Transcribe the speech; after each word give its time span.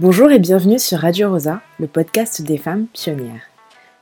Bonjour 0.00 0.30
et 0.30 0.38
bienvenue 0.38 0.78
sur 0.78 1.00
Radio 1.00 1.28
Rosa, 1.28 1.60
le 1.78 1.86
podcast 1.86 2.40
des 2.40 2.56
femmes 2.56 2.86
pionnières. 2.86 3.42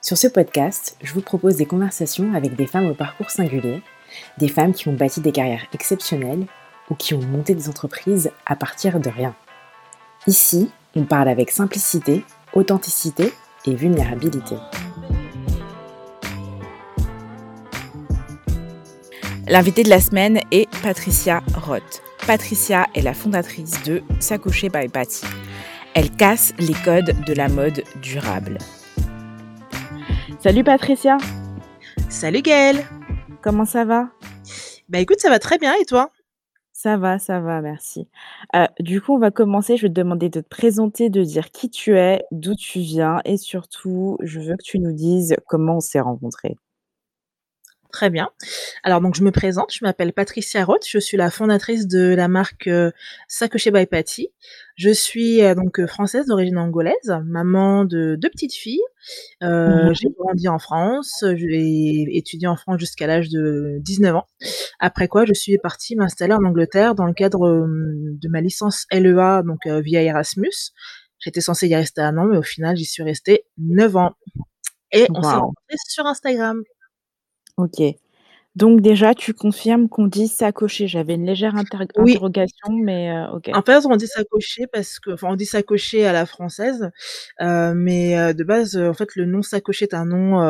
Sur 0.01 0.17
ce 0.17 0.29
podcast, 0.29 0.97
je 1.03 1.13
vous 1.13 1.23
propose 1.23 1.57
des 1.57 1.67
conversations 1.67 2.35
avec 2.35 2.55
des 2.55 2.69
femmes 2.69 2.87
au 2.87 2.95
parcours 2.95 3.31
singulier, 3.31 3.83
des 4.39 4.47
femmes 4.47 4.73
qui 4.73 4.87
ont 4.87 4.93
bâti 4.93 5.21
des 5.21 5.33
carrières 5.33 5.67
exceptionnelles 5.75 6.47
ou 6.89 6.95
qui 6.95 7.15
ont 7.15 7.21
monté 7.21 7.53
des 7.57 7.69
entreprises 7.69 8.31
à 8.47 8.55
partir 8.55 9.01
de 9.01 9.11
rien. 9.11 9.35
Ici, 10.29 10.71
on 10.95 11.03
parle 11.03 11.29
avec 11.29 11.51
simplicité, 11.51 12.25
authenticité 12.53 13.33
et 13.67 13.75
vulnérabilité. 13.75 14.55
L'invitée 19.49 19.83
de 19.83 19.91
la 19.91 20.01
semaine 20.01 20.39
est 20.53 20.71
Patricia 20.81 21.43
Roth. 21.57 22.03
Patricia 22.25 22.87
est 22.95 23.03
la 23.03 23.15
fondatrice 23.15 23.83
de 23.83 24.05
S'accoucher 24.21 24.69
by 24.69 24.87
Patty. 24.87 25.27
Elle 26.01 26.13
casse 26.13 26.55
les 26.61 26.75
codes 26.85 27.13
de 27.27 27.33
la 27.33 27.49
mode 27.49 27.83
durable. 28.01 28.59
Salut 30.39 30.63
Patricia. 30.63 31.17
Salut 32.09 32.41
Gaëlle. 32.41 32.85
Comment 33.43 33.65
ça 33.65 33.85
va? 33.85 34.09
Bah 34.89 35.01
écoute, 35.01 35.19
ça 35.19 35.29
va 35.29 35.41
très 35.41 35.59
bien 35.59 35.75
et 35.83 35.85
toi? 35.87 36.13
Ça 36.73 36.99
va, 36.99 37.19
ça 37.19 37.41
va, 37.41 37.61
merci. 37.63 38.07
Euh, 38.55 38.67
du 38.79 39.01
coup, 39.01 39.17
on 39.17 39.19
va 39.19 39.33
commencer. 39.33 39.77
Je 39.77 39.83
vais 39.83 39.89
te 39.89 39.95
demander 39.95 40.29
de 40.29 40.41
te 40.41 40.49
présenter, 40.49 41.11
de 41.11 41.25
dire 41.25 41.51
qui 41.51 41.69
tu 41.69 41.97
es, 41.97 42.23
d'où 42.31 42.55
tu 42.55 42.79
viens 42.79 43.19
et 43.25 43.37
surtout, 43.37 44.19
je 44.23 44.39
veux 44.39 44.57
que 44.57 44.63
tu 44.63 44.79
nous 44.79 44.93
dises 44.93 45.35
comment 45.49 45.79
on 45.79 45.81
s'est 45.81 45.99
rencontrés. 45.99 46.55
Très 47.93 48.11
bien. 48.11 48.29
Alors 48.83 49.01
donc 49.01 49.15
je 49.15 49.23
me 49.23 49.31
présente, 49.31 49.73
je 49.73 49.79
m'appelle 49.83 50.13
Patricia 50.13 50.63
Roth, 50.65 50.85
je 50.87 50.99
suis 50.99 51.17
la 51.17 51.31
fondatrice 51.31 51.87
de 51.87 52.15
la 52.15 52.29
marque 52.29 52.67
euh, 52.67 52.91
Sacoché 53.29 53.71
by 53.71 53.87
Patty. 53.87 54.29
Je 54.77 54.91
suis 54.91 55.43
euh, 55.43 55.55
donc 55.55 55.81
euh, 55.81 55.87
française 55.87 56.27
d'origine 56.27 56.59
angolaise, 56.59 57.19
maman 57.25 57.85
de 57.85 58.17
deux 58.17 58.29
petites 58.29 58.55
filles. 58.55 58.83
Euh, 59.43 59.91
mmh 59.91 59.95
J'ai 59.95 60.09
grandi 60.19 60.49
en 60.49 60.59
France, 60.59 61.25
j'ai 61.35 62.07
étudié 62.17 62.47
en 62.47 62.57
France 62.57 62.79
jusqu'à 62.79 63.07
l'âge 63.07 63.31
de 63.31 63.79
19 63.81 64.17
ans. 64.17 64.27
Après 64.79 65.09
quoi, 65.09 65.25
je 65.25 65.33
suis 65.33 65.57
partie 65.59 65.97
m'installer 65.97 66.35
en 66.35 66.45
Angleterre 66.45 66.95
dans 66.95 67.07
le 67.07 67.15
cadre 67.15 67.67
de 67.67 68.29
ma 68.29 68.41
licence 68.43 68.87
LEA, 68.93 69.43
donc 69.45 69.67
via 69.67 70.03
Erasmus. 70.03 70.73
J'étais 71.19 71.41
censée 71.41 71.67
y 71.69 71.75
rester 71.75 72.01
un 72.01 72.17
an, 72.19 72.27
mais 72.27 72.37
au 72.37 72.43
final, 72.43 72.77
j'y 72.77 72.85
suis 72.85 73.03
restée 73.03 73.45
9 73.57 73.97
ans. 73.97 74.13
Et 74.93 75.07
on 75.11 75.23
s'est 75.23 75.29
rencontrés 75.29 75.77
sur 75.89 76.07
Instagram. 76.07 76.63
OK. 77.59 77.83
Donc 78.57 78.81
déjà, 78.81 79.15
tu 79.15 79.35
confirmes 79.35 79.89
qu'on 79.89 80.07
dit 80.09 80.27
«sacocher». 80.27 80.89
J'avais 80.89 81.15
une 81.15 81.27
légère 81.27 81.55
Oui. 81.97 82.13
interrogation, 82.13 82.71
mais 82.73 83.11
heu, 83.13 83.27
OK. 83.35 83.51
En 83.55 83.63
fait, 83.63 83.87
on 83.87 83.95
dit 83.95 84.09
«sacocher» 84.09 84.67
parce 84.73 84.99
que 84.99 85.11
enfin, 85.11 85.29
on 85.31 85.37
dit 85.37 85.47
«sacocher» 85.47 86.07
à 86.07 86.13
la 86.13 86.27
française, 86.27 86.91
heu, 87.41 87.75
mais 87.75 88.19
heu, 88.19 88.35
de 88.35 88.43
base, 88.43 88.77
en 88.77 88.95
fait, 88.95 89.15
le 89.15 89.27
nom 89.27 89.43
«sacocher» 89.43 89.85
est 89.85 89.95
un 89.95 90.07
nom, 90.07 90.41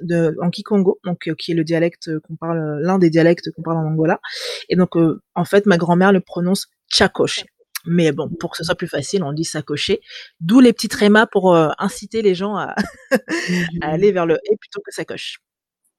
de 0.00 0.36
en 0.42 0.50
Kikongo, 0.50 0.98
donc 1.04 1.32
qui 1.38 1.52
est 1.52 1.54
le 1.54 1.62
dialecte 1.64 2.10
qu'on 2.20 2.34
parle, 2.34 2.80
l'un 2.82 2.98
des 2.98 3.10
dialectes 3.10 3.52
qu'on 3.52 3.62
parle 3.62 3.78
en 3.78 3.86
Angola 3.88 4.20
et 4.68 4.74
donc 4.74 4.96
en 4.96 5.44
fait, 5.44 5.66
ma 5.66 5.76
grand-mère 5.76 6.12
le 6.12 6.20
prononce 6.20 6.66
«tchakoche». 6.90 7.44
Mais 7.86 8.10
bon, 8.10 8.28
pour 8.28 8.50
que 8.50 8.56
ce 8.56 8.64
soit 8.64 8.74
plus 8.74 8.88
facile, 8.88 9.22
on 9.22 9.32
dit 9.32 9.44
«sacocher», 9.44 10.00
d'où 10.40 10.58
les 10.58 10.72
petits 10.72 10.88
trémas 10.88 11.26
pour, 11.26 11.54
inciter 11.78 12.22
les 12.22 12.34
gens 12.34 12.56
à 12.56 12.74
à 13.82 13.92
aller 13.92 14.10
vers 14.10 14.26
le 14.26 14.38
«et» 14.50 14.56
plutôt 14.56 14.80
que 14.84 14.92
«sacoche». 14.92 15.38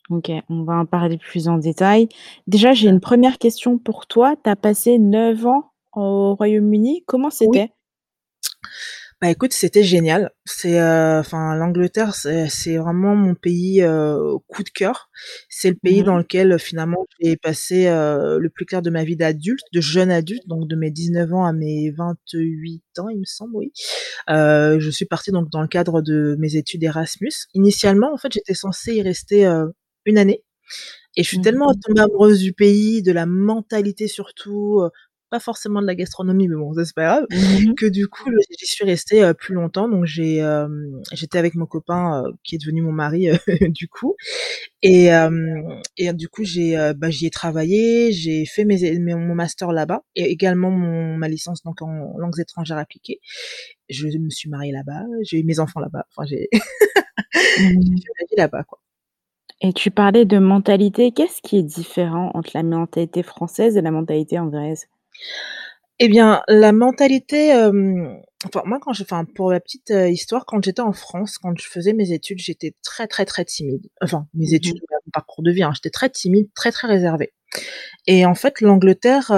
OK, 0.09 0.31
on 0.49 0.63
va 0.63 0.73
en 0.77 0.85
parler 0.85 1.17
plus 1.17 1.47
en 1.47 1.57
détail. 1.57 2.09
Déjà, 2.47 2.73
j'ai 2.73 2.89
une 2.89 2.99
première 2.99 3.37
question 3.37 3.77
pour 3.77 4.07
toi. 4.07 4.35
Tu 4.43 4.49
as 4.49 4.55
passé 4.55 4.97
9 4.97 5.45
ans 5.45 5.71
au 5.93 6.33
Royaume-Uni. 6.35 7.03
Comment 7.05 7.29
Oui. 7.43 7.59
c'était? 7.59 7.71
Bah, 9.21 9.29
écoute, 9.29 9.51
c'était 9.53 9.83
génial. 9.83 10.31
C'est, 10.45 10.79
heu, 10.79 11.19
enfin, 11.19 11.55
l'Angleterre, 11.55 12.15
c'est 12.15 12.77
vraiment 12.77 13.15
mon 13.15 13.35
pays, 13.35 13.81
heu, 13.81 14.17
coup 14.47 14.63
de 14.63 14.69
cœur. 14.69 15.09
C'est 15.49 15.69
le 15.69 15.75
pays 15.75 16.03
dans 16.03 16.17
Mmh 16.17 16.19
lequel, 16.19 16.57
finalement, 16.57 17.05
j'ai 17.19 17.35
passé, 17.35 17.87
heu, 17.87 18.39
le 18.39 18.49
plus 18.49 18.65
clair 18.65 18.81
de 18.81 18.89
ma 18.89 19.03
vie 19.03 19.17
d'adulte, 19.17 19.63
de 19.73 19.81
jeune 19.81 20.09
adulte, 20.11 20.47
donc 20.47 20.67
de 20.69 20.75
mes 20.77 20.89
19 20.91 21.33
ans 21.33 21.45
à 21.45 21.51
mes 21.53 21.91
28 21.91 22.81
ans, 22.99 23.09
il 23.09 23.19
me 23.19 23.25
semble, 23.25 23.55
oui. 23.57 23.71
Je 24.29 24.89
suis 24.91 25.05
partie 25.05 25.31
donc 25.31 25.49
dans 25.51 25.61
le 25.61 25.67
cadre 25.67 26.01
de 26.01 26.35
mes 26.39 26.55
études 26.55 26.83
Erasmus. 26.83 27.31
Initialement, 27.53 28.13
en 28.13 28.17
fait, 28.17 28.31
j'étais 28.33 28.53
censée 28.53 28.95
y 28.95 29.01
rester, 29.01 29.45
une 30.05 30.17
année 30.17 30.43
et 31.17 31.23
je 31.23 31.27
suis 31.29 31.41
tellement 31.41 31.71
Mmh 31.71 31.79
tombée 31.85 32.01
amoureuse 32.01 32.39
du 32.41 32.53
pays, 32.53 33.01
de 33.03 33.11
la 33.11 33.25
mentalité 33.25 34.07
surtout, 34.07 34.81
heu, 34.83 34.89
pas 35.31 35.39
forcément 35.39 35.81
de 35.81 35.87
la 35.87 35.95
gastronomie, 35.95 36.47
mais 36.47 36.55
bon, 36.55 36.73
ça 36.73 36.85
c'est 36.85 36.95
pas 36.95 37.05
grave, 37.05 37.27
Mmh 37.31 37.73
que 37.75 37.85
du 37.87 38.07
coup, 38.07 38.29
j'y 38.59 38.65
suis 38.67 38.85
restée, 38.85 39.31
plus 39.37 39.53
longtemps. 39.55 39.87
Donc 39.89 40.05
j'ai, 40.05 40.37
hem, 40.37 41.01
j'étais 41.13 41.37
avec 41.39 41.55
mon 41.55 41.65
copain, 41.67 42.23
qui 42.43 42.55
est 42.55 42.59
devenu 42.59 42.81
mon 42.81 42.91
mari, 42.93 43.29
heu, 43.29 43.37
du 43.69 43.87
coup 43.89 44.15
et 44.83 45.09
et 45.97 46.13
du 46.13 46.29
coup, 46.29 46.43
j'ai, 46.43 46.75
bah, 46.97 47.09
j'y 47.09 47.25
ai 47.27 47.29
travaillé, 47.31 48.11
j'ai 48.11 48.45
fait 48.45 48.65
mes 48.65 48.83
é 48.85 48.97
mon 48.99 49.35
master 49.35 49.71
là-bas 49.71 50.03
et 50.15 50.25
également 50.31 50.71
mon 50.71 51.17
ma 51.17 51.27
licence 51.29 51.63
donc 51.63 51.81
en 51.81 52.17
langues 52.17 52.39
étrangères 52.39 52.77
appliquées. 52.77 53.19
Je 53.89 54.07
me 54.19 54.29
suis 54.29 54.49
mariée 54.49 54.71
là-bas, 54.73 55.03
j'ai 55.23 55.39
eu 55.39 55.43
mes 55.43 55.59
enfants 55.59 55.79
là-bas, 55.81 56.05
enfin 56.15 56.25
j'ai 56.27 56.49
j'ai 56.53 56.59
Mmh 57.57 57.97
fait 57.97 58.13
ma 58.21 58.25
vie 58.29 58.35
là-bas, 58.37 58.63
quoi. 58.63 58.79
Et 59.61 59.73
tu 59.73 59.91
parlais 59.91 60.25
de 60.25 60.37
mentalité. 60.37 61.11
Qu'est-ce 61.11 61.41
qui 61.41 61.57
est 61.57 61.63
différent 61.63 62.31
entre 62.33 62.51
la 62.53 62.63
mentalité 62.63 63.23
française 63.23 63.77
et 63.77 63.81
la 63.81 63.91
mentalité 63.91 64.39
anglaise? 64.39 64.87
Eh 65.99 66.07
bien, 66.07 66.41
la 66.47 66.71
mentalité, 66.71 67.53
enfin 68.45 68.61
moi 68.65 68.79
quand 68.81 68.93
je 68.93 69.03
enfin 69.03 69.25
pour 69.35 69.51
la 69.51 69.59
petite, 69.59 69.89
histoire, 70.09 70.45
quand 70.45 70.63
j'étais 70.63 70.81
en 70.81 70.93
France, 70.93 71.37
quand 71.37 71.53
je 71.59 71.67
faisais 71.67 71.91
mes 71.93 72.13
études, 72.13 72.39
j'étais 72.39 72.73
très, 72.83 73.07
très, 73.07 73.25
très 73.25 73.43
timide. 73.43 73.87
Enfin 74.01 74.27
mes 74.33 74.53
Mmh 74.53 74.53
études, 74.53 74.77
mon 75.05 75.11
parcours 75.11 75.43
de 75.43 75.51
vie, 75.51 75.63
hein, 75.63 75.71
j'étais 75.75 75.89
très 75.89 76.09
timide, 76.09 76.47
très, 76.55 76.71
très 76.71 76.87
réservée 76.87 77.33
et 78.07 78.25
en 78.25 78.35
fait 78.35 78.61
l'Angleterre, 78.61 79.31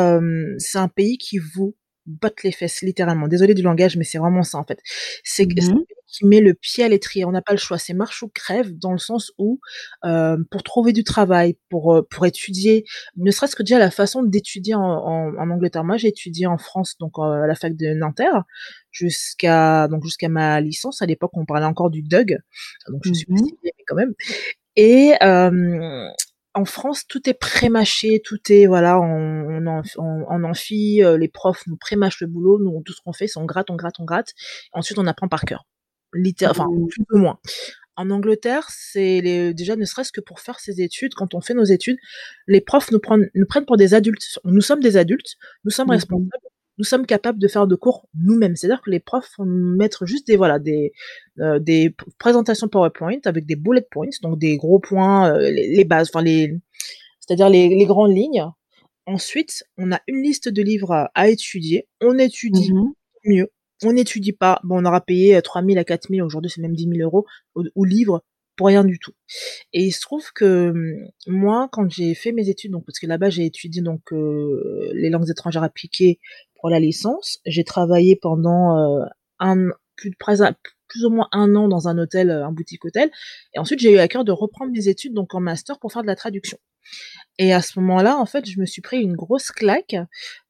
c'est 0.59 0.77
un 0.79 0.87
pays 0.89 1.17
qui 1.17 1.39
vous 1.39 1.75
botte 2.05 2.43
les 2.43 2.51
fesses 2.51 2.81
littéralement. 2.81 3.27
Désolée 3.27 3.53
du 3.53 3.61
langage, 3.63 3.97
mais 3.97 4.03
c'est 4.03 4.17
vraiment 4.19 4.43
ça 4.43 4.57
en 4.57 4.63
fait. 4.63 4.79
C'est 5.23 5.45
pays 5.47 5.69
qui 6.07 6.25
met 6.25 6.41
le 6.41 6.53
pied 6.53 6.83
à 6.83 6.89
l'étrier. 6.89 7.23
On 7.25 7.31
n'a 7.31 7.41
pas 7.41 7.53
le 7.53 7.57
choix, 7.59 7.77
c'est 7.77 7.93
marche 7.93 8.21
ou 8.23 8.27
crève 8.29 8.77
dans 8.77 8.91
le 8.91 8.97
sens 8.97 9.31
où, 9.37 9.59
hem, 10.03 10.45
pour 10.51 10.63
trouver 10.63 10.91
du 10.93 11.03
travail, 11.05 11.57
pour, 11.69 11.95
heu, 11.95 12.03
pour 12.03 12.25
étudier, 12.25 12.85
ne 13.17 13.31
serait-ce 13.31 13.55
que 13.55 13.63
déjà 13.63 13.79
la 13.79 13.91
façon 13.91 14.23
d'étudier 14.23 14.75
en 14.75 14.81
en 14.81 15.35
en 15.37 15.49
Angleterre. 15.51 15.83
Moi, 15.85 15.97
j'ai 15.97 16.09
étudié 16.09 16.47
en 16.47 16.57
France, 16.57 16.97
donc 16.99 17.17
heu, 17.19 17.23
à 17.23 17.47
la 17.47 17.55
fac 17.55 17.75
de 17.77 17.93
Nanterre, 17.93 18.43
jusqu'à 18.91 19.87
donc 19.89 20.03
jusqu'à 20.03 20.29
ma 20.29 20.59
licence. 20.61 21.01
À 21.01 21.05
l'époque, 21.05 21.31
on 21.35 21.45
parlait 21.45 21.65
encore 21.65 21.89
du 21.91 22.01
DUG, 22.03 22.37
donc 22.89 23.01
je 23.05 23.13
suis 23.13 23.25
pas 23.27 23.33
Mmh 23.35 23.47
mais 23.63 23.71
quand 23.87 23.95
même 23.95 24.13
et 24.77 25.13
en 26.53 26.65
France, 26.65 27.05
tout 27.07 27.29
est 27.29 27.33
pré-mâché, 27.33 28.21
tout 28.25 28.39
est 28.51 28.65
voilà, 28.67 28.99
on 29.01 29.65
on 29.65 30.23
en 30.27 30.43
amphi, 30.43 31.01
heu, 31.03 31.15
les 31.17 31.27
profs 31.29 31.65
nous 31.67 31.77
pré-mâchent 31.77 32.21
le 32.21 32.27
boulot. 32.27 32.59
Nous, 32.59 32.81
tout 32.85 32.93
ce 32.93 33.01
qu'on 33.01 33.13
fait, 33.13 33.27
c'est 33.27 33.39
on 33.39 33.45
gratte, 33.45 33.69
on 33.69 33.75
gratte, 33.77 33.99
on 33.99 34.05
gratte. 34.05 34.33
Ensuite, 34.73 34.99
on 34.99 35.07
apprend 35.07 35.27
par 35.29 35.43
cœur. 35.45 35.65
Litté 36.13 36.47
enfin, 36.47 36.67
Mmh. 36.69 36.87
plus 36.89 37.05
ou 37.13 37.17
moins. 37.19 37.39
En 37.97 38.09
Angleterre, 38.11 38.67
c'est 38.71 39.21
déjà 39.53 39.75
ne 39.77 39.85
serait-ce 39.85 40.11
que 40.13 40.21
pour 40.21 40.39
faire 40.41 40.59
ses 40.59 40.81
études, 40.81 41.13
quand 41.15 41.35
on 41.35 41.41
fait 41.41 41.53
nos 41.55 41.63
études, 41.65 41.97
les 42.47 42.61
profs 42.61 42.91
nous 42.91 42.99
prennent 42.99 43.29
nous 43.35 43.45
prennent 43.47 43.65
pour 43.65 43.77
des 43.77 43.93
adultes. 43.95 44.39
Nous 44.45 44.61
sommes 44.61 44.81
des 44.81 44.97
adultes, 44.97 45.37
nous 45.65 45.71
sommes 45.71 45.89
Mmh 45.89 45.91
mh. 45.91 45.93
responsables, 45.93 46.47
nous 46.77 46.83
sommes 46.85 47.05
capables 47.05 47.39
de 47.39 47.47
faire 47.47 47.67
de 47.67 47.75
cours 47.75 48.07
nous-mêmes. 48.15 48.55
C'est-à-dire 48.55 48.81
que 48.81 48.89
les 48.91 48.99
profs 48.99 49.31
vont 49.37 49.45
nous 49.45 49.75
mettre 49.77 50.05
juste 50.05 50.27
des 50.27 50.37
voilà, 50.37 50.59
des, 50.59 50.93
heu, 51.39 51.59
des 51.59 51.95
présentations 52.19 52.67
PowerPoint 52.67 53.19
avec 53.25 53.45
des 53.45 53.55
bullet 53.55 53.85
points, 53.91 54.09
donc 54.23 54.39
des 54.39 54.57
gros 54.57 54.79
points, 54.79 55.33
heu, 55.37 55.51
les 55.51 55.75
les 55.75 55.85
bases, 55.85 56.09
enfin 56.13 56.23
les 56.23 56.57
c'est-à-dire 57.19 57.49
les 57.49 57.69
les 57.69 57.85
grandes 57.85 58.15
lignes. 58.15 58.45
Ensuite, 59.07 59.63
on 59.77 59.91
a 59.91 60.01
une 60.07 60.23
liste 60.23 60.49
de 60.49 60.61
livres 60.63 60.91
à 60.93 61.11
à 61.15 61.29
étudier. 61.29 61.87
On 62.01 62.17
étudie, 62.19 62.73
Mmh 62.73 62.93
mieux. 63.25 63.49
On 63.85 63.93
n'étudie 63.93 64.33
pas, 64.33 64.59
bon, 64.63 64.81
on 64.81 64.85
aura 64.85 65.01
payé, 65.01 65.37
heu, 65.37 65.41
3 65.43 65.61
000 65.63 65.77
à 65.79 65.83
4 65.85 66.09
000, 66.09 66.23
aujourd'hui 66.23 66.51
c'est 66.53 66.61
même 66.61 66.75
10 66.75 66.87
000 66.87 67.03
€ 67.03 67.25
au 67.55 67.63
au 67.75 67.85
livre 67.85 68.23
pour 68.57 68.67
rien 68.67 68.83
du 68.85 68.99
tout 68.99 69.13
et 69.73 69.83
il 69.85 69.91
se 69.91 70.01
trouve 70.01 70.31
que, 70.33 70.71
mmh, 70.71 71.09
moi, 71.27 71.69
quand 71.71 71.89
j'ai 71.91 72.15
fait 72.15 72.31
mes 72.33 72.49
études, 72.49 72.71
donc 72.71 72.85
parce 72.85 72.99
que 72.99 73.07
là-bas 73.07 73.29
j'ai 73.29 73.45
étudié 73.45 73.81
donc 73.81 74.01
les 74.93 75.09
langues 75.09 75.29
étrangères 75.29 75.63
appliquées 75.63 76.19
pour 76.61 76.69
la 76.69 76.79
licence. 76.79 77.39
J'ai 77.45 77.63
travaillé 77.65 78.15
pendant, 78.15 79.03
un 79.39 79.67
plus 79.97 80.11
de 80.11 80.15
près 80.19 80.35
plus 80.87 81.05
ou 81.05 81.09
moins 81.09 81.29
un 81.31 81.55
an 81.55 81.69
dans 81.69 81.87
un 81.87 81.97
hôtel, 81.97 82.29
heu, 82.31 82.43
un 82.43 82.51
boutique 82.51 82.83
hôtel 82.85 83.09
et 83.55 83.59
ensuite 83.59 83.79
j'ai 83.79 83.93
eu 83.93 83.99
à 83.99 84.07
cœur 84.09 84.25
de 84.25 84.31
reprendre 84.33 84.71
mes 84.73 84.89
études 84.89 85.13
donc 85.13 85.33
en 85.35 85.39
master 85.39 85.79
pour 85.79 85.93
faire 85.93 86.01
de 86.01 86.07
la 86.07 86.17
traduction 86.17 86.57
et 87.39 87.53
à 87.53 87.61
ce 87.61 87.79
moment-là, 87.79 88.17
en 88.17 88.25
fait, 88.25 88.49
je 88.49 88.59
me 88.59 88.65
suis 88.65 88.81
pris 88.81 89.01
une 89.01 89.15
grosse 89.15 89.51
claque 89.51 89.95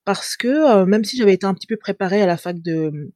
parce 0.05 0.35
que, 0.37 0.47
heu, 0.83 0.85
même 0.85 1.03
si 1.05 1.17
j'avais 1.17 1.33
été 1.33 1.45
un 1.45 1.53
petit 1.53 1.67
peu 1.67 1.77
préparée 1.77 2.21
à 2.21 2.25
la 2.25 2.37
fac 2.37 2.61
de, 2.61 3.11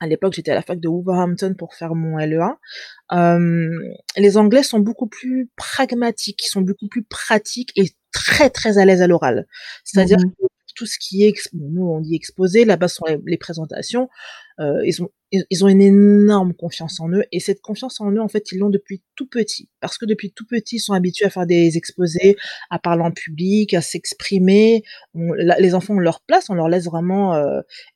à 0.00 0.06
l'époque, 0.08 0.34
j'étais 0.34 0.52
à 0.52 0.54
la 0.56 0.62
fac 0.62 0.80
de 0.80 0.88
Wolverhampton 0.88 1.54
pour 1.58 1.74
faire 1.74 1.94
mon 1.94 2.18
LE1. 2.18 2.58
Hem, 3.12 3.70
les 4.16 4.36
Anglais 4.38 4.62
sont 4.64 4.80
beaucoup 4.80 5.08
plus 5.08 5.50
pragmatiques, 5.56 6.44
ils 6.46 6.50
sont 6.50 6.62
beaucoup 6.62 6.88
plus 6.88 7.04
pratiques 7.04 7.72
et 7.76 7.90
très, 8.12 8.50
très 8.50 8.78
à 8.78 8.84
l'aise 8.86 9.02
à 9.02 9.06
l'oral. 9.08 9.46
C'est-à-dire 9.84 10.18
Mmh 10.18 10.30
que 10.38 10.46
tout 10.74 10.86
ce 10.86 10.98
qui 10.98 11.24
est 11.24 11.34
nous 11.52 11.86
on 11.86 12.00
dit 12.00 12.14
exposé, 12.14 12.64
là-bas 12.64 12.88
sont 12.88 13.04
les 13.26 13.38
présentations. 13.38 14.08
Ils 14.58 15.02
ont 15.02 15.10
ils 15.50 15.64
ont 15.64 15.68
une 15.68 15.80
énorme 15.80 16.52
confiance 16.52 17.00
en 17.00 17.08
eux 17.08 17.24
et 17.32 17.40
cette 17.40 17.62
confiance 17.62 18.02
en 18.02 18.12
eux 18.12 18.20
en 18.20 18.28
fait 18.28 18.52
ils 18.52 18.58
l'ont 18.58 18.68
depuis 18.68 19.02
tout 19.14 19.26
petit 19.26 19.70
parce 19.80 19.96
que 19.96 20.04
depuis 20.04 20.30
tout 20.30 20.44
petit 20.44 20.76
ils 20.76 20.80
sont 20.80 20.92
habitués 20.92 21.24
à 21.24 21.30
faire 21.30 21.46
des 21.46 21.78
exposés, 21.78 22.36
à 22.68 22.78
parler 22.78 23.02
en 23.02 23.12
public, 23.12 23.72
à 23.72 23.80
s'exprimer. 23.80 24.82
Les 25.14 25.74
enfants 25.74 25.94
ont 25.94 26.00
leur 26.00 26.20
place, 26.20 26.50
on 26.50 26.54
leur 26.54 26.68
laisse 26.68 26.84
vraiment 26.84 27.34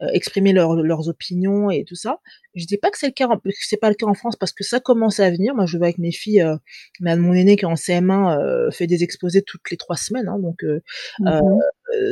exprimer 0.01 0.53
leurs 0.53 1.09
opinions 1.09 1.71
et 1.71 1.85
tout 1.85 1.95
ça. 1.95 2.21
Je 2.57 2.65
dis 2.65 2.79
pas 2.79 2.91
que 2.91 2.99
c'est 2.99 3.09
le 3.09 3.13
cas, 3.13 3.29
c'est 3.61 3.77
pas 3.77 3.91
le 3.91 3.95
cas 3.95 4.07
en 4.07 4.15
France 4.15 4.35
parce 4.35 4.53
que 4.53 4.65
ça 4.65 4.81
commence 4.81 5.21
à 5.21 5.31
venir. 5.31 5.55
Moi, 5.55 5.67
je 5.67 5.77
vois 5.77 5.89
avec 5.89 5.99
mes 5.99 6.11
filles, 6.11 6.41
euh, 6.41 6.57
mon 7.01 7.35
aîné 7.35 7.57
qui 7.57 7.65
est 7.65 7.69
en 7.69 7.75
CM1 7.75 8.41
euh, 8.41 8.71
fait 8.71 8.87
des 8.87 9.05
exposés 9.05 9.43
toutes 9.43 9.71
les 9.71 9.77
trois 9.77 9.97
semaines, 9.97 10.29
hein, 10.29 10.39
donc 10.39 10.65
euh, 10.65 10.81
mmh 11.21 11.41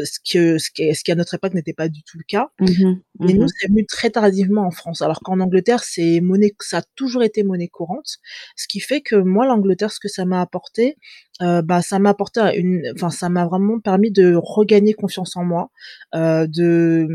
ce 0.05 0.19
que 0.33 0.57
ce 0.57 0.71
qui, 0.71 0.95
ce 0.95 1.03
qui 1.03 1.11
à 1.11 1.17
notre 1.17 1.35
époque 1.35 1.53
n'était 1.53 1.73
pas 1.73 1.89
du 1.89 2.03
tout 2.05 2.17
le 2.17 2.25
cas. 2.29 2.49
Mmh 2.61 2.95
Mais 3.19 3.33
nous, 3.33 3.45
mmh 3.45 3.49
c'est 3.59 3.69
venu 3.69 3.87
très 3.87 4.11
tardivement 4.35 4.67
en 4.67 4.71
France, 4.71 5.03
alors 5.03 5.21
qu'en 5.21 5.41
Angleterre, 5.41 5.85
c'est 5.85 6.21
monnaie, 6.21 6.55
ça 6.61 6.79
a 6.79 6.83
toujours 6.97 7.23
été 7.23 7.43
monnaie 7.43 7.69
courante, 7.69 8.19
ce 8.57 8.67
qui 8.69 8.81
fait 8.81 9.01
que 9.01 9.17
moi, 9.17 9.47
l'Angleterre, 9.47 9.93
ce 9.93 10.01
que 10.01 10.09
ça 10.09 10.25
m'a 10.25 10.41
apporté, 10.41 10.97
euh, 11.43 11.63
bah 11.63 11.83
ça 11.83 11.99
m'a 11.99 12.11
apporté 12.11 12.41
une 12.55 12.93
enfin 12.95 13.11
ça 13.11 13.29
m'a 13.29 13.45
vraiment 13.45 13.81
permis 13.81 14.13
de 14.13 14.37
regagner 14.37 14.93
confiance 14.93 15.37
en 15.37 15.43
moi 15.43 15.71
euh, 16.15 16.47
de 16.47 17.09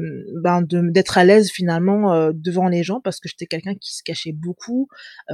ben 0.44 0.62
d'être 0.62 1.18
à 1.18 1.24
l'aise 1.24 1.50
finalement 1.50 2.12
euh, 2.12 2.32
devant 2.36 2.68
les 2.68 2.84
gens 2.84 3.00
parce 3.00 3.22
que 3.22 3.30
j'étais 3.30 3.46
quelqu'un 3.46 3.76
qui 3.76 3.96
se 3.96 4.04
cachait 4.04 4.34
beaucoup. 4.34 4.90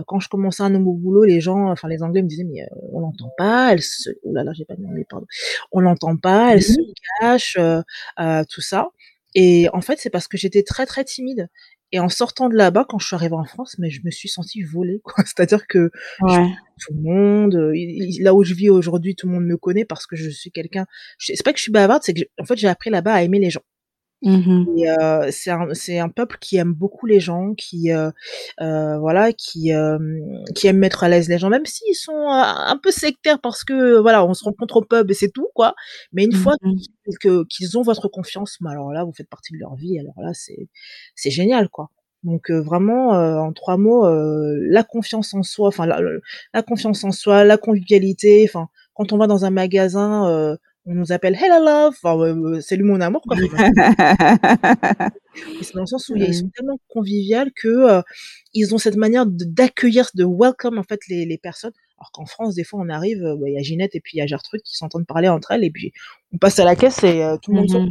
Quand 0.05 0.19
je 0.19 0.29
commençais 0.29 0.61
un 0.61 0.69
nouveau 0.69 0.93
boulot 0.93 1.23
les 1.23 1.41
gens 1.41 1.71
enfin 1.71 1.87
les 1.87 2.03
anglais 2.03 2.21
me 2.21 2.27
disaient 2.27 2.43
mais 2.43 2.67
on 2.91 2.99
l'entend 2.99 3.31
pas 3.39 3.73
elle 3.73 3.81
se 3.81 4.11
oh 4.23 4.31
là 4.31 4.43
là 4.43 4.51
j'ai 4.53 4.65
pas 4.65 4.75
demandé 4.75 5.03
pardon. 5.09 5.25
On 5.71 5.79
l'entend 5.79 6.15
pas 6.15 6.53
elle 6.53 6.61
se 6.61 6.79
cache 7.19 7.57
tout 8.49 8.61
ça. 8.61 8.89
Et 9.33 9.67
en 9.73 9.81
fait 9.81 9.97
c'est 9.99 10.11
parce 10.11 10.27
que 10.27 10.37
j'étais 10.37 10.61
très 10.61 10.85
très 10.85 11.03
timide 11.03 11.49
et 11.95 11.99
en 11.99 12.09
sortant 12.09 12.49
de 12.49 12.55
là-bas, 12.55 12.85
quand 12.89 12.99
je 12.99 13.07
suis 13.07 13.15
arrivée 13.15 13.35
en 13.35 13.45
France, 13.45 13.77
mais 13.79 13.89
je 13.89 14.01
me 14.03 14.11
suis 14.11 14.27
sentie 14.27 14.63
volée, 14.63 14.99
quoi. 15.01 15.13
C'est-à-dire 15.25 15.65
que 15.65 15.89
tout 16.19 16.93
le 16.93 17.01
monde, 17.01 17.55
euh, 17.55 17.73
là 18.19 18.33
où 18.33 18.43
je 18.43 18.53
vis 18.53 18.69
aujourd'hui, 18.69 19.15
tout 19.15 19.27
le 19.27 19.33
monde 19.33 19.45
me 19.45 19.55
connaît 19.55 19.85
parce 19.85 20.05
que 20.05 20.17
je 20.17 20.29
suis 20.29 20.51
quelqu'un. 20.51 20.85
C'est 21.19 21.41
pas 21.41 21.53
que 21.53 21.57
je 21.57 21.63
suis 21.63 21.71
bavarde, 21.71 22.03
c'est 22.03 22.13
que 22.13 22.23
en 22.37 22.43
fait 22.43 22.57
j'ai 22.57 22.67
appris 22.67 22.89
là-bas 22.89 23.13
à 23.13 23.23
aimer 23.23 23.39
les 23.39 23.49
gens. 23.49 23.61
Mmh 24.21 24.65
euh, 24.99 25.29
c'est 25.29 25.51
un 25.51 25.73
c'est 25.73 25.99
un 25.99 26.09
peuple 26.09 26.37
qui 26.39 26.55
aime 26.55 26.73
beaucoup 26.73 27.05
les 27.05 27.19
gens, 27.19 27.53
qui 27.53 27.91
euh, 27.91 28.09
euh 28.61 28.97
voilà, 28.97 29.33
qui 29.33 29.71
qui 30.55 30.67
aime 30.67 30.77
mettre 30.77 31.03
à 31.03 31.09
l'aise 31.09 31.27
les 31.29 31.37
gens, 31.37 31.49
même 31.49 31.65
s'ils 31.65 31.95
sont 31.95 32.27
un 32.29 32.77
peu 32.81 32.91
sectaires 32.91 33.39
parce 33.41 33.63
que 33.63 33.99
voilà, 33.99 34.25
on 34.25 34.33
se 34.33 34.43
rencontre 34.43 34.77
au 34.77 34.81
pub 34.81 35.11
et 35.11 35.13
c'est 35.13 35.31
tout 35.31 35.49
quoi. 35.53 35.75
Mais 36.13 36.23
une 36.23 36.33
fois 36.33 36.53
mmh 36.61 36.73
que 37.21 37.45
qu'ils 37.45 37.77
ont 37.77 37.83
votre 37.83 38.07
confiance, 38.07 38.57
bah, 38.61 38.71
alors 38.71 38.91
là, 38.91 39.03
vous 39.03 39.13
faites 39.13 39.29
partie 39.29 39.53
de 39.53 39.59
leur 39.59 39.75
vie. 39.75 39.99
Alors 39.99 40.15
là, 40.17 40.31
c'est 40.33 40.69
c'est 41.15 41.29
génial 41.29 41.69
quoi. 41.69 41.89
Donc 42.23 42.49
vraiment, 42.49 43.09
en 43.11 43.53
trois 43.53 43.77
mots, 43.77 44.07
la 44.07 44.83
confiance 44.83 45.33
en 45.33 45.43
soi, 45.43 45.67
enfin 45.67 45.85
la, 45.85 45.99
la, 46.53 46.63
confiance 46.63 47.03
en 47.03 47.11
soi, 47.11 47.43
la 47.43 47.57
convivialité. 47.57 48.45
Enfin, 48.49 48.69
quand 48.95 49.13
on 49.13 49.17
va 49.17 49.27
dans 49.27 49.45
un 49.45 49.51
magasin, 49.51 50.57
on 50.85 50.93
nous 50.93 51.11
appelle 51.11 51.35
Hello 51.35 51.63
Love, 51.65 51.95
enfin, 52.01 52.61
salut 52.61 52.83
mon 52.83 53.01
amour, 53.01 53.21
quoi. 53.21 53.35
c'est 55.61 55.73
dans 55.73 55.81
le 55.81 55.87
sens 55.87 56.09
où 56.09 56.15
ils 56.15 56.33
sont 56.33 56.49
tellement 56.49 56.79
conviviales 56.89 57.51
que 57.53 57.67
euh, 57.67 58.01
ils 58.53 58.75
ont 58.75 58.77
cette 58.77 58.95
manière 58.95 59.25
d'accueillir, 59.25 60.09
de 60.13 60.25
welcome 60.25 60.77
en 60.77 60.83
fait 60.83 60.99
les, 61.09 61.25
les 61.25 61.37
personnes. 61.39 61.73
Alors 61.97 62.11
qu'en 62.11 62.25
France, 62.25 62.55
des 62.55 62.63
fois, 62.63 62.79
on 62.81 62.89
arrive, 62.89 63.23
euh, 63.23 63.35
bah, 63.35 63.49
il 63.49 63.55
y 63.55 63.57
a 63.57 63.61
Ginette 63.61 63.95
et 63.95 63.99
puis 63.99 64.17
il 64.17 64.19
y 64.19 64.21
a 64.21 64.27
Gertrude 64.27 64.61
qui 64.61 64.77
s'entendent 64.77 65.07
parler 65.07 65.27
entre 65.27 65.51
elles 65.51 65.63
et 65.63 65.71
puis 65.71 65.91
on 66.33 66.37
passe 66.37 66.59
à 66.59 66.65
la 66.65 66.75
caisse 66.75 67.03
et 67.03 67.23
euh, 67.23 67.37
tout 67.41 67.51
le 67.51 67.61
monde 67.61 67.71
mmh 67.71 67.89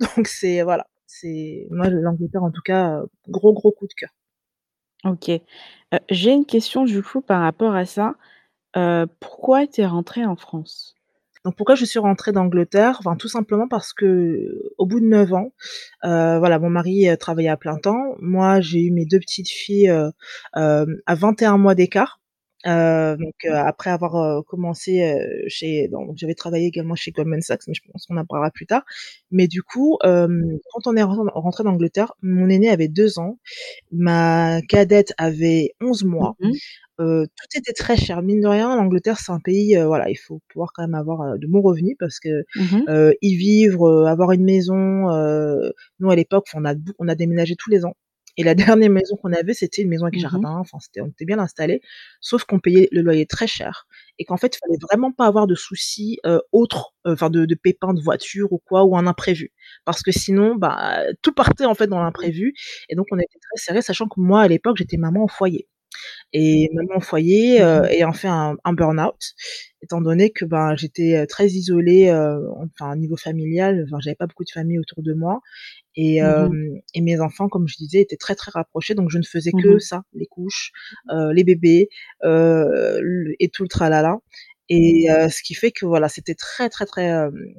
Donc 0.16 0.28
c'est 0.28 0.62
voilà, 0.62 0.86
c'est 1.06 1.66
moi 1.70 1.88
l'Angleterre 1.88 2.44
en 2.44 2.52
tout 2.52 2.62
cas, 2.64 3.02
gros 3.28 3.52
gros 3.52 3.72
coup 3.72 3.88
de 3.88 3.94
cœur. 3.94 4.10
Ok. 5.04 5.30
J'ai 6.10 6.32
une 6.32 6.46
question 6.46 6.84
du 6.84 7.02
coup 7.02 7.20
par 7.20 7.42
rapport 7.42 7.74
à 7.74 7.84
ça. 7.84 8.14
pourquoi 9.20 9.66
tu 9.66 9.80
es 9.80 9.86
rentrée 9.86 10.24
en 10.24 10.36
France? 10.36 10.97
Pourquoi 11.56 11.74
je 11.74 11.84
suis 11.84 11.98
rentrée 11.98 12.32
d'Angleterre? 12.32 13.00
Tout 13.18 13.28
simplement 13.28 13.68
parce 13.68 13.92
que 13.92 14.72
au 14.78 14.86
bout 14.86 15.00
de 15.00 15.06
9 15.06 15.32
ans, 15.34 15.52
euh, 16.04 16.38
voilà, 16.38 16.58
mon 16.58 16.70
mari 16.70 17.08
euh, 17.08 17.16
travaillait 17.16 17.48
à 17.48 17.56
plein 17.56 17.78
temps. 17.78 18.16
Moi, 18.20 18.60
j'ai 18.60 18.80
eu 18.80 18.90
mes 18.90 19.04
deux 19.06 19.20
petites 19.20 19.48
filles 19.48 19.90
euh, 19.90 20.10
à 20.54 21.14
21 21.14 21.58
mois 21.58 21.74
d'écart. 21.74 22.20
Après 22.64 23.90
avoir 23.90 24.44
commencé 24.44 25.16
chez, 25.46 25.88
j'avais 26.16 26.34
travaillé 26.34 26.66
également 26.66 26.94
chez 26.96 27.12
Goldman 27.12 27.40
Sachs, 27.40 27.62
mais 27.66 27.74
je 27.74 27.80
pense 27.90 28.04
qu'on 28.06 28.16
en 28.18 28.26
parlera 28.26 28.50
plus 28.50 28.66
tard. 28.66 28.84
Mais 29.30 29.46
du 29.48 29.62
coup, 29.62 29.96
quand 30.02 30.86
on 30.86 30.96
est 30.96 31.02
rentré 31.02 31.64
d'Angleterre, 31.64 32.12
mon 32.20 32.48
aîné 32.48 32.68
avait 32.68 32.88
2 32.88 33.18
ans, 33.20 33.38
ma 33.90 34.60
cadette 34.68 35.14
avait 35.16 35.74
11 35.80 36.04
mois. 36.04 36.36
Tout 36.98 37.58
était 37.58 37.72
très 37.72 37.96
cher. 37.96 38.22
Mine 38.22 38.40
de 38.40 38.48
rien, 38.48 38.76
l'Angleterre, 38.76 39.18
c'est 39.18 39.32
un 39.32 39.40
pays, 39.40 39.76
voilà, 39.76 40.10
il 40.10 40.16
faut 40.16 40.40
pouvoir 40.48 40.72
quand 40.74 40.82
même 40.82 40.94
avoir 40.94 41.38
de 41.38 41.46
bons 41.46 41.60
revenus 41.62 41.96
parce 41.98 42.18
que 42.20 42.44
mmh 42.56 43.12
y 43.22 43.36
vivre, 43.36 44.06
avoir 44.06 44.32
une 44.32 44.44
maison. 44.44 44.74
nous 46.00 46.10
à 46.10 46.16
l'époque, 46.16 46.46
on 46.54 46.64
a 46.64 46.74
on 46.98 47.08
a 47.08 47.14
déménagé 47.14 47.56
tous 47.56 47.70
les 47.70 47.84
ans. 47.84 47.94
Et 48.38 48.44
la 48.44 48.54
dernière 48.84 48.90
maison 48.90 49.16
qu'on 49.16 49.32
avait, 49.32 49.52
c'était 49.52 49.82
une 49.82 49.88
maison 49.88 50.06
avec 50.06 50.18
mmh 50.18 50.22
jardin. 50.22 50.56
Enfin, 50.58 50.78
c'était, 50.80 51.00
on 51.00 51.08
était 51.08 51.24
bien 51.24 51.38
installé. 51.38 51.82
Sauf 52.20 52.44
qu'on 52.44 52.60
payait 52.60 52.88
le 52.92 53.02
loyer 53.02 53.26
très 53.26 53.46
cher 53.46 53.86
et 54.18 54.24
qu'en 54.24 54.36
fait, 54.36 54.56
il 54.56 54.58
fallait 54.58 54.78
vraiment 54.80 55.12
pas 55.12 55.26
avoir 55.26 55.46
de 55.46 55.54
soucis 55.54 56.18
autres, 56.52 56.94
enfin 57.04 57.30
de, 57.30 57.44
de, 57.46 57.54
pépins 57.54 57.94
de 57.94 58.00
voiture 58.00 58.52
ou 58.52 58.58
quoi, 58.58 58.84
ou 58.84 58.96
un 58.96 59.06
imprévu, 59.06 59.52
parce 59.84 60.02
que 60.02 60.12
sinon, 60.12 60.56
bah 60.56 61.02
tout 61.22 61.32
partait 61.32 61.66
en 61.66 61.74
fait 61.74 61.88
dans 61.88 62.00
l'imprévu. 62.02 62.54
Et 62.88 62.94
donc, 62.96 63.06
on 63.12 63.18
était 63.18 63.38
très 63.40 63.62
serré, 63.62 63.82
sachant 63.82 64.06
que 64.08 64.20
moi, 64.20 64.42
à 64.42 64.48
l'époque, 64.48 64.76
j'étais 64.78 64.96
maman 64.96 65.24
au 65.24 65.28
foyer 65.28 65.68
et 66.32 66.70
maman 66.74 66.96
au 66.96 67.00
foyer 67.00 67.60
euh, 67.62 67.82
mmh 67.82 67.86
ayant 67.90 68.12
fait 68.12 68.28
un, 68.28 68.56
un 68.64 68.72
burn-out, 68.72 69.34
étant 69.82 70.00
donné 70.00 70.30
que 70.30 70.44
ben 70.44 70.76
j'étais 70.76 71.26
très 71.26 71.46
isolée, 71.48 72.08
euh, 72.08 72.38
enfin 72.56 72.96
niveau 72.96 73.16
familial, 73.16 73.84
enfin 73.86 73.98
j'avais 74.00 74.16
pas 74.16 74.26
beaucoup 74.26 74.44
de 74.44 74.50
famille 74.50 74.78
autour 74.78 75.02
de 75.02 75.14
moi. 75.14 75.40
Et, 75.96 76.20
mmh 76.22 76.80
et 76.94 77.00
mes 77.00 77.20
enfants, 77.20 77.48
comme 77.48 77.66
je 77.68 77.76
disais, 77.76 78.00
étaient 78.00 78.16
très 78.16 78.34
très 78.34 78.50
rapprochés, 78.52 78.94
donc 78.94 79.10
je 79.10 79.18
ne 79.18 79.24
faisais 79.24 79.52
que 79.52 79.76
mmh 79.76 79.80
ça, 79.80 80.02
les 80.12 80.26
couches, 80.26 80.72
euh, 81.10 81.32
les 81.32 81.44
bébés 81.44 81.88
et 82.24 83.48
tout 83.52 83.62
le 83.62 83.68
tralala. 83.68 84.18
Et 84.70 85.06
ce 85.08 85.42
qui 85.42 85.54
fait 85.54 85.72
que 85.72 85.86
voilà, 85.86 86.08
c'était 86.10 86.34
très 86.34 86.68
très 86.68 86.84
très 86.84 87.10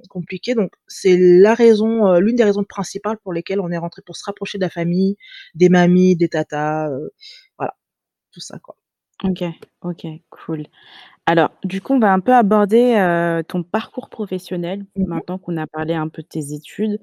compliqué. 0.10 0.54
Donc 0.54 0.72
c'est 0.88 1.18
la 1.18 1.56
raison, 1.56 2.20
l'une 2.20 2.36
des 2.36 2.44
raisons 2.44 2.64
principales 2.64 3.18
pour 3.24 3.34
lesquelles 3.34 3.60
on 3.60 3.72
est 3.72 3.78
rentré 3.80 4.04
pour 4.06 4.16
se 4.16 4.24
rapprocher 4.26 4.60
de 4.60 4.64
la 4.64 4.70
famille, 4.70 5.18
des 5.56 5.70
mamies, 5.70 6.16
des 6.16 6.30
tatas, 6.30 6.90
tout 8.31 8.40
ça, 8.40 8.59
quoi. 8.59 8.76
OK, 9.24 9.44
OK, 9.81 10.07
cool. 10.30 10.66
Alors, 11.26 11.52
du 11.64 11.81
coup, 11.81 11.94
on 11.94 12.00
va 12.00 12.14
un 12.14 12.21
peu 12.21 12.33
aborder, 12.33 13.44
ton 13.48 13.64
parcours 13.64 14.09
professionnel, 14.09 14.86
mmh 14.95 15.04
maintenant 15.06 15.38
qu'on 15.38 15.57
a 15.57 15.68
parlé 15.68 15.94
un 15.94 16.07
peu 16.07 16.21
de 16.21 16.28
tes 16.28 16.54
études. 16.54 17.00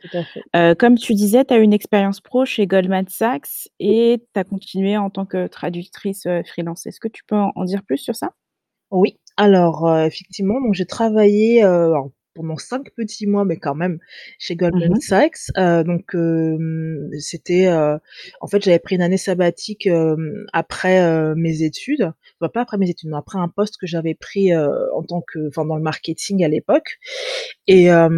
comme 0.78 0.96
tu 0.96 1.14
disais, 1.14 1.44
tu 1.44 1.54
as 1.54 1.58
une 1.58 1.72
expérience 1.72 2.20
pro 2.20 2.44
chez 2.44 2.66
Goldman 2.66 3.06
Sachs 3.08 3.68
et 3.78 4.24
tu 4.32 4.40
as 4.40 4.44
continué 4.44 4.96
en 4.96 5.10
tant 5.10 5.26
que 5.26 5.46
traductrice, 5.46 6.26
freelance. 6.46 6.86
Est-ce 6.86 7.00
que 7.00 7.08
tu 7.08 7.22
peux 7.24 7.36
en 7.36 7.64
dire 7.64 7.82
plus 7.84 7.98
sur 7.98 8.16
ça? 8.16 8.32
Oui, 8.90 9.18
alors, 9.36 9.88
effectivement, 10.00 10.58
j'ai 10.72 10.86
travaillé, 10.86 11.62
pendant 12.36 12.56
cinq 12.56 12.90
petits 12.94 13.26
mois, 13.26 13.44
mais 13.44 13.56
quand 13.56 13.74
même, 13.74 13.98
chez 14.38 14.54
Goldman 14.54 14.92
mmh 14.92 15.00
Sachs. 15.00 15.50
Euh, 15.56 15.82
donc 15.82 16.14
c'était, 17.18 17.66
euh, 17.66 17.98
en 18.40 18.46
fait, 18.46 18.62
j'avais 18.62 18.78
pris 18.78 18.94
une 18.96 19.02
année 19.02 19.16
sabbatique 19.16 19.88
après 20.52 21.00
euh, 21.00 21.34
mes 21.36 21.62
études, 21.62 22.12
enfin 22.40 22.50
pas 22.52 22.60
après 22.62 22.78
mes 22.78 22.90
études, 22.90 23.10
mais 23.10 23.16
après 23.16 23.38
un 23.38 23.48
poste 23.48 23.78
que 23.80 23.86
j'avais 23.86 24.14
pris 24.14 24.54
en 24.54 25.02
tant 25.02 25.22
que, 25.22 25.48
enfin 25.48 25.64
dans 25.64 25.76
le 25.76 25.82
marketing 25.82 26.44
à 26.44 26.48
l'époque. 26.48 26.98
Et 27.66 27.90
à 27.90 28.08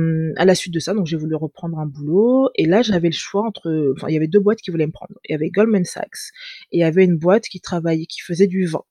la 0.44 0.54
suite 0.54 0.74
de 0.74 0.80
ça, 0.80 0.92
donc 0.92 1.06
j'ai 1.06 1.16
voulu 1.16 1.34
reprendre 1.36 1.78
un 1.78 1.86
boulot. 1.86 2.50
Et 2.56 2.66
là, 2.66 2.82
j'avais 2.82 3.08
le 3.08 3.14
choix 3.14 3.46
entre, 3.46 3.94
enfin 3.96 4.08
il 4.08 4.14
y 4.14 4.16
avait 4.16 4.28
deux 4.28 4.40
boîtes 4.40 4.60
qui 4.60 4.70
voulaient 4.70 4.86
me 4.86 4.92
prendre. 4.92 5.14
Il 5.24 5.32
y 5.32 5.34
avait 5.34 5.50
Goldman 5.50 5.84
Sachs 5.84 6.32
et 6.72 6.78
il 6.78 6.80
y 6.80 6.84
avait 6.84 7.04
une 7.04 7.16
boîte 7.16 7.44
qui 7.44 7.60
travaillait, 7.60 8.06
qui 8.06 8.20
faisait 8.20 8.46
du 8.46 8.66
vin. 8.66 8.82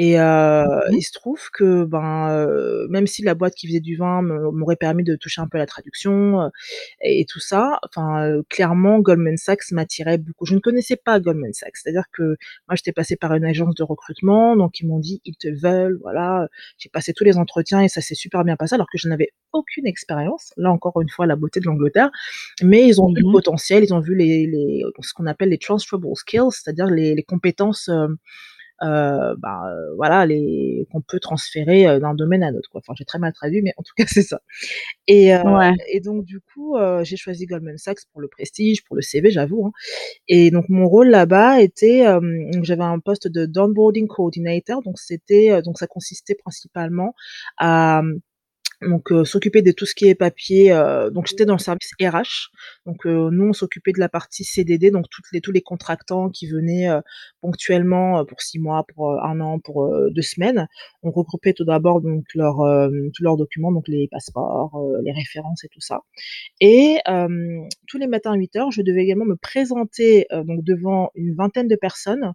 Et 0.00 0.20
euh, 0.20 0.64
mmh 0.64 0.78
il 0.92 1.02
se 1.02 1.12
trouve 1.12 1.50
que 1.52 1.84
ben 1.84 2.30
euh, 2.30 2.86
même 2.88 3.06
si 3.06 3.22
la 3.22 3.34
boîte 3.34 3.54
qui 3.54 3.66
faisait 3.66 3.80
du 3.80 3.96
vin 3.96 4.22
m'aurait 4.22 4.76
permis 4.76 5.02
de 5.02 5.16
toucher 5.16 5.40
un 5.40 5.48
peu 5.48 5.58
à 5.58 5.60
la 5.60 5.66
traduction 5.66 6.40
euh, 6.40 6.48
et, 7.02 7.24
tout 7.24 7.40
ça, 7.40 7.80
enfin 7.84 8.24
euh, 8.24 8.42
clairement 8.48 9.00
Goldman 9.00 9.36
Sachs 9.36 9.72
m'attirait 9.72 10.18
beaucoup. 10.18 10.46
Je 10.46 10.54
ne 10.54 10.60
connaissais 10.60 10.96
pas 10.96 11.18
Goldman 11.18 11.52
Sachs, 11.52 11.76
c'est-à-dire 11.76 12.04
que 12.12 12.36
moi 12.68 12.76
j'étais 12.76 12.92
passée 12.92 13.16
par 13.16 13.34
une 13.34 13.44
agence 13.44 13.74
de 13.74 13.82
recrutement, 13.82 14.56
donc 14.56 14.78
ils 14.80 14.86
m'ont 14.86 15.00
dit 15.00 15.20
ils 15.24 15.36
te 15.36 15.48
veulent, 15.48 15.98
voilà. 16.00 16.48
J'ai 16.78 16.88
passé 16.88 17.12
tous 17.12 17.24
les 17.24 17.36
entretiens 17.36 17.82
et 17.82 17.88
ça 17.88 18.00
s'est 18.00 18.14
super 18.14 18.44
bien 18.44 18.56
passé 18.56 18.74
alors 18.74 18.88
que 18.90 18.98
je 18.98 19.08
n'avais 19.08 19.30
aucune 19.52 19.86
expérience. 19.86 20.52
Là 20.56 20.70
encore 20.70 21.00
une 21.00 21.08
fois 21.08 21.26
la 21.26 21.36
beauté 21.36 21.58
de 21.58 21.66
l'Angleterre, 21.66 22.10
mais 22.62 22.86
ils 22.86 23.00
ont 23.00 23.08
vu 23.08 23.22
le 23.22 23.28
mmh 23.28 23.32
potentiel, 23.32 23.84
ils 23.84 23.92
ont 23.92 24.00
vu 24.00 24.14
les, 24.14 24.46
les 24.46 24.84
ce 25.00 25.12
qu'on 25.12 25.26
appelle 25.26 25.48
les 25.48 25.58
transferable 25.58 26.06
skills, 26.14 26.50
c'est-à-dire 26.52 26.86
les, 26.86 27.14
les 27.16 27.22
compétences 27.24 27.90
euh, 28.82 29.34
bah, 29.38 29.62
euh, 29.72 29.94
voilà, 29.96 30.26
les 30.26 30.86
qu'on 30.92 31.00
peut 31.00 31.20
transférer 31.20 31.86
euh, 31.88 31.98
d'un 32.00 32.14
domaine 32.14 32.42
à 32.42 32.50
l'autre. 32.50 32.68
Quoi. 32.70 32.80
Enfin, 32.80 32.94
j'ai 32.96 33.04
très 33.04 33.18
mal 33.18 33.32
traduit, 33.32 33.62
mais 33.62 33.72
en 33.76 33.82
tout 33.82 33.94
cas, 33.96 34.04
c'est 34.06 34.22
ça. 34.22 34.40
Et, 35.06 35.34
Ouais. 35.36 35.72
et 35.92 36.00
donc, 36.00 36.24
du 36.24 36.40
coup, 36.40 36.76
j'ai 37.02 37.16
choisi 37.16 37.46
Goldman 37.46 37.78
Sachs 37.78 38.00
pour 38.12 38.20
le 38.20 38.28
prestige, 38.28 38.84
pour 38.84 38.96
le 38.96 39.02
CV, 39.02 39.30
j'avoue. 39.30 39.66
Hein. 39.66 39.72
Et 40.28 40.50
donc, 40.50 40.66
mon 40.68 40.88
rôle 40.88 41.08
là-bas 41.08 41.60
était, 41.62 42.04
j'avais 42.62 42.82
un 42.82 42.98
poste 43.00 43.28
de 43.28 43.46
downboarding 43.46 44.06
coordinator. 44.08 44.82
Donc, 44.82 44.98
c'était, 44.98 45.62
donc 45.62 45.78
ça 45.78 45.86
consistait 45.86 46.34
principalement 46.34 47.14
à 47.58 48.02
donc 48.82 49.10
euh, 49.10 49.24
s'occuper 49.24 49.62
de 49.62 49.72
tout 49.72 49.86
ce 49.86 49.94
qui 49.94 50.06
est 50.06 50.14
papier. 50.14 50.72
Euh, 50.72 51.10
donc 51.10 51.26
j'étais 51.26 51.44
dans 51.44 51.54
le 51.54 51.58
service 51.58 51.90
RH. 52.00 52.50
Donc 52.86 53.06
euh, 53.06 53.30
nous 53.32 53.48
on 53.48 53.52
s'occupait 53.52 53.92
de 53.92 53.98
la 53.98 54.08
partie 54.08 54.44
CDD, 54.44 54.90
donc 54.90 55.06
toutes 55.10 55.24
les 55.32 55.40
tous 55.40 55.52
les 55.52 55.62
contractants 55.62 56.30
qui 56.30 56.46
venaient 56.46 56.88
ponctuellement 57.40 58.24
pour 58.24 58.40
six 58.40 58.58
mois, 58.58 58.84
pour 58.94 59.12
un 59.22 59.40
an, 59.40 59.58
pour 59.58 59.90
deux 60.10 60.22
semaines. 60.22 60.68
On 61.02 61.10
regroupait 61.10 61.52
tout 61.52 61.64
d'abord 61.64 62.00
donc 62.00 62.24
leurs 62.34 62.58
tous 63.14 63.22
leurs 63.22 63.36
documents, 63.36 63.72
donc 63.72 63.88
les 63.88 64.08
passeports, 64.10 64.80
les 65.02 65.12
références 65.12 65.64
et 65.64 65.68
tout 65.68 65.80
ça. 65.80 66.00
Et 66.60 66.98
tous 67.86 67.98
les 67.98 68.06
matins 68.06 68.32
à 68.32 68.36
8 68.36 68.56
heures, 68.56 68.70
je 68.70 68.82
devais 68.82 69.02
également 69.02 69.24
me 69.24 69.36
présenter 69.36 70.26
donc 70.30 70.64
devant 70.64 71.10
une 71.14 71.34
vingtaine 71.34 71.68
de 71.68 71.76
personnes 71.76 72.32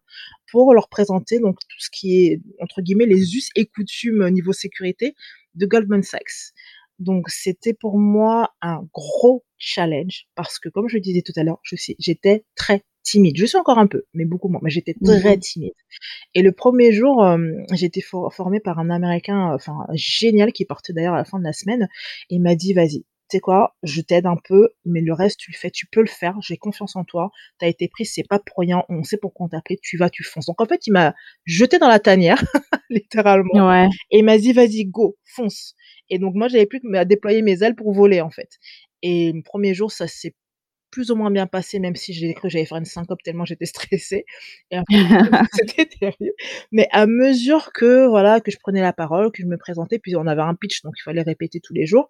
pour 0.52 0.74
leur 0.74 0.90
présenter 0.90 1.40
donc 1.40 1.58
tout 1.60 1.80
ce 1.80 1.90
qui 1.92 2.26
est 2.26 2.42
entre 2.60 2.82
guillemets 2.82 3.06
les 3.06 3.36
us 3.36 3.50
et 3.56 3.66
coutumes 3.66 4.30
niveau 4.30 4.54
sécurité 4.54 5.16
de 5.56 5.66
Goldman 5.66 6.04
Sachs. 6.04 6.54
Donc 7.00 7.30
c'était 7.30 7.74
pour 7.74 7.98
moi 7.98 8.54
un 8.62 8.88
gros 8.94 9.44
challenge 9.58 10.26
parce 10.36 10.60
que 10.60 10.70
comme 10.70 10.88
je 10.88 10.96
le 10.96 11.02
disais 11.02 11.22
tout 11.22 11.34
à 11.36 11.44
l'heure, 11.44 11.60
je 11.64 11.76
j'étais 12.00 12.46
très 12.56 12.84
timide. 13.04 13.38
Je 13.38 13.46
suis 13.46 13.58
encore 13.58 13.78
un 13.78 13.88
peu, 13.88 14.04
mais 14.14 14.26
beaucoup 14.26 14.48
moins. 14.48 14.62
Mais 14.64 14.70
j'étais 14.70 14.96
très 15.04 15.38
timide. 15.38 15.74
Et 16.34 16.42
le 16.42 16.52
premier 16.52 16.92
jour, 16.92 17.24
euh, 17.24 17.38
j'ai 17.74 17.86
été 17.86 18.02
formée 18.02 18.60
par 18.60 18.80
un 18.80 18.90
Américain, 18.90 19.54
enfin 19.54 19.86
génial, 19.94 20.52
qui 20.54 20.66
partait 20.66 20.94
d'ailleurs 20.94 21.14
à 21.14 21.18
la 21.18 21.26
fin 21.26 21.38
de 21.38 21.44
la 21.44 21.54
semaine. 21.54 21.88
Et 22.30 22.36
il 22.36 22.42
m'a 22.42 22.56
dit, 22.56 22.74
vas-y, 22.74 23.06
tu 23.30 23.38
sais 23.38 23.40
quoi, 23.40 23.76
je 23.84 24.02
t'aide 24.02 24.26
un 24.26 24.38
peu, 24.44 24.70
mais 24.86 25.02
le 25.02 25.14
reste, 25.14 25.40
tu 25.40 25.52
le 25.52 25.58
fais, 25.58 25.72
tu 25.72 25.88
peux 25.88 26.02
le 26.02 26.08
faire, 26.08 26.36
j'ai 26.42 26.58
confiance 26.58 26.96
en 26.96 27.04
toi, 27.04 27.32
t'as 27.60 27.68
été 27.68 27.88
pris, 27.88 28.06
c'est 28.06 28.28
pas 28.28 28.40
pour 28.40 28.60
rien, 28.60 28.84
on 28.90 29.04
sait 29.04 29.18
pourquoi 29.18 29.46
on 29.46 29.50
t'a 29.50 29.62
pris, 29.62 29.78
tu 29.82 29.98
vas, 29.98 30.10
tu 30.10 30.24
fonces. 30.24 30.46
Donc 30.46 30.62
en 30.62 30.66
fait, 30.66 30.86
il 30.88 30.92
m'a 30.92 31.14
jeté 31.46 31.80
dans 31.80 31.88
la 31.88 32.00
tanière, 32.00 32.44
littéralement, 32.90 33.70
ouais. 33.70 33.88
et 34.12 34.20
il 34.20 34.26
m'a 34.26 34.38
dit, 34.38 34.54
vas-y, 34.54 34.86
go, 34.86 35.18
fonce. 35.24 35.76
Et 36.10 36.20
donc 36.20 36.36
moi, 36.36 36.48
j'avais 36.48 36.66
plus 36.66 36.80
que 36.80 37.04
déployer 37.06 37.42
mes 37.42 37.64
ailes 37.64 37.76
pour 37.76 37.94
voler, 37.94 38.22
en 38.22 38.30
fait. 38.30 38.50
Et 39.02 39.32
le 39.32 39.42
premier 39.42 39.74
jour, 39.74 39.92
ça 39.92 40.08
s'est 40.08 40.36
plus 40.94 41.10
ou 41.10 41.16
moins 41.16 41.32
bien 41.32 41.48
passé, 41.48 41.80
même 41.80 41.96
si 41.96 42.14
j'ai 42.14 42.32
cru 42.36 42.44
que 42.44 42.50
j'allais 42.50 42.66
faire 42.66 42.78
une 42.78 42.86
syncope 42.86 43.24
tellement 43.24 43.46
j'étais 43.46 43.66
stressée. 43.66 44.26
Et 44.70 44.78
c'était 45.54 45.88
terrible. 45.88 46.36
Mais 46.72 46.88
à 46.92 47.08
mesure 47.08 47.74
que 47.74 48.08
voilà 48.08 48.40
que 48.42 48.52
je 48.52 48.58
prenais 48.60 48.82
la 48.82 48.94
parole, 48.94 49.32
que 49.32 49.42
je 49.42 49.48
me 49.48 49.58
présentais, 49.58 49.98
puis 49.98 50.16
on 50.16 50.28
avait 50.28 50.44
un 50.44 50.54
pitch, 50.54 50.84
donc 50.84 50.94
il 51.00 51.02
fallait 51.02 51.24
répéter 51.24 51.60
tous 51.60 51.74
les 51.74 51.88
jours. 51.88 52.10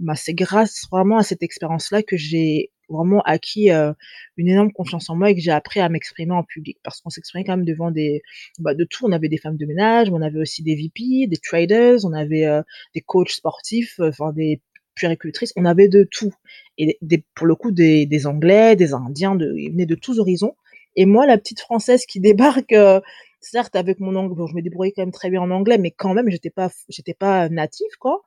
Bah 0.00 0.16
c'est 0.16 0.34
grâce 0.34 0.82
vraiment 0.90 1.18
à 1.18 1.22
cette 1.22 1.44
expérience-là 1.44 2.02
que 2.02 2.16
j'ai 2.16 2.72
vraiment 2.88 3.22
acquis 3.22 3.70
euh, 3.70 3.92
une 4.36 4.48
énorme 4.48 4.72
confiance 4.72 5.08
en 5.10 5.16
moi 5.16 5.30
et 5.30 5.36
que 5.36 5.40
j'ai 5.40 5.52
appris 5.52 5.78
à 5.78 5.88
m'exprimer 5.88 6.32
en 6.32 6.42
public 6.42 6.78
parce 6.82 7.00
qu'on 7.00 7.10
s'exprimait 7.10 7.44
quand 7.44 7.56
même 7.56 7.64
devant 7.64 7.90
des 7.90 8.20
bah, 8.58 8.74
de 8.74 8.84
tout 8.84 9.06
on 9.06 9.12
avait 9.12 9.30
des 9.30 9.38
femmes 9.38 9.56
de 9.56 9.64
ménage 9.64 10.10
on 10.10 10.20
avait 10.20 10.38
aussi 10.38 10.62
des 10.62 10.74
VP 10.74 11.26
des 11.28 11.38
traders 11.38 12.04
on 12.04 12.12
avait 12.12 12.44
euh, 12.44 12.60
des 12.94 13.00
coachs 13.00 13.30
sportifs 13.30 13.98
euh, 14.00 14.10
enfin 14.10 14.32
des 14.34 14.60
puéricultrices, 14.94 15.52
on 15.56 15.64
avait 15.64 15.88
de 15.88 16.06
tout. 16.10 16.32
Et 16.78 16.98
pour 17.34 17.46
le 17.46 17.54
coup, 17.54 17.70
des, 17.70 18.26
Anglais, 18.26 18.76
des 18.76 18.94
Indiens, 18.94 19.34
de, 19.34 19.54
ils 19.56 19.70
venaient 19.70 19.86
de 19.86 19.94
tous 19.94 20.18
horizons. 20.18 20.54
Et 20.96 21.06
moi, 21.06 21.26
la 21.26 21.38
petite 21.38 21.60
Française 21.60 22.06
qui 22.06 22.20
débarque, 22.20 22.72
euh, 22.72 23.00
certes 23.40 23.76
avec 23.76 24.00
mon 24.00 24.14
anglais, 24.14 24.36
bon, 24.36 24.46
je 24.46 24.54
me 24.54 24.62
débrouillais 24.62 24.92
quand 24.92 25.02
même 25.02 25.12
très 25.12 25.30
bien 25.30 25.42
en 25.42 25.50
anglais, 25.50 25.78
mais 25.78 25.90
quand 25.90 26.14
même, 26.14 26.30
j'étais 26.30 26.50
pas, 26.50 26.70
j'étais 26.88 27.14
pas 27.14 27.48
native, 27.48 27.96
quoi. 28.00 28.22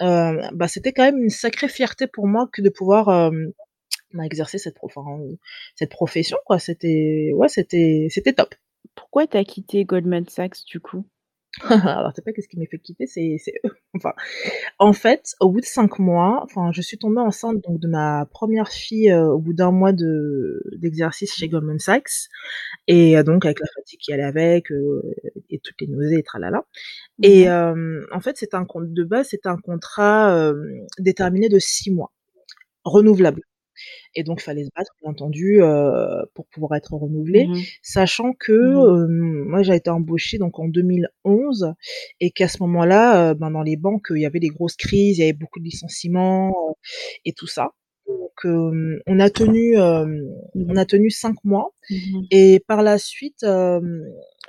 Euh, 0.00 0.40
bah, 0.52 0.68
c'était 0.68 0.92
quand 0.92 1.04
même 1.04 1.22
une 1.22 1.30
sacrée 1.30 1.68
fierté 1.68 2.06
pour 2.06 2.26
moi 2.26 2.48
que 2.52 2.62
de 2.62 2.70
pouvoir 2.70 3.08
euh, 3.10 3.30
bah, 4.14 4.24
exercer 4.24 4.58
cette, 4.58 4.76
cette 5.74 5.90
profession, 5.90 6.38
quoi. 6.46 6.58
C'était, 6.58 7.30
ouais, 7.34 7.48
c'était, 7.48 8.08
c'était 8.10 8.32
top. 8.32 8.54
Pourquoi 8.94 9.26
t'as 9.26 9.44
quitté 9.44 9.84
Goldman 9.84 10.26
Sachs 10.28 10.64
du 10.66 10.80
coup? 10.80 11.04
Alors, 11.68 12.12
sais 12.14 12.22
pas 12.22 12.32
qu'est-ce 12.32 12.48
qui 12.48 12.58
m'a 12.58 12.66
fait 12.66 12.78
quitter, 12.78 13.06
c'est, 13.06 13.36
enfin, 13.94 14.12
en 14.78 14.92
fait, 14.92 15.34
au 15.40 15.50
bout 15.50 15.60
de 15.60 15.66
cinq 15.66 15.98
mois, 15.98 16.40
enfin, 16.42 16.70
je 16.72 16.80
suis 16.80 16.98
tombée 16.98 17.20
enceinte 17.20 17.62
donc 17.62 17.80
de 17.80 17.88
ma 17.88 18.26
première 18.26 18.68
fille 18.68 19.10
euh, 19.10 19.26
au 19.26 19.38
bout 19.38 19.52
d'un 19.52 19.70
mois 19.70 19.92
de 19.92 20.62
d'exercice 20.76 21.34
chez 21.34 21.48
Goldman 21.48 21.78
Sachs, 21.78 22.28
et 22.86 23.18
euh, 23.18 23.22
donc 23.22 23.44
avec 23.44 23.60
la 23.60 23.66
fatigue 23.74 24.00
qui 24.00 24.12
allait 24.12 24.22
avec 24.22 24.72
euh, 24.72 25.02
et 25.50 25.58
toutes 25.58 25.80
les 25.80 25.86
nausées 25.88 26.18
et 26.18 26.22
tralala. 26.22 26.64
Et 27.22 27.46
mmh 27.48 28.06
en 28.12 28.20
fait, 28.20 28.36
c'est 28.36 28.54
un 28.54 28.64
compte 28.64 28.92
de 28.92 29.04
base, 29.04 29.28
c'est 29.30 29.46
un 29.46 29.56
contrat 29.56 30.52
déterminé 30.98 31.48
de 31.48 31.58
six 31.58 31.90
mois, 31.90 32.12
renouvelable. 32.84 33.42
Et 34.14 34.22
donc, 34.24 34.40
il 34.40 34.44
fallait 34.44 34.64
se 34.64 34.70
battre, 34.76 34.92
bien 35.02 35.10
entendu, 35.10 35.62
euh, 35.62 36.22
pour 36.34 36.46
pouvoir 36.46 36.74
être 36.74 36.92
renouvelé, 36.94 37.46
mmh 37.46 37.54
sachant 37.82 38.32
que 38.32 38.52
mmh 38.52 39.44
moi, 39.48 39.62
j'ai 39.62 39.74
été 39.74 39.90
embauchée 39.90 40.38
donc 40.38 40.58
en 40.58 40.68
2011 40.68 41.74
et 42.20 42.30
qu'à 42.30 42.48
ce 42.48 42.62
moment-là, 42.62 43.30
euh, 43.30 43.34
ben, 43.34 43.50
dans 43.50 43.62
les 43.62 43.76
banques, 43.76 44.08
il 44.10 44.20
y 44.20 44.26
avait 44.26 44.40
des 44.40 44.48
grosses 44.48 44.76
crises, 44.76 45.18
il 45.18 45.20
y 45.20 45.24
avait 45.24 45.32
beaucoup 45.32 45.58
de 45.60 45.64
licenciements 45.64 46.48
euh, 46.70 46.72
et 47.24 47.32
tout 47.32 47.46
ça. 47.46 47.72
Donc, 48.18 49.00
on 49.06 49.20
a 49.20 49.30
tenu, 49.30 49.78
on 49.78 50.76
a 50.76 50.84
tenu 50.84 51.10
cinq 51.10 51.36
mois 51.44 51.72
mmh 51.88 52.22
et 52.30 52.62
par 52.66 52.82
la 52.82 52.98
suite, 52.98 53.44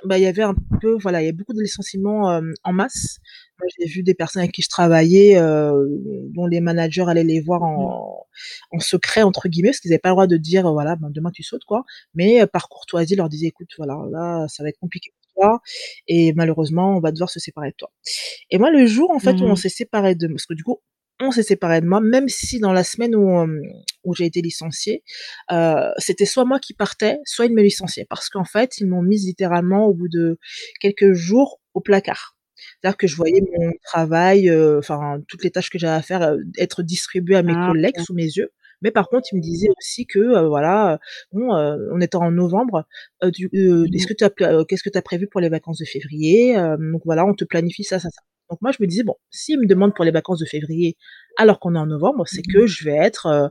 bah, 0.04 0.18
il 0.18 0.22
y 0.22 0.26
avait 0.26 0.42
un 0.42 0.54
peu, 0.80 0.96
voilà, 1.00 1.22
il 1.22 1.26
y 1.26 1.28
a 1.28 1.32
beaucoup 1.32 1.52
de 1.52 1.60
licenciements 1.60 2.40
en 2.64 2.72
masse. 2.72 3.18
Moi, 3.58 3.68
j'ai 3.78 3.86
vu 3.86 4.02
des 4.02 4.14
personnes 4.14 4.40
avec 4.42 4.52
qui 4.52 4.62
je 4.62 4.68
travaillais, 4.68 5.36
dont 5.36 6.46
les 6.46 6.60
managers 6.60 7.04
allaient 7.08 7.24
les 7.24 7.40
voir 7.40 7.62
en, 7.62 8.26
en 8.70 8.80
secret 8.80 9.22
entre 9.22 9.48
guillemets, 9.48 9.70
parce 9.70 9.80
qu'ils 9.80 9.90
n'avaient 9.90 10.00
pas 10.00 10.10
le 10.10 10.14
droit 10.14 10.26
de 10.26 10.36
dire, 10.36 10.70
voilà, 10.72 10.96
ben, 10.96 11.10
demain 11.10 11.30
tu 11.30 11.42
sautes 11.42 11.64
quoi. 11.64 11.84
Mais 12.14 12.46
par 12.46 12.68
courtoisie, 12.68 13.16
leur 13.16 13.28
disaient, 13.28 13.48
écoute, 13.48 13.70
voilà, 13.78 13.98
là, 14.10 14.46
ça 14.48 14.62
va 14.62 14.68
être 14.68 14.78
compliqué 14.78 15.10
pour 15.10 15.42
toi, 15.42 15.60
et 16.08 16.32
malheureusement, 16.34 16.96
on 16.96 17.00
va 17.00 17.12
devoir 17.12 17.30
se 17.30 17.40
séparer 17.40 17.70
de 17.70 17.76
toi. 17.76 17.90
Et 18.50 18.58
moi, 18.58 18.70
le 18.70 18.86
jour 18.86 19.10
en 19.10 19.18
fait 19.18 19.40
où 19.40 19.44
on 19.44 19.52
mmh 19.52 19.56
s'est 19.56 19.68
séparé 19.68 20.14
de, 20.14 20.26
parce 20.28 20.46
que 20.46 20.54
du 20.54 20.64
coup, 20.64 20.80
on 21.20 21.30
s'est 21.30 21.42
séparé 21.42 21.80
de 21.80 21.86
moi, 21.86 22.00
même 22.00 22.28
si 22.28 22.58
dans 22.58 22.72
la 22.72 22.84
semaine 22.84 23.14
où, 23.14 23.46
où 24.04 24.14
j'ai 24.14 24.26
été 24.26 24.40
licenciée, 24.40 25.02
euh, 25.50 25.90
c'était 25.98 26.26
soit 26.26 26.44
moi 26.44 26.58
qui 26.58 26.74
partais, 26.74 27.18
soit 27.24 27.46
ils 27.46 27.54
me 27.54 27.62
licenciaient. 27.62 28.06
Parce 28.08 28.28
qu'en 28.28 28.44
fait, 28.44 28.78
ils 28.78 28.86
m'ont 28.86 29.02
mise 29.02 29.26
littéralement 29.26 29.86
au 29.86 29.94
bout 29.94 30.08
de 30.08 30.38
quelques 30.80 31.12
jours 31.12 31.60
au 31.74 31.80
placard. 31.80 32.36
C'est-à-dire 32.80 32.96
que 32.96 33.06
je 33.06 33.16
voyais 33.16 33.40
mon 33.40 33.72
travail, 33.82 34.48
euh, 34.48 34.78
enfin 34.78 35.20
toutes 35.28 35.42
les 35.44 35.50
tâches 35.50 35.70
que 35.70 35.78
j'avais 35.78 35.96
à 35.96 36.02
faire, 36.02 36.22
euh, 36.22 36.38
être 36.58 36.82
distribuées 36.82 37.36
à 37.36 37.42
mes 37.42 37.54
ah, 37.56 37.68
collègues 37.68 37.98
sous 38.00 38.14
mes 38.14 38.24
yeux. 38.24 38.50
Mais 38.82 38.90
par 38.90 39.08
contre, 39.08 39.28
ils 39.32 39.36
me 39.36 39.42
disaient 39.42 39.68
aussi 39.78 40.06
que 40.06 40.44
voilà, 40.48 40.98
bon, 41.32 41.52
on 41.52 42.00
était 42.00 42.16
en 42.16 42.32
novembre. 42.32 42.84
mmh 43.22 43.28
est-ce 43.94 44.06
que 44.08 44.14
tu 44.14 44.24
as, 44.24 44.64
qu'est-ce 44.64 44.82
que 44.82 44.90
tu 44.90 44.98
as 44.98 45.02
prévu 45.02 45.28
pour 45.28 45.40
les 45.40 45.48
vacances 45.48 45.78
de 45.78 45.84
février 45.84 46.56
Donc 46.56 47.02
voilà, 47.04 47.24
on 47.24 47.34
te 47.34 47.44
planifie 47.44 47.84
ça, 47.84 48.00
ça, 48.00 48.10
ça. 48.10 48.22
Donc 48.52 48.60
moi, 48.60 48.70
je 48.70 48.82
me 48.82 48.86
disais, 48.86 49.02
bon, 49.02 49.14
s'ils 49.30 49.58
me 49.58 49.66
demandent 49.66 49.94
pour 49.94 50.04
les 50.04 50.10
vacances 50.10 50.38
de 50.38 50.44
février, 50.44 50.98
alors 51.38 51.58
qu'on 51.58 51.74
est 51.74 51.78
en 51.78 51.86
novembre, 51.86 52.24
c'est 52.28 52.42
que 52.42 52.64
mmh 52.64 52.66
je 52.66 52.84
vais 52.84 52.96
être 52.96 53.24
euh, 53.26 53.48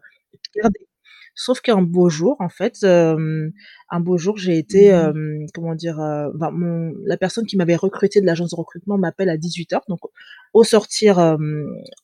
gardée. 0.56 0.88
Sauf 1.34 1.60
qu'un 1.62 1.82
beau 1.82 2.08
jour, 2.10 2.36
en 2.40 2.50
fait, 2.50 2.84
un 2.84 4.00
beau 4.00 4.18
jour, 4.20 4.38
j'ai 4.38 4.60
été, 4.60 4.94
mmh 4.94 5.48
comment 5.56 5.74
dire, 5.74 5.98
mon, 6.54 6.94
la 7.06 7.18
personne 7.18 7.48
qui 7.48 7.58
m'avait 7.58 7.76
recruté 7.76 8.22
de 8.22 8.28
l'agence 8.28 8.52
de 8.52 8.56
recrutement 8.56 9.00
m'appelle 9.00 9.30
à 9.30 9.38
18h, 9.38 9.82
donc 9.90 10.02
au 10.54 10.64
sortir, 10.64 11.38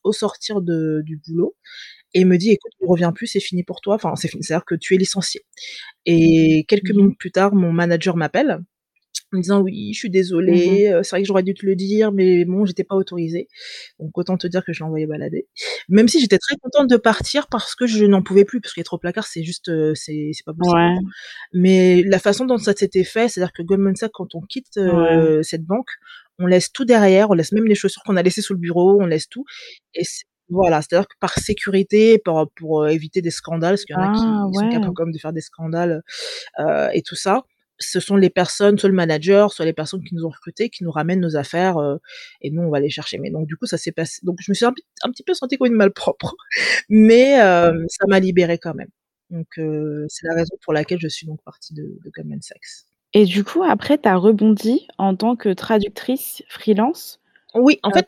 au 0.03 0.11
sortir 0.11 0.61
de, 0.61 1.01
du 1.05 1.17
boulot, 1.27 1.55
et 2.15 2.25
me 2.25 2.37
dit, 2.37 2.51
écoute, 2.51 2.71
ne 2.81 2.87
reviens 2.87 3.11
plus, 3.11 3.27
c'est 3.27 3.39
fini 3.39 3.63
pour 3.63 3.81
toi, 3.81 3.95
enfin, 3.95 4.15
c'est 4.15 4.27
fini, 4.27 4.43
c'est-à-dire 4.43 4.65
que 4.65 4.75
tu 4.75 4.95
es 4.95 4.97
licencié. 4.97 5.41
Et 6.07 6.65
quelques 6.67 6.91
mmh 6.91 6.97
minutes 6.97 7.19
plus 7.19 7.31
tard, 7.31 7.53
mon 7.53 7.71
manager 7.71 8.17
m'appelle 8.17 8.59
en 9.33 9.37
me 9.37 9.41
disant 9.41 9.61
oui, 9.61 9.91
je 9.93 9.99
suis 9.99 10.09
mmh 10.09 10.11
désolée, 10.11 10.99
c'est 11.03 11.09
vrai 11.09 11.21
que 11.21 11.27
j'aurais 11.27 11.43
dû 11.43 11.53
te 11.53 11.65
le 11.65 11.75
dire, 11.75 12.11
mais 12.11 12.45
bon, 12.45 12.65
j'étais 12.65 12.83
pas 12.83 12.95
autorisée. 12.95 13.47
Donc 13.99 14.17
autant 14.17 14.37
te 14.37 14.47
dire 14.47 14.63
que 14.63 14.73
je 14.73 14.79
l'ai 14.79 14.85
envoyé 14.85 15.05
balader. 15.05 15.47
Même 15.89 16.07
si 16.07 16.19
j'étais 16.19 16.37
très 16.37 16.55
contente 16.55 16.89
de 16.89 16.97
partir 16.97 17.47
parce 17.47 17.75
que 17.75 17.87
je 17.87 18.05
n'en 18.05 18.21
pouvais 18.21 18.45
plus, 18.45 18.61
parce 18.61 18.73
qu'être 18.73 18.93
au 18.93 18.97
placard, 18.97 19.27
c'est 19.27 19.43
juste, 19.43 19.71
c'est 19.95 20.31
c'est 20.33 20.45
pas 20.45 20.53
possible. 20.53 20.99
Mais 21.53 22.03
la 22.03 22.19
façon 22.19 22.45
dont 22.45 22.57
ça 22.57 22.73
s'était 22.73 23.03
fait, 23.03 23.27
c'est-à-dire 23.27 23.53
que 23.53 23.63
Goldman 23.63 23.95
Sachs, 23.95 24.11
quand 24.13 24.33
on 24.35 24.41
quitte 24.41 24.79
cette 25.43 25.63
banque, 25.63 25.89
on 26.39 26.45
laisse 26.45 26.71
tout 26.71 26.85
derrière, 26.85 27.29
on 27.29 27.33
laisse 27.33 27.51
même 27.51 27.65
les 27.65 27.75
chaussures 27.75 28.03
qu'on 28.03 28.15
a 28.15 28.23
laissées 28.23 28.41
sous 28.41 28.53
le 28.53 28.59
bureau, 28.59 29.01
on 29.01 29.05
laisse 29.05 29.27
tout. 29.27 29.45
Et 29.93 30.03
voilà, 30.49 30.81
c'est-à-dire 30.81 31.07
que 31.07 31.15
par 31.19 31.33
sécurité, 31.33 32.19
pour, 32.23 32.49
pour 32.55 32.87
éviter 32.87 33.21
des 33.21 33.31
scandales, 33.31 33.71
parce 33.71 33.85
qu'il 33.85 33.95
y 33.95 33.99
en 33.99 34.13
a 34.13 34.13
qui 34.13 34.23
ah, 34.23 34.45
sont 34.53 34.69
capables 34.69 34.93
comme 34.93 35.11
de 35.11 35.17
faire 35.17 35.33
des 35.33 35.41
scandales 35.41 36.03
euh, 36.59 36.89
et 36.93 37.01
tout 37.01 37.15
ça 37.15 37.43
ce 37.79 37.99
sont 37.99 38.15
les 38.15 38.29
personnes, 38.29 38.77
soit 38.77 38.89
le 38.89 38.95
manager, 38.95 39.53
soit 39.53 39.65
les 39.65 39.73
personnes 39.73 40.03
qui 40.03 40.15
nous 40.15 40.25
ont 40.25 40.29
recrutés, 40.29 40.69
qui 40.69 40.83
nous 40.83 40.91
ramènent 40.91 41.19
nos 41.19 41.35
affaires 41.35 41.77
euh, 41.77 41.97
et 42.41 42.51
nous 42.51 42.63
on 42.63 42.69
va 42.69 42.79
les 42.79 42.89
chercher. 42.89 43.17
Mais 43.17 43.29
donc 43.29 43.47
du 43.47 43.55
coup 43.55 43.65
ça 43.65 43.77
s'est 43.77 43.91
passé. 43.91 44.19
Donc 44.23 44.37
je 44.39 44.51
me 44.51 44.53
suis 44.53 44.65
un, 44.65 44.73
petit 44.73 45.23
peu 45.23 45.33
sentie 45.33 45.57
comme 45.57 45.67
une 45.67 45.73
malpropre, 45.73 46.35
mais 46.89 47.41
euh, 47.41 47.85
ça 47.89 48.05
m'a 48.07 48.19
libérée 48.19 48.57
quand 48.57 48.73
même. 48.73 48.89
Donc 49.29 49.47
euh, 49.57 50.05
c'est 50.09 50.27
la 50.27 50.35
raison 50.35 50.55
pour 50.63 50.73
laquelle 50.73 50.99
je 51.01 51.07
suis 51.07 51.27
donc 51.27 51.41
partie 51.43 51.73
de, 51.73 51.83
de 51.83 52.09
Goldman 52.09 52.41
Sachs. 52.41 52.85
Et 53.13 53.25
du 53.25 53.43
coup, 53.43 53.63
après, 53.63 53.97
tu 53.97 54.07
as 54.07 54.17
rebondi 54.17 54.87
en 54.97 55.15
tant 55.15 55.35
que 55.35 55.49
traductrice 55.49 56.43
freelance? 56.49 57.19
Oui, 57.59 57.79
en 57.83 57.89
Heu 57.89 57.93
fait, 57.93 58.07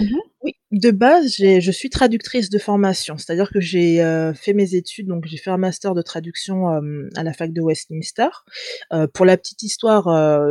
mmh 0.00 0.04
mh. 0.06 0.20
oui, 0.44 0.54
de 0.72 0.90
base, 0.90 1.36
je 1.38 1.70
suis 1.72 1.90
traductrice 1.90 2.50
de 2.50 2.58
formation. 2.58 3.18
C'est-à-dire 3.18 3.50
que 3.50 3.60
j'ai, 3.60 4.02
heu, 4.02 4.32
fait 4.34 4.54
mes 4.54 4.74
études, 4.74 5.06
donc 5.08 5.26
j'ai 5.26 5.36
fait 5.38 5.50
un 5.50 5.58
master 5.58 5.94
de 5.94 6.02
traduction, 6.02 6.72
hem, 6.76 7.10
à 7.16 7.22
la 7.24 7.32
fac 7.34 7.52
de 7.52 7.60
Westminster. 7.60 8.28
Heu, 8.92 9.06
pour 9.08 9.26
la 9.26 9.36
petite 9.36 9.62
histoire, 9.62 10.04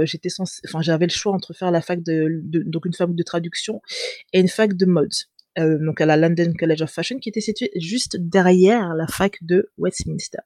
j'étais 0.06 0.29
enfin, 0.68 0.82
j'avais 0.82 1.08
le 1.08 1.12
choix 1.12 1.34
entre 1.34 1.53
faire 1.53 1.72
la 1.72 1.82
fac 1.82 2.03
de 2.03 2.27
de 2.44 2.60
donc 2.63 2.86
une 2.86 2.94
fac 2.94 3.13
de 3.15 3.24
traduction 3.24 3.82
et 4.34 4.39
une 4.41 4.50
fac 4.50 4.75
de 4.75 4.86
mode. 4.86 5.13
Heu, 5.59 5.77
donc 5.85 6.01
à 6.01 6.05
la 6.05 6.17
London 6.17 6.53
College 6.57 6.81
of 6.83 6.91
Fashion 6.91 7.19
qui 7.19 7.29
était 7.29 7.41
située 7.41 7.71
juste 7.75 8.17
derrière 8.19 8.93
la 8.95 9.07
fac 9.07 9.37
de 9.41 9.69
Westminster. 9.77 10.39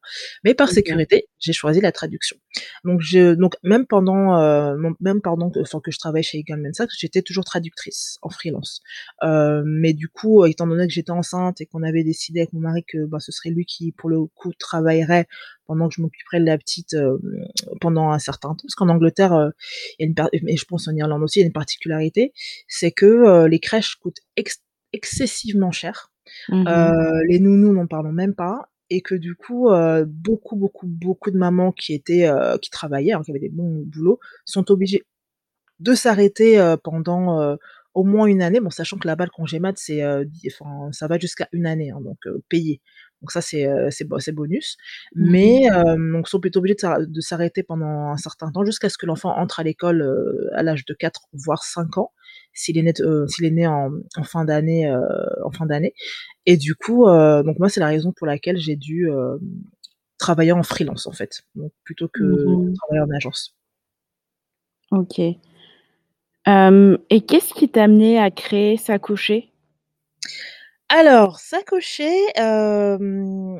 Mais 0.43 0.53
par 0.53 0.69
sécurité, 0.71 1.27
j'ai 1.39 1.53
choisi 1.53 1.81
la 1.81 1.91
traduction. 1.91 2.37
Donc 2.85 3.01
je 3.01 3.33
donc 3.35 3.55
même 3.63 3.85
pendant, 3.85 4.37
mon 4.77 4.95
même 5.01 5.21
pendant 5.21 5.49
que 5.51 5.59
enfin 5.61 5.79
que 5.81 5.91
je 5.91 5.99
travaillais 5.99 6.23
chez 6.23 6.43
Goldman 6.43 6.73
Sachs, 6.73 6.89
j'étais 6.97 7.21
toujours 7.21 7.43
traductrice 7.45 8.17
en 8.21 8.29
freelance. 8.29 8.81
Heu, 9.23 9.63
mais 9.65 9.93
du 9.93 10.07
coup, 10.09 10.45
étant 10.45 10.67
donné 10.67 10.87
que 10.87 10.93
j'étais 10.93 11.11
enceinte 11.11 11.61
et 11.61 11.65
qu'on 11.65 11.83
avait 11.83 12.03
décidé 12.03 12.39
avec 12.41 12.53
mon 12.53 12.61
mari 12.61 12.83
que, 12.87 13.05
bah, 13.05 13.19
ce 13.19 13.31
serait 13.31 13.49
lui 13.51 13.65
qui, 13.65 13.91
pour 13.91 14.09
le 14.09 14.25
coup, 14.35 14.53
travaillerait 14.57 15.27
pendant 15.65 15.87
que 15.89 15.95
je 15.95 16.01
m'occuperais 16.01 16.39
de 16.41 16.45
la 16.45 16.57
petite, 16.57 16.95
pendant 17.81 18.11
un 18.11 18.19
certain 18.19 18.49
temps. 18.49 18.57
Parce 18.63 18.75
qu'en 18.75 18.89
Angleterre, 18.89 19.33
heu, 19.33 19.51
il 19.99 20.03
y 20.03 20.05
a 20.05 20.07
une 20.07 20.15
par 20.15 20.29
mais 20.43 20.57
je 20.57 20.65
pense 20.65 20.87
en 20.87 20.95
Irlande 20.95 21.23
aussi, 21.23 21.39
il 21.39 21.41
y 21.43 21.45
a 21.45 21.47
une 21.47 21.53
particularité, 21.53 22.33
c'est 22.67 22.91
que, 22.91 23.45
les 23.47 23.59
crèches 23.59 23.95
coûtent 23.95 24.19
excessivement 24.93 25.71
cher. 25.71 26.11
Mmh 26.49 26.63
mh. 26.63 26.67
Heu, 26.69 27.23
les 27.29 27.39
nounous, 27.39 27.73
n'en 27.73 27.87
parlons 27.87 28.13
même 28.13 28.35
pas 28.35 28.69
et 28.91 29.01
que 29.01 29.15
du 29.15 29.35
coup, 29.35 29.69
heu, 29.71 30.05
beaucoup, 30.07 30.55
beaucoup, 30.57 30.87
beaucoup 30.87 31.31
de 31.31 31.37
mamans 31.37 31.71
qui 31.73 31.93
étaient, 31.95 32.27
heu, 32.29 32.57
qui 32.61 32.69
travaillaient, 32.71 33.13
hein, 33.13 33.21
qui 33.25 33.31
avaient 33.31 33.39
des 33.41 33.49
bons 33.49 33.83
boulots, 33.87 34.19
sont 34.45 34.71
obligées 34.71 35.03
de 35.81 35.95
s'arrêter, 35.95 36.75
pendant, 36.83 37.57
au 37.95 38.03
moins 38.05 38.27
1 38.27 38.41
année. 38.43 38.59
Bon, 38.61 38.69
sachant 38.71 38.97
que 38.99 39.07
là-bas, 39.07 39.25
le 39.25 39.31
congé 39.31 39.59
mat, 39.59 39.75
c'est, 39.77 40.03
enfin, 40.47 40.89
ça 40.93 41.07
va 41.07 41.19
jusqu'à 41.19 41.47
1 41.53 41.65
année, 41.67 41.91
hein, 41.91 42.01
donc 42.01 42.19
payé. 42.49 42.81
Donc 43.21 43.31
ça, 43.31 43.41
c'est, 43.41 43.67
c'est 43.91 44.05
bo 44.07 44.19
c'est 44.19 44.31
bonus. 44.33 44.77
Mmh 45.15 45.25
mh. 45.25 45.31
Mais 45.31 45.61
donc 46.13 46.29
sont 46.29 46.39
plutôt 46.41 46.59
obligées 46.59 46.75
de 46.75 46.81
s'a 46.81 46.97
de 47.05 47.21
s'arrêter 47.21 47.63
pendant 47.63 48.09
un 48.11 48.17
certain 48.17 48.51
temps 48.51 48.65
jusqu'à 48.65 48.89
ce 48.89 48.97
que 48.99 49.05
l'enfant 49.07 49.37
entre 49.37 49.59
à 49.61 49.63
l'école, 49.63 50.03
à 50.55 50.63
l'âge 50.63 50.85
de 50.85 50.93
4 50.95 51.23
voire 51.33 51.63
5 51.63 51.97
ans, 51.99 52.11
s'il 52.53 52.77
est 52.77 52.83
né 52.83 52.93
de 52.93 53.03
heu, 53.05 53.27
s'il 53.27 53.45
est 53.45 53.51
né 53.51 53.67
en 53.67 53.91
en 54.17 54.23
fin 54.23 54.45
d'année, 54.45 54.87
heu, 54.89 54.99
en 55.45 55.51
fin 55.51 55.65
d'année 55.65 55.93
et 56.45 56.57
du 56.57 56.75
coup, 56.75 57.05
donc 57.07 57.59
moi, 57.59 57.69
c'est 57.69 57.79
la 57.81 57.87
raison 57.87 58.11
pour 58.13 58.27
laquelle 58.27 58.57
j'ai 58.57 58.75
dû, 58.77 59.09
travailler 60.19 60.53
en 60.53 60.63
freelance, 60.63 61.07
en 61.07 61.13
fait, 61.13 61.43
donc 61.55 61.71
plutôt 61.85 62.07
que 62.09 62.23
mh. 62.23 62.73
travailler 62.75 63.01
en 63.01 63.15
agence. 63.15 63.51
OK. 64.91 65.19
Et 67.09 67.21
qu'est-ce 67.27 67.53
qui 67.53 67.69
t'a 67.69 67.83
amené 67.83 68.19
à 68.19 68.29
créer 68.31 68.77
Sacocher? 68.77 69.49
Alors, 70.89 71.39
Sacocher, 71.39 72.11
hem, 72.35 73.57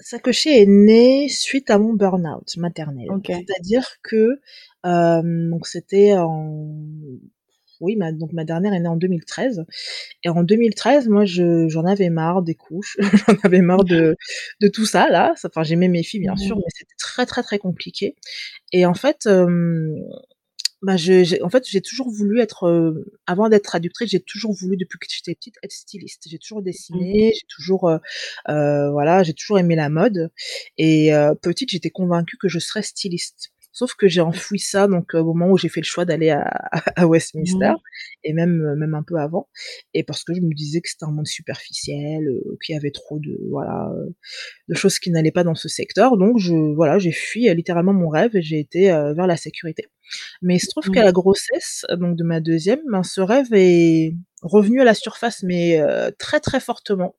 Sacocher 0.00 0.62
est 0.62 0.66
né 0.66 1.28
suite 1.28 1.70
à 1.70 1.78
mon 1.78 1.92
burn-out 1.94 2.56
maternel. 2.56 3.06
C'est-à-dire 3.26 3.86
que, 4.02 4.40
donc 4.84 5.66
c'était 5.66 6.14
en 6.14 6.68
oui, 7.82 7.96
ma 7.96 8.12
donc 8.12 8.32
ma 8.32 8.44
dernière 8.44 8.72
est 8.74 8.80
née 8.80 8.88
en 8.88 8.96
2013 8.96 9.64
et 10.24 10.28
en 10.30 10.42
2013, 10.44 11.08
moi, 11.08 11.24
je 11.26 11.68
j'en 11.68 11.84
avais 11.86 12.10
marre 12.10 12.42
des 12.42 12.54
couches, 12.54 12.96
j'en 13.28 13.34
avais 13.44 13.60
marre 13.62 13.84
de 13.84 14.16
de 14.60 14.68
tout 14.68 14.86
ça 14.86 15.08
là. 15.10 15.34
Enfin, 15.44 15.62
j'aimais 15.64 15.88
mes 15.88 16.02
filles, 16.04 16.20
bien 16.20 16.36
Mmh 16.36 16.36
sûr, 16.36 16.56
mais 16.58 16.70
c'était 16.74 16.94
très, 16.98 17.26
très, 17.26 17.42
très 17.42 17.58
compliqué 17.58 18.16
et 18.72 18.86
en 18.86 18.94
fait, 18.94 19.28
bah, 20.82 20.96
je 20.96 21.22
j'ai 21.24 21.40
en 21.42 21.48
fait, 21.50 21.64
j'ai 21.68 21.80
toujours 21.80 22.10
voulu 22.10 22.40
être, 22.40 22.66
heu, 22.68 23.04
avant 23.26 23.48
d'être 23.48 23.64
traductrice, 23.64 24.10
j'ai 24.10 24.20
toujours 24.20 24.52
voulu, 24.52 24.76
depuis 24.76 24.98
que 24.98 25.06
j'étais 25.08 25.34
petite, 25.34 25.54
être 25.62 25.70
styliste. 25.72 26.24
J'ai 26.28 26.38
toujours 26.38 26.62
Mmh. 26.90 27.06
dessiné, 27.10 27.32
j'ai 27.34 27.46
toujours, 27.48 27.88
heu 27.90 27.98
heu, 28.48 28.90
voilà, 28.90 29.22
j'ai 29.22 29.34
toujours 29.34 29.58
aimé 29.60 29.76
la 29.76 29.88
mode 29.90 30.30
et 30.78 31.12
petite, 31.42 31.70
j'étais 31.70 31.90
convaincue 31.90 32.36
que 32.38 32.48
je 32.48 32.58
serais 32.58 32.82
styliste. 32.82 33.52
Sauf 33.72 33.94
que 33.94 34.08
j'ai 34.08 34.20
enfoui 34.20 34.58
ça 34.58 34.86
donc 34.88 35.14
au 35.14 35.24
moment 35.24 35.48
où 35.50 35.56
j'ai 35.58 35.68
fait 35.70 35.80
le 35.80 35.86
choix 35.86 36.04
d'aller 36.04 36.30
à 36.30 36.42
à 36.96 37.06
Mmh 37.44 37.56
Westminster 37.56 37.72
mh. 37.72 37.76
et 38.24 38.32
même 38.34 38.74
même 38.76 38.94
un 38.94 39.02
peu 39.02 39.16
avant 39.16 39.48
et 39.94 40.02
parce 40.04 40.24
que 40.24 40.34
je 40.34 40.40
me 40.42 40.54
disais 40.54 40.80
que 40.82 40.88
c'était 40.90 41.04
un 41.06 41.12
monde 41.12 41.26
superficiel, 41.26 42.28
heu, 42.28 42.58
qu'il 42.64 42.74
y 42.74 42.78
avait 42.78 42.90
trop 42.92 43.18
de 43.20 43.38
voilà, 43.50 43.90
de 44.68 44.74
choses 44.74 44.98
qui 45.00 45.10
n'allaient 45.10 45.32
pas 45.32 45.44
dans 45.44 45.54
ce 45.56 45.68
secteur 45.68 46.16
donc 46.18 46.38
je 46.38 46.54
voilà, 46.74 46.98
j'ai 46.98 47.12
fui, 47.12 47.52
littéralement 47.54 47.94
mon 47.94 48.08
rêve 48.10 48.36
et 48.36 48.42
j'ai 48.42 48.60
été, 48.60 48.88
vers 48.88 49.26
la 49.28 49.36
sécurité. 49.38 49.86
Mais 50.42 50.56
il 50.56 50.60
se 50.60 50.68
trouve 50.68 50.90
qu'à 50.90 51.02
Mmh. 51.02 51.06
la 51.06 51.12
grossesse, 51.12 51.86
donc 51.98 52.16
de 52.16 52.24
ma 52.24 52.40
2e, 52.40 52.80
ben, 52.92 53.02
ce 53.04 53.20
rêve 53.22 53.48
est 53.54 54.14
revenu 54.42 54.80
à 54.82 54.84
la 54.84 54.94
surface 54.94 55.42
mais 55.44 55.80
très, 56.18 56.40
très 56.40 56.60
fortement 56.60 57.16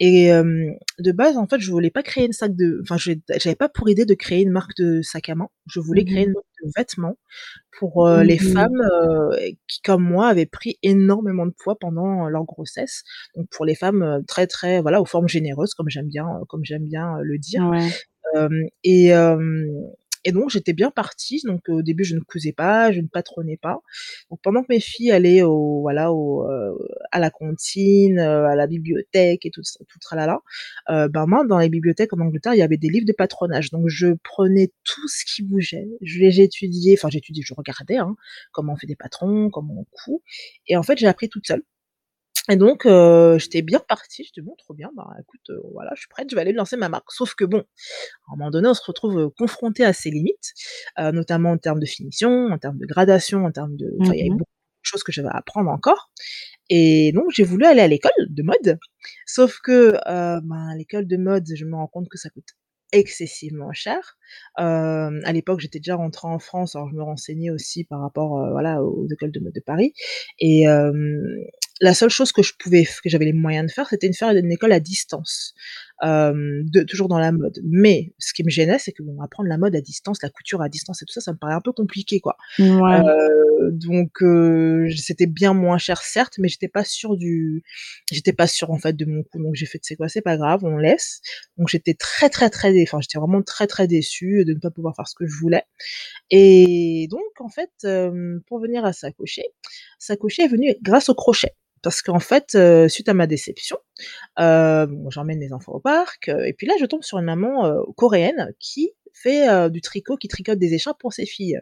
et 0.00 0.26
hem, 0.26 0.74
de 1.00 1.12
base, 1.12 1.36
en 1.38 1.46
fait, 1.48 1.60
je 1.60 1.70
voulais 1.70 1.90
pas 1.90 2.02
créer 2.04 2.26
une 2.26 2.32
sac 2.32 2.54
de 2.56 2.80
enfin, 2.82 2.96
j'avais 2.98 3.56
pas 3.56 3.68
pour 3.68 3.88
idée 3.90 4.04
de 4.06 4.14
créer 4.14 4.42
une 4.42 4.50
marque 4.52 4.76
de 4.78 5.02
sac 5.02 5.28
à 5.30 5.34
main. 5.36 5.48
Je 5.66 5.80
voulais 5.80 6.02
Mmh 6.02 6.06
créer 6.06 6.24
une 6.24 6.32
marque 6.32 6.46
de 6.64 6.70
vêtements 6.76 7.18
pour, 7.80 8.08
heu, 8.08 8.20
Mmh 8.20 8.24
les 8.24 8.38
femmes, 8.38 8.82
heu, 8.92 9.30
qui, 9.68 9.80
comme 9.82 10.02
moi, 10.04 10.28
avaient 10.28 10.46
pris 10.46 10.78
énormément 10.84 11.46
de 11.46 11.52
poids 11.58 11.76
pendant 11.80 12.28
leur 12.28 12.44
grossesse. 12.44 13.04
Donc 13.36 13.48
pour 13.50 13.64
les 13.66 13.74
femmes, 13.76 14.22
très, 14.28 14.46
très 14.48 14.80
voilà, 14.82 15.00
aux 15.02 15.06
formes 15.06 15.28
généreuses 15.28 15.74
comme 15.74 15.88
j'aime 15.90 16.08
bien, 16.08 16.26
comme 16.48 16.64
j'aime 16.64 16.86
bien, 16.86 17.18
le 17.22 17.38
dire. 17.38 17.66
Ouais. 17.70 17.88
Et 18.84 19.12
et 20.24 20.32
donc 20.32 20.50
j'étais 20.50 20.72
bien 20.72 20.90
partie. 20.90 21.40
Donc 21.44 21.68
au 21.68 21.82
début, 21.82 22.04
je 22.04 22.14
ne 22.16 22.20
cousais 22.20 22.52
pas, 22.52 22.92
je 22.92 23.00
ne 23.00 23.06
patronnais 23.08 23.56
pas. 23.56 23.80
Donc 24.30 24.40
pendant 24.42 24.62
que 24.62 24.68
mes 24.70 24.80
filles 24.80 25.10
allaient 25.12 25.42
au 25.42 25.80
voilà, 25.82 26.12
au, 26.12 26.44
heu, 26.50 26.78
à 27.12 27.18
la 27.20 27.30
cantine, 27.30 28.18
heu, 28.18 28.44
à 28.46 28.54
la 28.56 28.66
bibliothèque 28.66 29.46
et 29.46 29.50
tout 29.50 29.62
tout 29.88 29.98
tralala, 30.00 30.40
heu, 30.90 31.08
ben, 31.08 31.26
moi, 31.26 31.44
dans 31.46 31.58
les 31.58 31.68
bibliothèques 31.68 32.12
en 32.14 32.20
Angleterre, 32.20 32.54
il 32.54 32.58
y 32.58 32.62
avait 32.62 32.76
des 32.76 32.88
livres 32.88 33.06
de 33.06 33.12
patronage. 33.12 33.70
Donc 33.70 33.88
je 33.88 34.08
prenais 34.24 34.72
tout 34.84 35.08
ce 35.08 35.24
qui 35.24 35.42
bougeait, 35.42 35.88
je 36.02 36.18
les 36.20 36.30
j'étudiais, 36.30 36.94
enfin 36.98 37.08
j'étudiais, 37.10 37.42
je 37.46 37.54
regardais, 37.54 37.96
hein, 37.98 38.16
comment 38.52 38.74
on 38.74 38.76
fait 38.76 38.86
des 38.86 38.96
patrons, 38.96 39.50
comment 39.50 39.74
on 39.80 39.84
coud 39.92 40.20
et 40.66 40.76
en 40.76 40.82
fait, 40.82 40.98
j'ai 40.98 41.06
appris 41.06 41.28
toute 41.28 41.46
seule 41.46 41.62
et 42.50 42.56
donc 42.56 42.86
heu, 42.86 43.36
j'étais 43.38 43.62
bien 43.62 43.80
partie. 43.80 44.24
J'étais: 44.24 44.40
«Bon, 44.42 44.54
trop 44.58 44.74
bien, 44.74 44.90
bah, 44.96 45.08
écoute, 45.20 45.40
heu, 45.50 45.60
voilà, 45.72 45.92
je 45.96 46.00
suis 46.00 46.08
prête, 46.08 46.30
je 46.30 46.34
vais 46.36 46.42
aller 46.42 46.52
lancer 46.52 46.76
ma 46.76 46.88
marque». 46.88 47.12
Sauf 47.12 47.34
que 47.34 47.44
bon, 47.44 47.60
à 47.60 48.34
un 48.34 48.36
moment 48.38 48.50
donné, 48.50 48.68
on 48.68 48.74
se 48.74 48.84
retrouve, 48.86 49.18
heu, 49.18 49.30
confronté 49.30 49.84
à 49.84 49.92
ses 49.94 50.10
limites, 50.10 50.54
notamment 50.98 51.52
en 51.52 51.58
termes 51.58 51.80
de 51.80 51.86
finition, 51.86 52.48
en 52.52 52.58
termes 52.58 52.78
de 52.78 52.86
gradation, 52.86 53.44
en 53.46 53.52
termes 53.52 53.76
de 53.76 53.86
enfin, 54.00 54.14
Mmh 54.14 54.14
il 54.14 54.18
y 54.20 54.22
avait 54.22 54.30
mh. 54.30 54.38
beaucoup 54.38 54.50
de 54.84 54.86
choses 54.88 55.02
que 55.04 55.12
j'avais 55.12 55.28
à 55.30 55.38
apprendre 55.38 55.70
encore 55.70 56.10
et 56.70 57.12
donc 57.14 57.26
j'ai 57.32 57.44
voulu 57.44 57.66
aller 57.66 57.80
à 57.82 57.88
l'école 57.88 58.12
de 58.30 58.42
mode. 58.44 58.78
Sauf 59.26 59.60
que, 59.62 59.92
ben, 60.42 60.74
l'école 60.78 61.06
de 61.08 61.16
mode, 61.18 61.46
je 61.54 61.64
me 61.66 61.76
rends 61.76 61.88
compte 61.88 62.08
que 62.10 62.18
ça 62.18 62.30
coûte 62.30 62.50
excessivement 62.92 63.72
cher. 63.74 64.17
À 64.56 65.32
l'époque, 65.32 65.60
j'étais 65.60 65.78
déjà 65.78 65.96
rentrée 65.96 66.28
en 66.28 66.38
France, 66.38 66.76
alors 66.76 66.88
je 66.90 66.94
me 66.94 67.02
renseignais 67.02 67.50
aussi 67.50 67.84
par 67.84 68.00
rapport, 68.00 68.38
voilà, 68.52 68.82
aux 68.82 69.06
écoles 69.08 69.32
de 69.32 69.40
mode 69.40 69.54
de 69.54 69.60
Paris 69.60 69.92
et 70.38 70.64
la 71.80 71.94
seule 71.94 72.10
chose 72.10 72.32
que 72.32 72.42
je 72.42 72.54
pouvais 72.58 72.84
que 72.84 73.08
j'avais 73.08 73.26
les 73.26 73.32
moyens 73.32 73.68
de 73.68 73.72
faire, 73.72 73.88
c'était 73.88 74.08
de 74.08 74.16
faire 74.16 74.30
une 74.30 74.50
école 74.50 74.72
à 74.72 74.80
distance, 74.80 75.54
de 76.02 76.82
toujours 76.82 77.06
dans 77.08 77.20
la 77.20 77.30
mode. 77.30 77.60
Mais 77.64 78.14
ce 78.18 78.32
qui 78.32 78.42
me 78.42 78.50
gênait, 78.50 78.80
c'est 78.80 78.90
que 78.90 79.02
bon, 79.04 79.20
apprendre 79.22 79.48
la 79.48 79.58
mode 79.58 79.76
à 79.76 79.80
distance, 79.80 80.18
la 80.22 80.28
couture 80.28 80.60
à 80.60 80.68
distance 80.68 81.02
et 81.02 81.04
tout 81.06 81.12
ça, 81.12 81.20
ça 81.20 81.32
me 81.32 81.38
paraît 81.38 81.54
un 81.54 81.60
peu 81.60 81.72
compliqué, 81.72 82.18
quoi. 82.18 82.36
Donc 83.70 84.22
c'était 84.96 85.26
bien 85.26 85.52
moins 85.54 85.78
cher, 85.78 86.02
certes, 86.02 86.34
mais 86.38 86.48
j'étais 86.48 86.68
pas 86.68 86.84
sûre 86.84 87.16
du 87.16 87.62
j'étais 88.10 88.32
pas 88.32 88.48
sûre, 88.48 88.70
en 88.72 88.78
fait, 88.78 88.96
de 88.96 89.04
mon 89.04 89.22
coup. 89.22 89.40
Donc 89.40 89.54
j'ai 89.54 89.66
fait: 89.66 89.78
«Tu 89.78 89.86
sais 89.88 89.96
quoi? 89.96 90.08
C'est 90.08 90.22
pas 90.22 90.36
grave, 90.36 90.64
on 90.64 90.78
laisse». 90.78 91.20
Donc 91.58 91.68
j'étais 91.68 91.94
très, 91.94 92.28
très, 92.28 92.50
très 92.50 92.72
enfin, 92.82 92.98
j'étais 93.00 93.18
vraiment 93.18 93.42
très, 93.42 93.68
très 93.68 93.86
déçue 93.86 94.17
de 94.26 94.52
ne 94.54 94.58
pas 94.60 94.70
pouvoir 94.70 94.94
faire 94.96 95.08
ce 95.08 95.14
que 95.16 95.26
je 95.26 95.36
voulais 95.40 95.64
et 96.30 97.08
donc 97.10 97.22
en 97.40 97.48
fait, 97.50 97.70
pour 98.48 98.60
venir 98.60 98.84
à 98.84 98.92
Sacocher, 98.94 99.44
Sacocher 99.98 100.44
est 100.44 100.48
venu 100.48 100.74
grâce 100.82 101.08
au 101.10 101.14
crochet. 101.14 101.54
Parce 101.82 102.02
qu'en 102.02 102.20
fait, 102.20 102.54
heu, 102.56 102.88
suite 102.88 103.08
à 103.08 103.14
ma 103.14 103.26
déception, 103.28 103.78
bon, 104.38 105.10
j'emmène 105.10 105.38
mes 105.40 105.52
enfants 105.52 105.72
au 105.74 105.80
parc, 105.80 106.28
heu 106.30 106.46
et 106.46 106.52
puis 106.54 106.66
là, 106.68 106.74
je 106.80 106.86
tombe 106.86 107.02
sur 107.04 107.18
une 107.18 107.26
maman, 107.26 107.72
coréenne 107.96 108.52
qui 108.60 108.92
fait, 109.14 109.70
du 109.70 109.80
tricot, 109.82 110.16
qui 110.16 110.28
tricote 110.28 110.58
des 110.60 110.74
écharpes 110.74 111.00
pour 111.00 111.12
ses 111.14 111.26
filles 111.26 111.60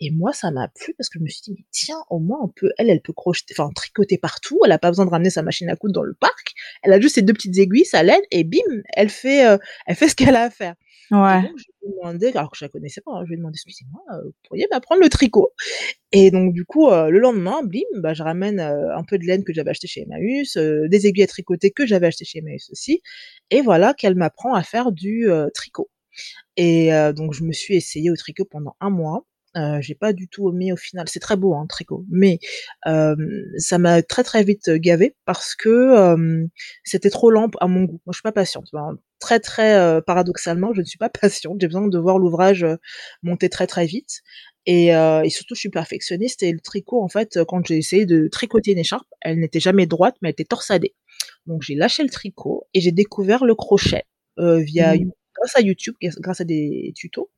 et 0.00 0.10
moi, 0.12 0.32
ça 0.34 0.50
m'a 0.52 0.68
plu 0.68 0.94
parce 0.98 1.08
que 1.10 1.18
je 1.20 1.24
me 1.24 1.28
suis 1.30 1.42
dit: 1.44 1.52
«Mais 1.58 1.64
tiens, 1.72 1.98
au 2.10 2.18
moins 2.20 2.38
on 2.42 2.48
peut 2.48 2.72
elle, 2.78 2.90
elle 2.90 3.02
peut 3.02 3.12
crocheter 3.14 3.54
enfin 3.58 3.70
tricoter 3.74 4.18
partout, 4.18 4.60
elle 4.66 4.72
a 4.72 4.78
pas 4.80 4.90
besoin 4.90 5.06
de 5.06 5.10
ramener 5.12 5.30
sa 5.30 5.42
machine 5.42 5.68
à 5.70 5.76
coudre 5.76 5.94
dans 5.94 6.04
le 6.04 6.14
parc. 6.14 6.54
Elle 6.84 6.92
a 6.94 7.00
juste 7.00 7.16
ses 7.16 7.22
2 7.22 7.34
petites 7.34 7.58
aiguilles, 7.58 7.86
sa 7.86 8.02
laine 8.04 8.22
et 8.32 8.44
bim, 8.44 8.60
elle 8.94 9.10
fait, 9.10 9.44
elle 9.86 9.96
fait 9.96 10.08
ce 10.10 10.16
qu'elle 10.16 10.36
a 10.36 10.44
à 10.44 10.50
faire» 10.50 10.74
et 11.30 11.38
Ouais. 11.38 11.40
donc 11.40 11.52
je 11.58 11.64
lui 11.82 11.90
ai 11.92 11.96
demandé, 11.98 12.28
alors 12.34 12.50
que 12.50 12.58
je 12.58 12.64
la 12.64 12.68
connaissais 12.70 13.00
pas, 13.02 13.12
hein, 13.12 13.22
je 13.24 13.28
lui 13.28 13.34
ai 13.34 13.38
demandé: 13.38 13.56
«Excusez-moi, 13.56 14.02
heu, 14.14 14.22
vous 14.26 14.32
pourriez 14.48 14.66
m'apprendre 14.72 15.02
le 15.02 15.08
tricot?» 15.10 15.52
et 16.12 16.30
donc 16.32 16.54
du 16.54 16.64
coup, 16.66 16.90
heu, 16.90 17.10
le 17.10 17.18
lendemain, 17.20 17.62
bim, 17.64 17.80
bah, 18.00 18.14
je 18.14 18.22
ramène, 18.24 18.60
heu, 18.60 18.92
un 18.96 19.04
peu 19.04 19.18
de 19.18 19.24
laine 19.26 19.44
que 19.44 19.52
j'avais 19.54 19.70
acheté 19.70 19.86
chez 19.88 20.02
Emmaüs, 20.02 20.56
des 20.58 21.06
aiguilles 21.08 21.24
à 21.24 21.28
tricoter 21.28 21.70
que 21.72 21.86
j'avais 21.86 22.08
achetées 22.08 22.24
chez 22.26 22.40
Emmaüs 22.40 22.70
aussi 22.72 23.02
et 23.50 23.62
voilà 23.62 23.94
qu'elle 23.94 24.16
m'apprend 24.16 24.54
à 24.54 24.62
faire 24.64 24.92
du, 24.92 25.28
tricot 25.54 25.90
et 26.58 26.90
donc 27.16 27.34
je 27.34 27.44
me 27.44 27.52
suis 27.52 27.76
essayée 27.76 28.10
au 28.12 28.16
tricot 28.16 28.44
pendant 28.50 28.76
1 28.80 28.90
mois 28.90 29.26
Euh, 29.56 29.80
j'ai 29.80 29.94
pas 29.94 30.12
du 30.12 30.28
tout 30.28 30.50
aimé 30.50 30.72
au 30.72 30.76
final. 30.76 31.08
C'est 31.08 31.20
très 31.20 31.36
beau, 31.36 31.54
hein, 31.54 31.66
tricot, 31.68 32.04
mais 32.10 32.38
euh, 32.86 33.14
ça 33.56 33.78
m'a 33.78 34.02
très 34.02 34.24
très 34.24 34.42
vite 34.42 34.68
gavé 34.70 35.16
parce 35.24 35.54
que 35.54 35.68
euh, 35.68 36.46
c'était 36.82 37.10
trop 37.10 37.30
lent 37.30 37.50
à 37.60 37.68
mon 37.68 37.84
goût. 37.84 38.00
Moi, 38.06 38.12
je 38.12 38.16
suis 38.16 38.22
pas 38.22 38.32
patiente. 38.32 38.68
Très 39.20 39.38
très 39.40 39.76
euh, 39.76 40.00
paradoxalement, 40.00 40.72
je 40.74 40.80
ne 40.80 40.84
suis 40.84 40.98
pas 40.98 41.08
patiente. 41.20 41.60
J'ai 41.60 41.68
besoin 41.68 41.86
de 41.86 41.98
voir 41.98 42.18
l'ouvrage 42.18 42.66
monter 43.22 43.48
très 43.48 43.66
très 43.66 43.86
vite. 43.86 44.22
Et, 44.66 44.86
et, 44.88 45.28
surtout, 45.28 45.54
je 45.54 45.60
suis 45.60 45.68
perfectionniste. 45.68 46.42
Et 46.42 46.50
le 46.50 46.60
tricot, 46.60 47.02
en 47.02 47.08
fait, 47.08 47.38
quand 47.46 47.66
j'ai 47.66 47.76
essayé 47.76 48.06
de 48.06 48.28
tricoter 48.28 48.72
une 48.72 48.78
écharpe, 48.78 49.06
elle 49.20 49.38
n'était 49.38 49.60
jamais 49.60 49.86
droite, 49.86 50.16
mais 50.22 50.30
elle 50.30 50.32
était 50.32 50.44
torsadée. 50.44 50.94
Donc, 51.46 51.62
j'ai 51.62 51.74
lâché 51.74 52.02
le 52.02 52.08
tricot 52.08 52.66
et 52.72 52.80
j'ai 52.80 52.92
découvert 52.92 53.44
le 53.44 53.54
crochet 53.54 54.04
via 54.38 54.94
mmh 54.94 55.10
grâce 55.44 55.56
à 55.56 55.60
YouTube, 55.60 55.94
grâce 56.18 56.40
à 56.40 56.44
des 56.44 56.92
tutos. 56.96 57.30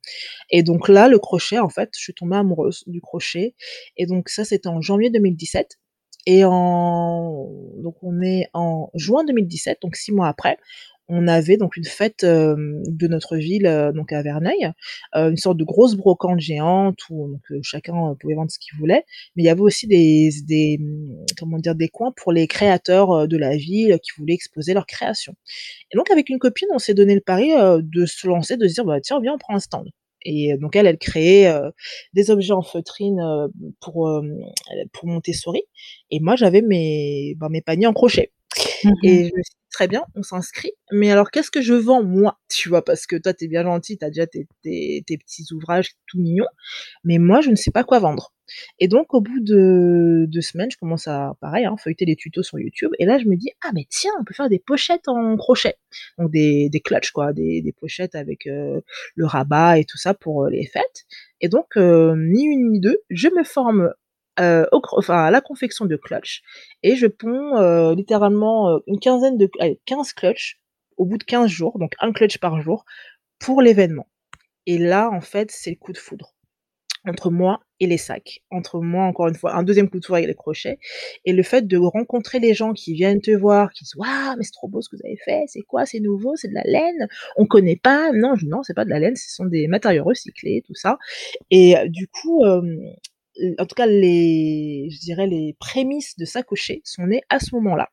Et 0.49 0.63
donc 0.63 0.87
là, 0.87 1.07
le 1.07 1.19
crochet, 1.19 1.59
en 1.59 1.69
fait, 1.69 1.89
je 1.95 2.01
suis 2.01 2.13
tombée 2.13 2.37
amoureuse 2.37 2.83
du 2.87 3.01
crochet. 3.01 3.55
Et 3.97 4.05
donc 4.05 4.29
ça, 4.29 4.45
c'était 4.45 4.69
en 4.69 4.81
janvier 4.81 5.09
2017. 5.09 5.77
Et 6.29 6.43
en 6.43 7.49
donc 7.77 7.95
on 8.01 8.21
est 8.21 8.49
en 8.53 8.89
juin 8.95 9.23
2017, 9.23 9.77
donc 9.81 9.95
six 9.95 10.11
mois 10.11 10.27
après, 10.27 10.57
on 11.09 11.27
avait 11.27 11.57
donc 11.57 11.77
une 11.77 11.85
fête 11.85 12.25
de 12.25 13.07
notre 13.07 13.37
ville, 13.37 13.91
donc 13.95 14.11
à 14.13 14.21
Verneuil, 14.21 14.71
une 15.13 15.37
sorte 15.37 15.57
de 15.57 15.63
grosse 15.63 15.95
brocante 15.95 16.39
géante 16.39 16.99
où 17.09 17.29
donc, 17.29 17.41
chacun 17.63 18.15
pouvait 18.19 18.35
vendre 18.35 18.51
ce 18.51 18.59
qu'il 18.59 18.77
voulait, 18.77 19.03
mais 19.35 19.43
il 19.43 19.45
y 19.45 19.49
avait 19.49 19.61
aussi 19.61 19.87
des, 19.87 20.29
des 20.45 20.79
comment 21.37 21.57
dire 21.59 21.75
des 21.75 21.89
coins 21.89 22.11
pour 22.15 22.31
les 22.33 22.47
créateurs 22.47 23.27
de 23.27 23.37
la 23.37 23.55
ville 23.55 23.99
qui 24.03 24.11
voulaient 24.17 24.33
exposer 24.33 24.73
leurs 24.73 24.85
créations. 24.85 25.35
Et 25.91 25.97
donc 25.97 26.11
avec 26.11 26.29
une 26.29 26.39
copine, 26.39 26.67
on 26.73 26.79
s'est 26.79 26.93
donné 26.93 27.15
le 27.15 27.21
pari 27.21 27.51
de 27.81 28.05
se 28.05 28.27
lancer, 28.27 28.57
de 28.57 28.67
se 28.67 28.73
dire 28.75 28.85
bah 28.85 29.01
tiens 29.01 29.19
viens 29.21 29.33
on 29.33 29.37
prend 29.37 29.55
un 29.55 29.59
stand. 29.59 29.89
Et 30.23 30.57
donc 30.57 30.75
elle, 30.75 30.87
elle 30.87 30.97
créait 30.97 31.49
des 32.13 32.31
objets 32.31 32.53
en 32.53 32.63
feutrine 32.63 33.21
pour 33.81 34.09
pour 34.93 35.07
Montessori, 35.07 35.61
et 36.11 36.19
moi 36.19 36.35
j'avais 36.35 36.61
mes 36.61 37.35
bah, 37.37 37.47
mes 37.49 37.61
paniers 37.61 37.87
en 37.87 37.93
crochet. 37.93 38.31
Mmh 38.83 38.91
et 39.03 39.17
je 39.25 39.35
me 39.35 39.43
suis 39.43 39.55
dit, 39.55 39.67
très 39.71 39.87
bien, 39.87 40.03
on 40.15 40.23
s'inscrit. 40.23 40.71
Mais 40.91 41.11
alors, 41.11 41.31
qu'est-ce 41.31 41.51
que 41.51 41.61
je 41.61 41.73
vends, 41.73 42.03
moi 42.03 42.39
Tu 42.49 42.69
vois, 42.69 42.83
parce 42.83 43.05
que 43.07 43.15
toi, 43.15 43.33
t'es 43.33 43.47
bien 43.47 43.63
gentil, 43.63 43.97
t'as 43.97 44.09
déjà 44.09 44.27
tes, 44.27 44.47
petits 44.63 45.45
ouvrages 45.53 45.91
tout 46.07 46.19
mignons. 46.19 46.47
Mais 47.03 47.17
moi, 47.17 47.41
je 47.41 47.49
ne 47.49 47.55
sais 47.55 47.71
pas 47.71 47.83
quoi 47.83 47.99
vendre. 47.99 48.33
Et 48.79 48.87
donc, 48.87 49.13
au 49.13 49.21
bout 49.21 49.39
de 49.41 50.25
deux 50.27 50.41
semaines, 50.41 50.71
je 50.71 50.77
commence 50.77 51.07
à, 51.07 51.35
pareil, 51.41 51.65
hein, 51.65 51.75
feuilleter 51.77 52.05
les 52.05 52.15
tutos 52.15 52.43
sur 52.43 52.59
YouTube. 52.59 52.91
Et 52.99 53.05
là, 53.05 53.19
je 53.19 53.25
me 53.25 53.35
dis, 53.35 53.51
ah, 53.63 53.71
mais 53.73 53.85
tiens, 53.89 54.11
on 54.19 54.23
peut 54.23 54.33
faire 54.33 54.49
des 54.49 54.59
pochettes 54.59 55.07
en 55.07 55.35
crochet. 55.37 55.75
Donc, 56.17 56.31
des, 56.31 56.69
des 56.69 56.79
clutches, 56.79 57.11
quoi, 57.11 57.33
des, 57.33 57.61
des 57.61 57.73
pochettes 57.73 58.15
avec 58.15 58.47
euh, 58.47 58.81
le 59.15 59.25
rabat 59.25 59.79
et 59.79 59.85
tout 59.85 59.97
ça 59.97 60.13
pour 60.13 60.45
euh, 60.45 60.49
les 60.49 60.65
fêtes. 60.65 61.05
Et 61.41 61.49
donc, 61.49 61.67
euh, 61.77 62.15
ni 62.17 62.45
une 62.45 62.71
ni 62.71 62.79
deux, 62.79 62.99
je 63.09 63.27
me 63.29 63.43
forme 63.43 63.93
euh, 64.39 64.65
au, 64.71 64.81
enfin, 64.91 65.25
à 65.25 65.31
la 65.31 65.41
confection 65.41 65.85
de 65.85 65.95
clutch. 65.95 66.41
Et 66.83 66.95
je 66.95 67.07
ponds 67.07 67.57
euh, 67.57 67.95
littéralement 67.95 68.69
euh, 68.69 68.79
une 68.87 68.99
quinzaine 68.99 69.37
de 69.37 69.49
allez, 69.59 69.79
15 69.85 70.13
clutch 70.13 70.59
au 70.97 71.05
bout 71.05 71.17
de 71.17 71.23
15 71.23 71.49
jours, 71.49 71.79
donc 71.79 71.93
un 71.99 72.11
clutch 72.11 72.37
par 72.37 72.61
jour 72.61 72.85
pour 73.39 73.61
l'événement. 73.61 74.07
Et 74.65 74.77
là, 74.77 75.09
en 75.11 75.21
fait, 75.21 75.51
c'est 75.51 75.71
le 75.71 75.75
coup 75.77 75.93
de 75.93 75.97
foudre 75.97 76.33
entre 77.05 77.31
moi 77.31 77.61
et 77.79 77.87
les 77.87 77.97
sacs, 77.97 78.43
entre 78.51 78.81
moi 78.81 79.05
encore 79.05 79.27
une 79.27 79.35
fois 79.35 79.55
un 79.55 79.63
deuxième 79.63 79.89
coup 79.89 79.99
de 79.99 80.05
foudre 80.05 80.17
avec 80.17 80.27
les 80.27 80.33
crochets 80.33 80.77
et 81.25 81.31
le 81.31 81.43
fait 81.43 81.65
de 81.65 81.77
rencontrer 81.77 82.39
les 82.39 82.53
gens 82.53 82.73
qui 82.73 82.93
viennent 82.93 83.21
te 83.21 83.31
voir, 83.31 83.71
qui 83.71 83.83
disent 83.83 83.95
waouh 83.95 84.35
mais 84.37 84.43
c'est 84.43 84.51
trop 84.51 84.67
beau 84.67 84.81
ce 84.81 84.89
que 84.89 84.97
vous 84.97 85.03
avez 85.05 85.17
fait, 85.23 85.43
c'est 85.47 85.61
quoi, 85.61 85.85
c'est 85.85 85.99
nouveau, 85.99 86.35
c'est 86.35 86.49
de 86.49 86.53
la 86.53 86.63
laine, 86.63 87.07
on 87.37 87.45
connaît 87.45 87.75
pas, 87.77 88.11
non 88.13 88.33
non 88.45 88.63
c'est 88.63 88.73
pas 88.73 88.83
de 88.83 88.89
la 88.89 88.99
laine, 88.99 89.15
ce 89.15 89.33
sont 89.33 89.45
des 89.45 89.67
matériaux 89.67 90.03
recyclés 90.03 90.63
tout 90.65 90.75
ça 90.75 90.97
et 91.51 91.75
du 91.87 92.07
coup 92.07 92.43
en 93.59 93.65
tout 93.65 93.75
cas, 93.75 93.85
les, 93.85 94.89
je 94.91 94.99
dirais, 94.99 95.27
les 95.27 95.55
prémices 95.59 96.17
de 96.17 96.25
Sacocher 96.25 96.81
sont 96.83 97.05
nées 97.07 97.21
à 97.29 97.39
ce 97.39 97.55
moment-là. 97.55 97.89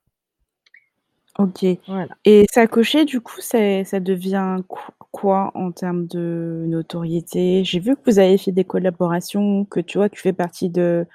Ok. 1.39 1.65
Voilà. 1.89 2.15
Et 2.25 2.47
Sacocher, 2.51 3.05
du 3.05 3.21
coup, 3.21 3.41
ça 3.41 3.59
devient 4.01 4.59
quoi 5.11 5.51
en 5.55 5.73
termes 5.73 6.07
de 6.07 6.65
notoriété? 6.69 7.65
J'ai 7.65 7.81
vu 7.81 7.97
que 7.97 8.11
vous 8.11 8.19
avez 8.19 8.39
fait 8.39 8.53
des 8.53 8.65
collaborations, 8.65 9.65
que 9.65 9.81
tu 9.81 9.99
vois, 9.99 10.09
tu 10.09 10.21
fais 10.21 10.33
partie 10.33 10.71
de 10.71 11.07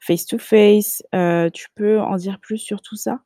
Face 0.00 0.26
to 0.26 0.38
Face. 0.38 1.02
Euh, 1.14 1.48
tu 1.50 1.68
peux 1.74 2.00
en 2.00 2.16
dire 2.16 2.38
plus 2.40 2.58
sur 2.58 2.82
tout 2.82 2.96
ça? 2.96 3.20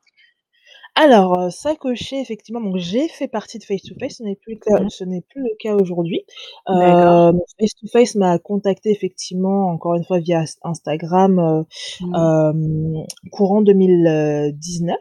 Alors, 0.98 1.38
euh, 1.38 1.50
ça 1.50 1.76
coché 1.76 2.18
effectivement, 2.18 2.58
donc 2.58 2.78
j'ai 2.78 3.06
fait 3.08 3.28
partie 3.28 3.58
de 3.58 3.64
Face 3.64 3.82
to 3.82 3.94
Face, 4.00 4.16
ce 4.16 4.22
n'est 4.22 4.34
plus 4.34 4.54
le 4.54 4.60
cas, 4.60 4.82
mmh 4.82 4.88
ce 4.88 5.04
n'est 5.04 5.20
plus 5.20 5.42
le 5.42 5.54
cas 5.60 5.74
aujourd'hui. 5.74 6.24
Euh, 6.70 7.32
Face 7.60 7.74
to 7.74 7.86
Face 7.92 8.14
m'a 8.14 8.38
contacté 8.38 8.90
effectivement, 8.92 9.68
encore 9.68 9.94
une 9.94 10.04
fois 10.04 10.20
via 10.20 10.44
Instagram, 10.62 11.38
euh, 11.38 12.52
mmh. 12.52 13.04
courant 13.30 13.60
2019. 13.60 14.96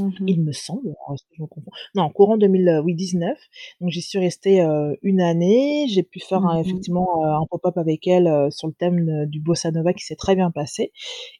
Mmh 0.00 0.10
il 0.26 0.42
me 0.42 0.52
semble, 0.52 0.94
je 1.10 1.42
me 1.42 1.46
confonds. 1.46 1.70
Non, 1.94 2.10
courant 2.10 2.36
2019. 2.36 3.38
Donc 3.80 3.90
j'y 3.90 4.02
suis 4.02 4.18
restée 4.18 4.60
euh, 4.60 4.94
une 5.02 5.20
année. 5.20 5.86
J'ai 5.88 6.02
pu 6.02 6.20
faire 6.20 6.44
un, 6.44 6.58
effectivement 6.60 7.24
euh, 7.24 7.42
un 7.42 7.46
pop-up 7.48 7.76
avec 7.78 8.06
elle 8.06 8.26
euh, 8.26 8.50
sur 8.50 8.68
le 8.68 8.74
thème 8.74 9.26
du 9.26 9.40
bossa 9.40 9.70
nova 9.70 9.92
qui 9.92 10.04
s'est 10.04 10.16
très 10.16 10.34
bien 10.34 10.50
passé 10.50 10.92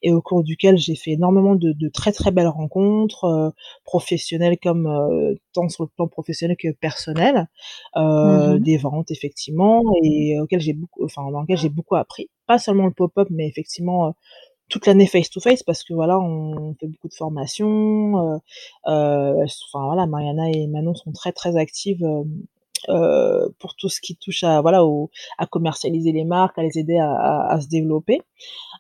et 0.03 0.13
au 0.13 0.23
cours 0.23 0.43
duquel 0.43 0.79
j'ai 0.79 0.95
fait 0.95 1.13
énormément 1.13 1.55
de, 1.55 1.73
de, 1.73 1.89
très 1.89 2.13
très 2.13 2.31
belles 2.31 2.49
rencontres 2.49 3.53
professionnelles 3.85 4.59
comme 4.63 4.89
tant 5.53 5.69
sur 5.69 5.85
le 5.85 5.91
plan 5.95 6.09
professionnel 6.09 6.57
que 6.57 6.73
personnel, 6.73 7.49
mmh 7.95 8.59
des 8.59 8.77
ventes 8.77 9.11
effectivement 9.11 9.83
et 10.03 10.39
auxquelles 10.41 10.61
j'ai 10.61 10.73
beaucoup, 10.73 11.05
enfin 11.05 11.31
dans 11.31 11.41
lesquelles 11.43 11.59
j'ai 11.59 11.69
beaucoup 11.69 11.97
appris. 11.97 12.31
Pas 12.47 12.59
seulement 12.59 12.87
le 12.87 12.93
pop-up, 12.93 13.29
mais 13.31 13.47
effectivement 13.47 14.15
toute 14.69 14.87
l'année 14.87 15.07
face 15.07 15.31
to 15.31 15.41
face 15.41 15.63
parce 15.63 15.85
que 15.85 15.95
voilà 15.95 16.19
on 16.19 16.75
fait 16.81 16.87
beaucoup 16.87 17.09
de 17.09 17.15
formations 17.15 18.19
euh, 18.19 18.39
euh, 18.89 19.47
enfin 19.69 19.85
voilà 19.87 20.07
Mariana 20.07 20.51
et 20.51 20.67
Manon 20.67 20.95
sont 20.95 21.13
très 21.13 21.33
très 21.33 21.57
actives 21.57 22.05
euh, 22.05 22.25
euh, 22.89 23.49
pour 23.59 23.75
tout 23.75 23.89
ce 23.89 24.01
qui 24.01 24.17
touche 24.17 24.45
à 24.45 24.61
voilà 24.61 24.85
au, 24.85 25.11
à 25.39 25.47
commercialiser 25.47 26.13
les 26.13 26.25
marques, 26.25 26.59
à 26.59 26.63
les 26.63 26.79
aider 26.79 26.99
à, 26.99 27.11
à, 27.11 27.55
à 27.55 27.61
se 27.61 27.69
développer. 27.69 28.21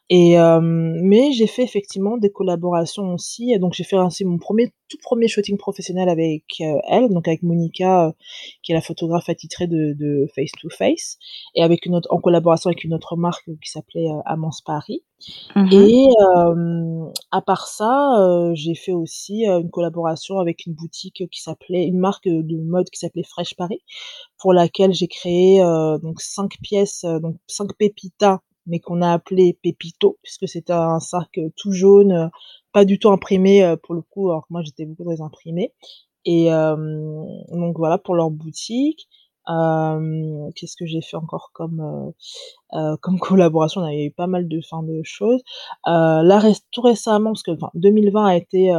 Et 0.09 0.39
euh, 0.39 0.61
mais 0.63 1.33
j'ai 1.33 1.49
fait 1.49 1.65
effectivement 1.65 2.17
des 2.17 2.31
collaborations 2.31 3.15
aussi. 3.15 3.59
Donc 3.59 3.73
j'ai 3.75 3.83
fait 3.83 3.97
ainsi 3.97 4.25
mon 4.25 4.39
premier 4.39 4.73
tout 4.89 4.99
premier 5.03 5.27
shooting 5.27 5.57
professionnel 5.57 6.09
avec 6.09 6.45
elle, 6.61 7.09
donc 7.09 7.27
avec 7.27 7.43
Monica, 7.43 8.15
qui 8.63 8.71
est 8.71 8.75
la 8.75 8.81
photographe 8.81 9.29
attitrée 9.29 9.67
de, 9.67 9.95
de, 9.95 10.29
Face 10.37 10.53
to 10.61 10.69
Face, 10.71 11.19
et 11.57 11.63
avec 11.63 11.87
une 11.87 11.97
autre 11.97 12.09
en 12.13 12.21
collaboration 12.21 12.69
avec 12.69 12.85
une 12.85 12.95
autre 12.95 13.17
marque 13.17 13.47
qui 13.47 13.71
s'appelait 13.71 14.09
Amance 14.25 14.61
Paris. 14.61 15.03
Mmh 15.55 15.73
et 15.73 16.09
à 17.31 17.41
part 17.41 17.67
ça, 17.67 18.51
j'ai 18.55 18.75
fait 18.75 18.93
aussi 18.93 19.47
une 19.47 19.71
collaboration 19.71 20.39
avec 20.39 20.67
une 20.67 20.75
boutique 20.75 21.25
qui 21.31 21.41
s'appelait 21.41 21.87
une 21.87 21.99
marque 21.99 22.29
de 22.29 22.57
mode 22.59 22.91
qui 22.91 22.99
s'appelait 22.99 23.23
Fresh 23.23 23.55
Paris 23.57 23.83
pour 24.39 24.53
laquelle 24.53 24.93
j'ai 24.93 25.09
créé 25.09 25.63
euh, 25.63 25.99
donc 25.99 26.21
cinq 26.21 26.59
pièces, 26.63 27.05
euh, 27.05 27.19
donc 27.21 27.37
cinq 27.47 27.75
pépitas, 27.79 28.41
mais 28.67 28.81
qu'on 28.81 29.03
a 29.03 29.13
appelé 29.13 29.59
pépito 29.63 30.19
puisque 30.23 30.49
c'était 30.49 30.73
un 30.73 31.01
sac 31.01 31.41
tout 31.57 31.73
jaune, 31.73 32.31
pas 32.73 32.85
du 32.85 32.99
tout 32.99 33.11
imprimé 33.11 33.75
pour 33.83 33.95
le 33.95 34.03
coup, 34.03 34.31
alors 34.31 34.43
que 34.43 34.53
moi 34.53 34.63
j'étais 34.63 34.85
beaucoup 34.87 35.05
très 35.05 35.23
imprimé. 35.23 35.73
Et 36.25 36.47
donc 36.51 37.79
voilà 37.79 37.99
pour 37.99 38.15
leur 38.17 38.31
boutique. 38.31 39.09
Euh, 39.49 40.51
Qu'est-ce 40.57 40.77
que 40.77 40.87
j'ai 40.87 41.01
fait 41.03 41.17
encore 41.17 41.51
comme 41.55 42.13
euh, 42.75 42.97
comme 43.03 43.19
collaboration? 43.21 43.83
On 43.83 43.85
a 43.87 43.95
eu 43.95 44.11
pas 44.11 44.27
mal 44.27 44.49
de 44.49 44.61
fin 44.63 44.83
de 44.83 45.01
choses. 45.05 45.43
Euh, 45.89 46.23
là, 46.23 46.43
tout 46.73 46.83
récemment, 46.83 47.31
parce 47.33 47.43
que 47.43 47.53
enfin, 47.53 47.71
2020 47.75 48.27
a 48.27 48.37
été 48.37 48.73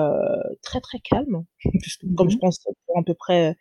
très 0.63 0.81
très 0.81 0.99
calme, 0.99 1.45
puisque 1.81 2.05
comme 2.15 2.29
je 2.29 2.37
mmh 2.37 2.39
pense 2.39 2.59
pour 2.87 2.97
à 2.99 3.03
peu 3.03 3.13
près 3.13 3.55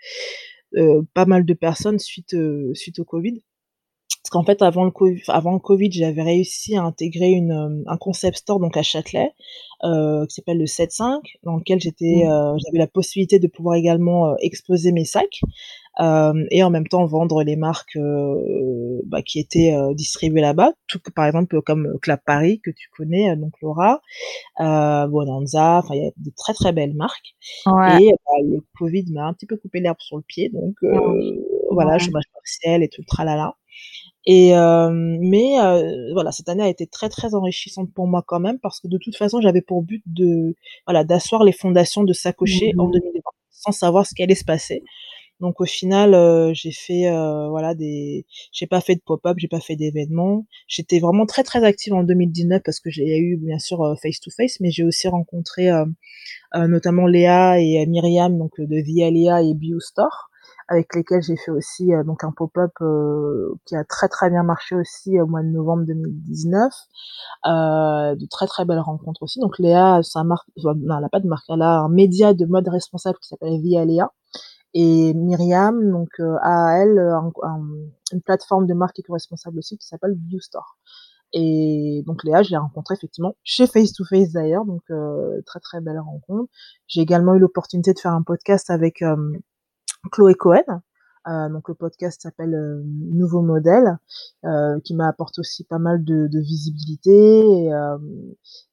euh, 0.76 1.02
pas 1.14 1.26
mal 1.26 1.44
de 1.46 1.54
personnes 1.54 1.98
suite, 1.98 2.34
euh, 2.34 2.74
suite 2.74 2.98
au 2.98 3.04
Covid. 3.04 3.42
Parce 4.26 4.32
qu'en 4.32 4.44
fait, 4.44 4.60
avant 4.60 4.82
le 4.82 4.90
COVID, 4.90 5.22
avant 5.28 5.52
le 5.52 5.60
COVID, 5.60 5.92
j'avais 5.92 6.22
réussi 6.22 6.76
à 6.76 6.82
intégrer 6.82 7.30
une, 7.30 7.52
euh, 7.52 7.84
un 7.86 7.96
concept 7.96 8.38
store 8.38 8.58
donc 8.58 8.76
à 8.76 8.82
Châtelet, 8.82 9.30
euh, 9.84 10.26
qui 10.26 10.34
s'appelle 10.34 10.58
le 10.58 10.64
7.5, 10.64 11.20
dans 11.44 11.54
lequel 11.54 11.78
j'étais, 11.80 12.24
mmh. 12.24 12.28
euh, 12.28 12.56
j'avais 12.58 12.78
la 12.78 12.88
possibilité 12.88 13.38
de 13.38 13.46
pouvoir 13.46 13.76
également 13.76 14.36
exposer 14.38 14.90
mes 14.90 15.04
sacs 15.04 15.42
et 16.50 16.62
en 16.62 16.70
même 16.70 16.86
temps 16.88 17.06
vendre 17.06 17.42
les 17.42 17.56
marques 17.56 17.96
bah, 19.04 19.22
qui 19.22 19.38
étaient 19.38 19.74
distribuées 19.94 20.42
là-bas, 20.42 20.72
tout 20.88 21.00
par 21.14 21.24
exemple 21.24 21.62
comme 21.62 21.98
Clap 22.02 22.22
Paris 22.26 22.60
que 22.62 22.70
tu 22.70 22.90
connais, 22.94 23.34
donc 23.36 23.52
Laura, 23.62 24.02
Bonanza, 24.58 25.78
enfin 25.78 25.94
il 25.94 26.02
y 26.02 26.06
a 26.06 26.10
de 26.14 26.32
très 26.36 26.52
très 26.52 26.72
belles 26.72 26.92
marques. 26.92 27.34
Ouais. 27.64 28.02
Et 28.02 28.10
bah, 28.10 28.42
le 28.44 28.58
Covid 28.76 29.06
m'a 29.12 29.26
un 29.26 29.32
petit 29.32 29.46
peu 29.46 29.56
coupé 29.56 29.80
l'herbe 29.80 29.96
sur 30.00 30.18
le 30.18 30.22
pied, 30.22 30.50
donc 30.50 30.74
voilà, 31.70 31.92
ouais. 31.92 31.98
chômage 31.98 32.24
partiel 32.34 32.82
et 32.82 32.88
tout 32.88 33.00
le 33.00 33.06
tralala. 33.06 33.54
Et 34.26 34.56
euh, 34.56 34.90
mais 34.92 35.60
euh, 35.60 36.12
voilà, 36.12 36.32
cette 36.32 36.48
année 36.48 36.64
a 36.64 36.68
été 36.68 36.88
très 36.88 37.08
très 37.08 37.34
enrichissante 37.34 37.92
pour 37.94 38.08
moi 38.08 38.24
quand 38.26 38.40
même 38.40 38.58
parce 38.58 38.80
que 38.80 38.88
de 38.88 38.98
toute 38.98 39.16
façon 39.16 39.40
j'avais 39.40 39.60
pour 39.62 39.82
but 39.82 40.02
de 40.06 40.56
voilà 40.84 41.04
d'asseoir 41.04 41.44
les 41.44 41.52
fondations 41.52 42.02
de 42.02 42.12
Sacocher 42.12 42.72
mmh 42.74 42.80
en 42.80 42.88
2020 42.88 43.20
sans 43.50 43.72
savoir 43.72 44.04
ce 44.04 44.14
qui 44.14 44.22
allait 44.24 44.34
se 44.34 44.44
passer. 44.44 44.82
Donc 45.40 45.60
au 45.60 45.64
final, 45.66 46.52
j'ai 46.54 46.72
fait 46.72 47.10
voilà 47.50 47.74
des 47.74 48.26
j'ai 48.52 48.66
pas 48.66 48.80
fait 48.80 48.96
de 48.96 49.00
pop-up, 49.04 49.36
j'ai 49.38 49.48
pas 49.48 49.60
fait 49.60 49.76
d'événements. 49.76 50.46
J'étais 50.66 50.98
vraiment 50.98 51.26
très 51.26 51.42
très 51.44 51.62
active 51.62 51.92
en 51.94 52.02
2019 52.02 52.62
parce 52.64 52.80
que 52.80 52.90
j'ai 52.90 53.18
eu 53.18 53.36
bien 53.36 53.58
sûr 53.58 53.96
face 54.02 54.18
to 54.20 54.30
face, 54.36 54.58
mais 54.60 54.70
j'ai 54.70 54.82
aussi 54.84 55.08
rencontré 55.08 55.70
notamment 56.54 57.06
Léa 57.06 57.60
et 57.60 57.84
Myriam 57.86 58.38
donc 58.38 58.60
de 58.60 58.82
Via 58.82 59.10
Léa 59.10 59.42
et 59.42 59.54
BioStore 59.54 60.30
avec 60.68 60.94
lesquels 60.94 61.22
j'ai 61.22 61.36
fait 61.36 61.50
aussi 61.50 61.90
donc 62.04 62.24
un 62.24 62.32
pop-up 62.32 62.72
qui 63.64 63.76
a 63.76 63.84
très 63.84 64.08
très 64.08 64.30
bien 64.30 64.42
marché 64.42 64.74
aussi 64.74 65.20
au 65.20 65.26
mois 65.26 65.42
de 65.42 65.48
novembre 65.48 65.84
2019. 65.86 66.72
de 67.44 68.26
très 68.28 68.46
très 68.46 68.64
belles 68.64 68.80
rencontres 68.80 69.22
aussi. 69.22 69.40
Donc 69.40 69.58
Léa, 69.58 70.00
sa 70.02 70.24
marque, 70.24 70.48
non, 70.56 70.72
elle 70.96 71.02
n'a 71.02 71.08
pas 71.08 71.20
de 71.20 71.28
marque, 71.28 71.44
elle 71.48 71.62
a 71.62 71.80
un 71.80 71.88
média 71.88 72.34
de 72.34 72.46
mode 72.46 72.68
responsable 72.68 73.18
qui 73.18 73.28
s'appelle 73.28 73.60
Via 73.60 73.84
Léa 73.84 74.10
et 74.78 75.14
Myriam, 75.14 75.90
donc, 75.90 76.10
euh, 76.20 76.36
a 76.42 76.78
elle 76.78 76.98
une 78.12 78.20
plateforme 78.22 78.66
de 78.66 78.74
marque 78.74 78.98
éco-responsable 78.98 79.58
aussi 79.58 79.78
qui 79.78 79.86
s'appelle 79.86 80.14
Viewstore. 80.28 80.76
Et 81.32 82.02
donc 82.06 82.22
Léa, 82.24 82.42
je 82.42 82.50
l'ai 82.50 82.58
rencontrée 82.58 82.94
effectivement 82.94 83.36
chez 83.42 83.66
Face 83.66 83.94
to 83.94 84.04
Face 84.04 84.32
d'ailleurs, 84.32 84.66
donc 84.66 84.82
euh, 84.90 85.40
très 85.46 85.60
très 85.60 85.80
belle 85.80 85.98
rencontre. 85.98 86.50
J'ai 86.88 87.00
également 87.00 87.34
eu 87.34 87.38
l'opportunité 87.38 87.94
de 87.94 87.98
faire 87.98 88.12
un 88.12 88.22
podcast 88.22 88.68
avec 88.68 89.00
euh, 89.00 89.16
Chloé 90.10 90.34
Cohen. 90.34 90.62
donc 91.26 91.68
le 91.68 91.74
podcast 91.74 92.22
s'appelle 92.22 92.82
Nouveau 92.84 93.42
modèle, 93.42 93.98
qui 94.84 94.94
m'a 94.94 95.08
apporté 95.08 95.40
aussi 95.40 95.64
pas 95.64 95.78
mal 95.78 96.04
de, 96.04 96.28
de 96.28 96.40
visibilité. 96.40 97.70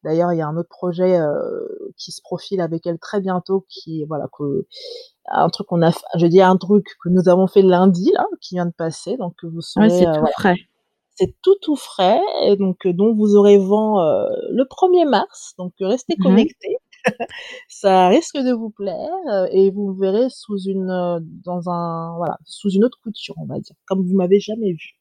D'ailleurs, 0.02 0.32
il 0.32 0.38
y 0.38 0.42
a 0.42 0.46
un 0.46 0.56
autre 0.56 0.68
projet 0.68 1.18
qui 1.96 2.12
se 2.12 2.20
profile 2.22 2.60
avec 2.60 2.86
elle 2.86 2.98
très 2.98 3.20
bientôt, 3.20 3.66
qui 3.68 4.04
voilà 4.04 4.28
que 4.36 4.66
un 5.26 5.48
truc 5.48 5.66
qu'on 5.66 5.82
a, 5.82 5.90
je 6.16 6.26
dis 6.26 6.42
un 6.42 6.56
truc 6.56 6.86
que 7.02 7.08
nous 7.08 7.28
avons 7.28 7.46
fait 7.46 7.62
lundi 7.62 8.10
là, 8.12 8.26
qui 8.40 8.56
vient 8.56 8.66
de 8.66 8.74
passer, 8.76 9.16
donc 9.16 9.34
vous 9.42 9.62
saurez. 9.62 9.90
c'est 9.90 10.04
tout 10.04 10.26
frais. 10.32 10.56
C'est 11.16 11.34
tout 11.42 11.54
tout 11.62 11.76
frais, 11.76 12.20
et 12.42 12.56
donc 12.56 12.86
dont 12.88 13.14
vous 13.14 13.36
aurez 13.36 13.56
vent 13.58 14.00
le 14.50 14.64
1er 14.64 15.08
mars, 15.08 15.54
donc 15.58 15.72
restez 15.80 16.14
mmh 16.18 16.22
connectés. 16.22 16.76
Ça 17.68 18.08
risque 18.08 18.36
de 18.36 18.52
vous 18.52 18.70
plaire 18.70 19.48
et 19.52 19.70
vous 19.70 19.94
verrez 19.94 20.28
sous 20.30 20.58
une 20.58 21.20
dans 21.44 21.68
un 21.68 22.16
voilà 22.16 22.38
sous 22.44 22.70
une 22.70 22.84
autre 22.84 22.98
couture 23.02 23.34
on 23.38 23.46
va 23.46 23.58
dire 23.60 23.76
comme 23.86 24.06
vous 24.06 24.14
m'avez 24.14 24.40
jamais 24.40 24.72
vu 24.72 24.98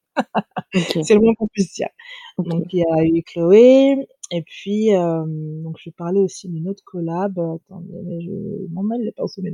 c'est 0.82 1.14
le 1.14 1.20
moins 1.20 1.34
qu'on 1.36 1.48
puisse 1.48 1.74
dire 1.74 1.90
donc 2.38 2.66
il 2.74 2.80
y 2.80 2.86
a 2.86 3.04
eu 3.04 3.24
Chloé 3.24 4.08
et 4.36 4.42
puis, 4.42 4.96
euh, 4.96 5.24
donc 5.64 5.78
je 5.78 5.90
vais 5.90 5.94
parler 5.96 6.20
aussi 6.20 6.50
d'une 6.50 6.68
autre 6.68 6.84
collab. 6.84 7.38
Attendez, 7.38 8.02
mais 8.04 8.20
je 8.22 8.32
m'en 8.72 8.82
mêle 8.82 9.14
pas 9.16 9.24
au 9.24 9.28
sommet. 9.28 9.52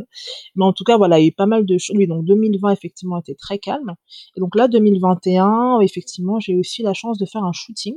Mais 0.55 0.63
en 0.63 0.71
tout 0.71 0.85
cas, 0.85 0.95
voilà, 0.95 1.19
il 1.19 1.23
y 1.23 1.25
a 1.25 1.27
eu 1.27 1.33
pas 1.33 1.47
mal 1.47 1.65
de 1.65 1.77
choses. 1.77 1.97
Oui, 1.97 2.07
donc 2.07 2.23
2020 2.23 2.71
effectivement 2.71 3.19
était 3.19 3.35
très 3.35 3.59
calme. 3.59 3.95
Et 4.37 4.39
donc 4.39 4.55
là, 4.55 4.69
2021, 4.69 5.81
effectivement, 5.81 6.39
j'ai 6.39 6.55
aussi 6.55 6.81
la 6.81 6.93
chance 6.93 7.17
de 7.17 7.25
faire 7.25 7.43
un 7.43 7.51
shooting. 7.51 7.95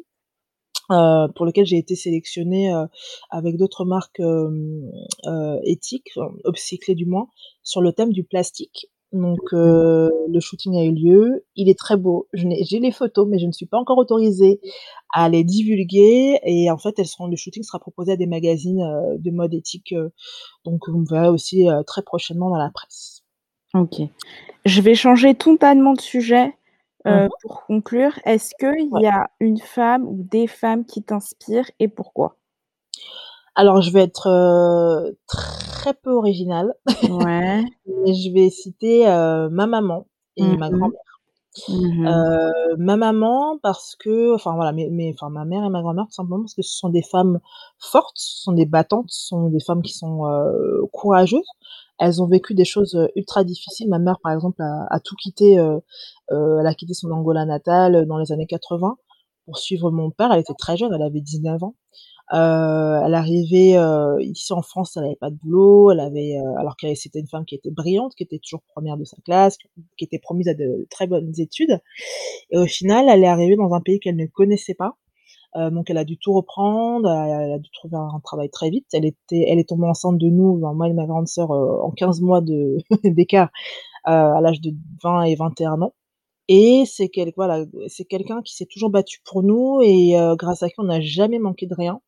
Euh, 0.90 1.28
pour 1.36 1.46
lequel 1.46 1.64
j'ai 1.64 1.78
été 1.78 1.94
sélectionnée 1.94 2.74
euh, 2.74 2.86
avec 3.30 3.56
d'autres 3.56 3.84
marques 3.84 4.20
euh, 4.20 5.58
éthiques, 5.64 6.10
upcyclées 6.46 6.96
du 6.96 7.06
moins, 7.06 7.28
sur 7.62 7.80
le 7.80 7.92
thème 7.92 8.12
du 8.12 8.24
plastique. 8.24 8.90
Donc 9.12 9.52
euh, 9.52 10.10
le 10.28 10.40
shooting 10.40 10.76
a 10.76 10.84
eu 10.84 10.92
lieu, 10.92 11.44
il 11.54 11.68
est 11.68 11.78
très 11.78 11.96
beau. 11.96 12.28
J'ai 12.32 12.80
les 12.80 12.90
photos, 12.90 13.28
mais 13.28 13.38
je 13.38 13.46
ne 13.46 13.52
suis 13.52 13.66
pas 13.66 13.78
encore 13.78 13.98
autorisée 13.98 14.60
à 15.14 15.28
les 15.28 15.44
divulguer. 15.44 16.40
Et 16.44 16.70
en 16.70 16.78
fait, 16.78 16.98
elles 16.98 17.06
seront, 17.06 17.26
le 17.26 17.36
shooting 17.36 17.62
sera 17.62 17.78
proposé 17.78 18.12
à 18.12 18.16
des 18.16 18.26
magazines 18.26 18.82
de 19.18 19.30
mode 19.30 19.54
éthique. 19.54 19.94
Donc 20.64 20.88
vous 20.88 20.98
me 20.98 21.06
verrez 21.06 21.28
aussi 21.28 21.66
très 21.86 22.02
prochainement 22.02 22.48
dans 22.50 22.56
la 22.56 22.70
presse. 22.70 23.22
Ok. 23.74 24.00
Je 24.64 24.80
vais 24.80 24.94
changer 24.94 25.34
totalement 25.34 25.92
de 25.92 26.00
sujet 26.00 26.54
mmh 27.04 27.28
pour 27.42 27.64
conclure. 27.66 28.18
Est-ce 28.24 28.54
qu'il 28.58 28.90
y 29.02 29.06
a 29.06 29.30
une 29.40 29.58
femme 29.58 30.06
ou 30.06 30.22
des 30.30 30.46
femmes 30.46 30.84
qui 30.84 31.02
t'inspirent 31.02 31.70
et 31.80 31.88
pourquoi? 31.88 32.36
Alors, 33.54 33.82
je 33.82 33.90
vais 33.92 34.02
être 34.02 34.28
euh, 34.28 35.12
très 35.26 35.94
peu 35.94 36.10
originale. 36.12 36.74
Ouais. 37.02 37.62
Je 37.86 38.32
vais 38.32 38.48
citer 38.48 39.06
euh, 39.08 39.50
ma 39.50 39.66
maman 39.66 40.06
et 40.36 40.56
ma 40.56 40.70
mmh 40.70 40.78
grand-mère. 40.78 41.11
Mmh 41.68 42.06
ma 42.78 42.96
maman 42.96 43.58
parce 43.62 43.94
que, 43.96 44.34
enfin 44.34 44.54
voilà, 44.54 44.72
mais, 44.72 44.88
mais 44.90 45.12
enfin 45.12 45.28
ma 45.28 45.44
mère 45.44 45.64
et 45.64 45.68
ma 45.68 45.82
grand-mère 45.82 46.06
tout 46.06 46.12
simplement 46.14 46.40
parce 46.40 46.54
que 46.54 46.62
ce 46.62 46.74
sont 46.74 46.88
des 46.88 47.02
femmes 47.02 47.40
fortes, 47.78 48.16
ce 48.16 48.42
sont 48.44 48.52
des 48.52 48.64
battantes, 48.64 49.10
ce 49.10 49.26
sont 49.28 49.48
des 49.50 49.60
femmes 49.60 49.82
qui 49.82 49.92
sont 49.92 50.22
courageuses. 50.92 51.44
Elles 51.98 52.22
ont 52.22 52.26
vécu 52.26 52.54
des 52.54 52.64
choses 52.64 52.98
ultra 53.16 53.44
difficiles. 53.44 53.88
Ma 53.90 53.98
mère, 53.98 54.18
par 54.22 54.32
exemple, 54.32 54.62
a, 54.62 54.86
a 54.90 54.98
tout 55.00 55.14
quitté. 55.16 55.54
elle 56.30 56.66
a 56.66 56.74
quitté 56.74 56.94
son 56.94 57.10
Angola 57.10 57.44
natale 57.44 58.06
dans 58.06 58.16
les 58.18 58.32
années 58.32 58.46
80 58.46 58.96
pour 59.44 59.58
suivre 59.58 59.90
mon 59.90 60.10
père. 60.10 60.32
Elle 60.32 60.40
était 60.40 60.54
très 60.58 60.76
jeune, 60.78 60.92
elle 60.94 61.02
avait 61.02 61.20
19 61.20 61.62
ans. 61.62 61.74
Euh, 62.32 63.02
elle 63.04 63.14
arrivait 63.14 63.76
euh, 63.76 64.16
ici 64.22 64.52
en 64.52 64.62
France, 64.62 64.96
elle 64.96 65.02
n'avait 65.02 65.16
pas 65.16 65.30
de 65.30 65.36
boulot, 65.36 65.90
elle 65.90 66.00
avait, 66.00 66.38
euh, 66.38 66.58
alors 66.58 66.76
qu'elle 66.76 66.96
c'était 66.96 67.20
une 67.20 67.28
femme 67.28 67.44
qui 67.44 67.54
était 67.54 67.70
brillante, 67.70 68.14
qui 68.14 68.22
était 68.22 68.38
toujours 68.38 68.62
première 68.74 68.96
de 68.96 69.04
sa 69.04 69.16
classe, 69.24 69.58
qui 69.98 70.04
était 70.04 70.18
promise 70.18 70.48
à 70.48 70.54
de 70.54 70.86
très 70.90 71.06
bonnes 71.06 71.32
études. 71.38 71.80
Et 72.50 72.58
au 72.58 72.66
final, 72.66 73.06
elle 73.08 73.24
est 73.24 73.28
arrivée 73.28 73.56
dans 73.56 73.74
un 73.74 73.80
pays 73.80 74.00
qu'elle 74.00 74.16
ne 74.16 74.26
connaissait 74.26 74.74
pas. 74.74 74.96
Euh, 75.56 75.70
donc 75.70 75.90
elle 75.90 75.98
a 75.98 76.04
dû 76.04 76.16
tout 76.16 76.32
reprendre, 76.32 77.10
elle 77.10 77.52
a, 77.52 77.58
dû 77.58 77.70
trouver 77.70 77.96
un, 77.96 78.20
travail 78.20 78.48
très 78.50 78.70
vite. 78.70 78.86
Elle 78.94 79.04
était, 79.04 79.44
elle 79.48 79.58
est 79.58 79.68
tombée 79.68 79.86
enceinte 79.86 80.18
de 80.18 80.28
nous, 80.28 80.56
moi 80.56 80.88
et 80.88 80.94
ma 80.94 81.06
grande 81.06 81.28
sœur, 81.28 81.50
en 81.50 81.90
15 81.90 82.22
mois 82.22 82.40
de 82.40 82.78
d'écart, 83.04 83.50
à 84.04 84.40
l'âge 84.40 84.60
de 84.60 84.72
20 85.02 85.24
et 85.24 85.34
21 85.34 85.82
ans. 85.82 85.92
Et 86.48 86.84
c'est 86.86 87.08
quel 87.08 87.32
voilà, 87.36 87.64
c'est 87.88 88.04
quelqu'un 88.04 88.42
qui 88.42 88.54
s'est 88.54 88.66
toujours 88.66 88.90
battu 88.90 89.20
pour 89.24 89.42
nous 89.42 89.80
et 89.82 90.18
euh, 90.18 90.34
grâce 90.36 90.62
à 90.62 90.68
qui 90.68 90.74
on 90.78 90.84
n'a 90.84 91.00
jamais 91.00 91.38
manqué 91.38 91.66
de 91.66 91.74
rien. 91.74 92.00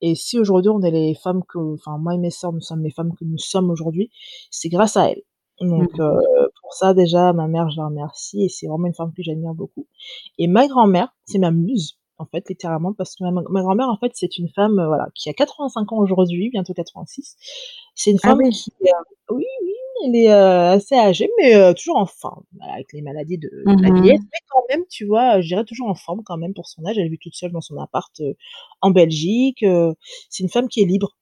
Et 0.00 0.14
si 0.14 0.38
aujourd'hui 0.38 0.70
on 0.70 0.82
est 0.82 0.90
les 0.90 1.14
femmes 1.14 1.42
que, 1.48 1.58
enfin 1.74 1.98
moi 1.98 2.14
et 2.14 2.18
mes 2.18 2.30
sœurs, 2.30 2.52
nous 2.52 2.60
sommes 2.60 2.82
les 2.82 2.90
femmes 2.90 3.12
que 3.18 3.24
nous 3.24 3.38
sommes 3.38 3.70
aujourd'hui, 3.70 4.10
c'est 4.50 4.68
grâce 4.68 4.96
à 4.96 5.10
elle. 5.10 5.22
Donc 5.60 5.96
mmh. 5.96 6.02
euh, 6.02 6.48
pour 6.60 6.74
ça 6.74 6.94
déjà, 6.94 7.32
ma 7.32 7.48
mère, 7.48 7.70
je 7.70 7.78
la 7.78 7.86
remercie 7.86 8.44
et 8.44 8.48
c'est 8.48 8.66
vraiment 8.66 8.86
une 8.86 8.94
femme 8.94 9.12
que 9.16 9.22
j'admire 9.22 9.54
beaucoup. 9.54 9.86
Et 10.38 10.48
ma 10.48 10.66
grand-mère, 10.66 11.14
c'est 11.24 11.38
ma 11.38 11.50
muse 11.50 11.98
en 12.18 12.26
fait, 12.26 12.48
littéralement, 12.48 12.92
parce 12.94 13.14
que 13.14 13.24
ma, 13.24 13.62
grand-mère, 13.62 13.88
en 13.88 13.96
fait, 13.98 14.12
c'est 14.14 14.38
une 14.38 14.48
femme, 14.48 14.78
euh, 14.78 14.86
voilà, 14.86 15.08
qui 15.14 15.28
a 15.28 15.34
85 15.34 15.92
ans 15.92 15.98
aujourd'hui, 15.98 16.50
bientôt 16.50 16.72
86. 16.72 17.36
C'est 17.94 18.10
une 18.10 18.18
ah 18.22 18.28
femme 18.28 18.48
qui, 18.50 18.72
oui, 19.30 19.44
oui, 19.62 19.74
elle 20.04 20.16
est 20.16 20.30
euh, 20.30 20.72
assez 20.72 20.94
âgée, 20.94 21.28
mais 21.38 21.54
euh, 21.54 21.72
toujours 21.72 21.96
en 21.96 22.06
forme, 22.06 22.44
avec 22.72 22.92
les 22.92 23.02
maladies 23.02 23.38
de, 23.38 23.50
la 23.64 23.90
mmh 23.90 24.02
vieillesse. 24.02 24.20
Mais 24.20 24.38
quand 24.48 24.62
même, 24.70 24.84
tu 24.90 25.06
vois, 25.06 25.40
je 25.40 25.48
dirais 25.48 25.64
toujours 25.64 25.88
en 25.88 25.94
forme 25.94 26.22
quand 26.24 26.36
même 26.36 26.54
pour 26.54 26.66
son 26.66 26.84
âge. 26.86 26.98
Elle 26.98 27.08
vit 27.08 27.18
toute 27.18 27.34
seule 27.34 27.52
dans 27.52 27.60
son 27.60 27.78
appart 27.78 28.12
euh, 28.20 28.34
en 28.80 28.90
Belgique. 28.90 29.64
c'est 30.30 30.42
une 30.42 30.50
femme 30.50 30.68
qui 30.68 30.80
est 30.82 30.86
libre. 30.86 31.16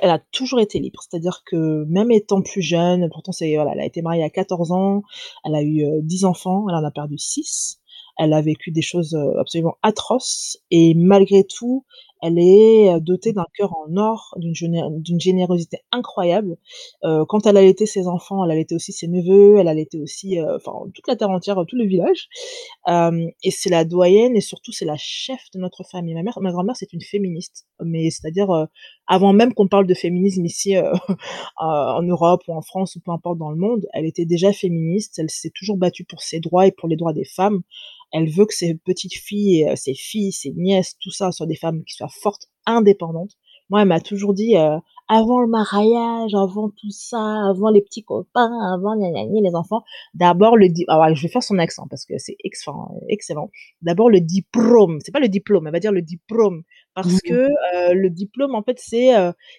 Elle 0.00 0.10
a 0.10 0.18
toujours 0.32 0.60
été 0.60 0.78
libre, 0.78 1.00
c'est-à-dire 1.02 1.42
que 1.44 1.84
même 1.84 2.10
étant 2.10 2.40
plus 2.40 2.62
jeune, 2.62 3.10
pourtant 3.12 3.32
c'est 3.32 3.54
voilà, 3.54 3.72
elle 3.74 3.80
a 3.80 3.84
été 3.84 4.00
mariée 4.00 4.24
à 4.24 4.30
14 4.30 4.72
ans, 4.72 5.02
elle 5.44 5.54
a 5.54 5.62
eu 5.62 5.84
10 6.00 6.24
enfants, 6.24 6.64
elle 6.70 6.76
en 6.76 6.84
a 6.84 6.90
perdu 6.90 7.18
6. 7.18 7.80
Elle 8.16 8.32
a 8.32 8.40
vécu 8.40 8.70
des 8.70 8.80
choses 8.80 9.14
absolument 9.38 9.76
atroces 9.82 10.56
et 10.70 10.94
malgré 10.94 11.44
tout, 11.44 11.84
elle 12.24 12.38
est 12.38 12.88
euh, 12.88 13.00
dotée 13.00 13.34
d'un 13.34 13.44
cœur 13.54 13.76
en 13.76 13.98
or, 13.98 14.34
d'une 14.38 15.20
générosité 15.20 15.80
incroyable. 15.92 16.56
Euh, 17.04 17.26
quand 17.28 17.46
elle 17.46 17.58
allaitait 17.58 17.84
ses 17.84 18.08
enfants, 18.08 18.42
elle 18.42 18.50
allaitait 18.50 18.74
aussi 18.74 18.92
ses 18.92 19.08
neveux, 19.08 19.58
elle 19.58 19.68
allaitait 19.68 19.98
aussi, 19.98 20.40
euh, 20.40 20.56
toute 20.94 21.06
la 21.06 21.16
terre 21.16 21.28
entière, 21.28 21.62
tout 21.68 21.76
le 21.76 21.84
village. 21.84 22.28
Et 22.88 23.50
c'est 23.50 23.68
la 23.68 23.84
doyenne 23.84 24.36
et 24.36 24.40
surtout 24.40 24.72
c'est 24.72 24.86
la 24.86 24.96
chef 24.96 25.50
de 25.52 25.58
notre 25.58 25.84
famille. 25.84 26.14
Ma 26.14 26.22
mère, 26.22 26.38
ma 26.40 26.50
grand-mère, 26.50 26.76
c'est 26.76 26.94
une 26.94 27.02
féministe, 27.02 27.66
mais 27.84 28.08
c'est-à-dire 28.08 28.48
avant 29.06 29.34
même 29.34 29.52
qu'on 29.52 29.68
parle 29.68 29.86
de 29.86 29.94
féminisme 29.94 30.46
ici 30.46 30.76
en 31.58 32.02
Europe 32.02 32.42
ou 32.48 32.54
en 32.54 32.62
France 32.62 32.96
ou 32.96 33.00
peu 33.00 33.10
importe 33.10 33.38
dans 33.38 33.50
le 33.50 33.56
monde, 33.56 33.86
elle 33.92 34.06
était 34.06 34.24
déjà 34.24 34.52
féministe. 34.52 35.18
Elle 35.18 35.30
s'est 35.30 35.52
toujours 35.54 35.76
battue 35.76 36.04
pour 36.04 36.22
ses 36.22 36.40
droits 36.40 36.66
et 36.66 36.72
pour 36.72 36.88
les 36.88 36.96
droits 36.96 37.12
des 37.12 37.24
femmes. 37.24 37.60
Elle 38.14 38.30
veut 38.30 38.46
que 38.46 38.54
ses 38.54 38.76
petites 38.76 39.16
filles, 39.16 39.68
euh, 39.68 39.74
ses 39.74 39.94
filles, 39.94 40.30
ses 40.30 40.52
nièces, 40.52 40.96
tout 41.00 41.10
ça, 41.10 41.32
soient 41.32 41.46
des 41.46 41.56
femmes 41.56 41.82
qui 41.82 41.94
soient 41.94 42.06
fortes, 42.08 42.46
indépendantes. 42.64 43.32
Moi, 43.70 43.82
elle 43.82 43.88
m'a 43.88 44.00
toujours 44.00 44.34
dit, 44.34 44.56
euh, 44.56 44.78
avant 45.08 45.40
le 45.40 45.48
mariage, 45.48 46.32
avant 46.32 46.68
tout 46.68 46.90
ça, 46.90 47.48
avant 47.48 47.70
les 47.70 47.82
petits 47.82 48.04
copains, 48.04 48.52
avant 48.72 48.94
les 48.94 49.54
enfants, 49.56 49.82
d'abord 50.14 50.56
le 50.56 50.68
diplôme. 50.68 51.00
Alors, 51.00 51.16
je 51.16 51.22
vais 51.22 51.28
faire 51.28 51.42
son 51.42 51.58
accent 51.58 51.88
parce 51.90 52.04
que 52.06 52.14
c'est 52.18 52.36
excellent. 52.44 53.50
D'abord 53.82 54.10
le 54.10 54.20
diplôme. 54.20 55.00
C'est 55.02 55.12
pas 55.12 55.18
le 55.20 55.28
diplôme, 55.28 55.66
elle 55.66 55.72
va 55.72 55.80
dire 55.80 55.92
le 55.92 56.02
diplôme 56.02 56.62
parce 56.94 57.14
mmh 57.14 57.18
que 57.24 57.34
euh, 57.34 57.94
le 57.94 58.10
diplôme, 58.10 58.54
en 58.54 58.62
fait, 58.62 58.78
c'est 58.78 59.10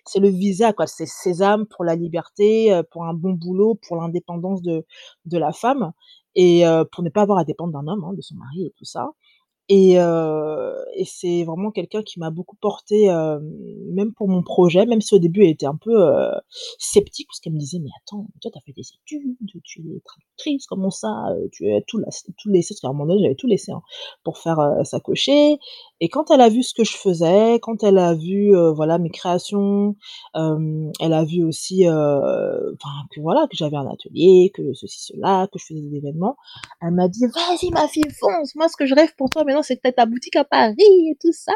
c'est 0.05 0.19
le 0.19 0.29
visa, 0.29 0.71
quoi. 0.71 0.87
C'est 0.87 1.07
sésame 1.07 1.65
pour 1.65 1.83
la 1.83 1.95
liberté, 1.95 2.79
pour 2.91 3.03
un 3.05 3.13
bon 3.13 3.33
boulot, 3.33 3.77
pour 3.87 3.97
l'indépendance 3.97 4.61
de 4.61 4.85
de 5.25 5.37
la 5.37 5.51
femme 5.51 5.91
et 6.35 6.63
pour 6.91 7.03
ne 7.03 7.09
pas 7.09 7.21
avoir 7.23 7.39
à 7.39 7.45
dépendre 7.45 7.73
d'un 7.73 7.87
homme, 7.91 8.03
hein, 8.05 8.13
de 8.15 8.21
son 8.21 8.35
mari 8.35 8.65
et 8.67 8.73
tout 8.77 8.85
ça. 8.85 9.09
Et, 9.69 9.93
et 9.95 11.05
c'est 11.05 11.43
vraiment 11.45 11.71
quelqu'un 11.71 12.03
qui 12.03 12.19
m'a 12.19 12.29
beaucoup 12.31 12.55
porté, 12.57 13.07
même 13.93 14.13
pour 14.13 14.27
mon 14.29 14.43
projet, 14.43 14.85
même 14.85 15.01
si 15.01 15.15
au 15.15 15.19
début 15.19 15.43
elle 15.43 15.51
était 15.51 15.65
un 15.67 15.77
peu 15.77 15.93
sceptique 16.79 17.27
parce 17.29 17.39
qu'elle 17.39 17.53
me 17.53 17.59
disait: 17.59 17.79
«Mais 17.79 17.89
attends, 18.03 18.27
toi 18.41 18.51
tu 18.51 18.57
as 18.57 18.61
fait 18.61 18.73
des 18.73 18.83
études, 18.83 19.37
tu 19.63 19.79
es 19.81 20.01
traductrice, 20.05 20.67
comment 20.67 20.91
ça, 20.91 21.35
tu 21.51 21.71
as 21.73 21.81
tout, 21.87 22.01
tout 22.37 22.49
laissé?» 22.49 22.73
parce 22.75 22.81
qu'à 22.81 22.89
un 22.89 22.93
moment 22.93 23.07
donné 23.07 23.23
j'avais 23.23 23.35
tout 23.35 23.47
laissé, 23.47 23.71
hein, 23.71 23.81
pour 24.23 24.37
faire 24.39 24.59
ça 24.85 24.99
cocher. 24.99 25.57
Et 26.01 26.09
quand 26.09 26.29
elle 26.29 26.41
a 26.41 26.49
vu 26.49 26.61
ce 26.63 26.73
que 26.73 26.83
je 26.83 26.95
faisais, 26.97 27.59
quand 27.61 27.83
elle 27.83 27.97
a 27.97 28.13
vu 28.13 28.53
voilà 28.75 28.97
mes 28.97 29.09
créations, 29.09 29.95
elle 30.33 31.13
a 31.13 31.23
vu 31.23 31.43
aussi, 31.43 31.87
enfin 31.87 32.89
que 33.11 33.21
voilà 33.21 33.47
que 33.49 33.55
j'avais 33.55 33.77
un 33.77 33.87
atelier, 33.89 34.51
que 34.53 34.73
ceci 34.73 35.01
cela, 35.13 35.47
que 35.53 35.59
je 35.59 35.65
faisais 35.67 35.81
des 35.81 35.95
événements, 35.97 36.35
elle 36.81 36.91
m'a 36.91 37.07
dit: 37.07 37.25
«Vas-y 37.33 37.69
ma 37.71 37.87
fille 37.87 38.03
fonce, 38.19 38.55
moi 38.55 38.67
ce 38.67 38.75
que 38.77 38.85
je 38.85 38.93
rêve 38.95 39.13
pour 39.17 39.29
toi 39.29 39.43
maintenant 39.45 39.63
c'est 39.63 39.81
peut-être 39.81 39.95
ta 39.95 40.05
boutique 40.05 40.35
à 40.35 40.43
Paris 40.43 40.75
et 40.79 41.17
tout 41.21 41.31
ça». 41.33 41.53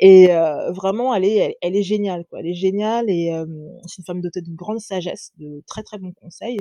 Et 0.00 0.28
vraiment 0.70 1.14
elle 1.14 1.24
est 1.24 1.56
elle, 1.62 1.76
est 1.76 1.82
géniale 1.82 2.24
quoi, 2.30 2.40
elle 2.40 2.48
est 2.48 2.54
géniale 2.54 3.06
et 3.10 3.32
c'est 3.86 3.98
une 3.98 4.04
femme 4.04 4.20
dotée 4.20 4.42
d'une 4.42 4.56
grande 4.56 4.80
sagesse, 4.80 5.32
de 5.38 5.62
très 5.66 5.82
très 5.84 5.98
bons 5.98 6.12
conseils. 6.20 6.58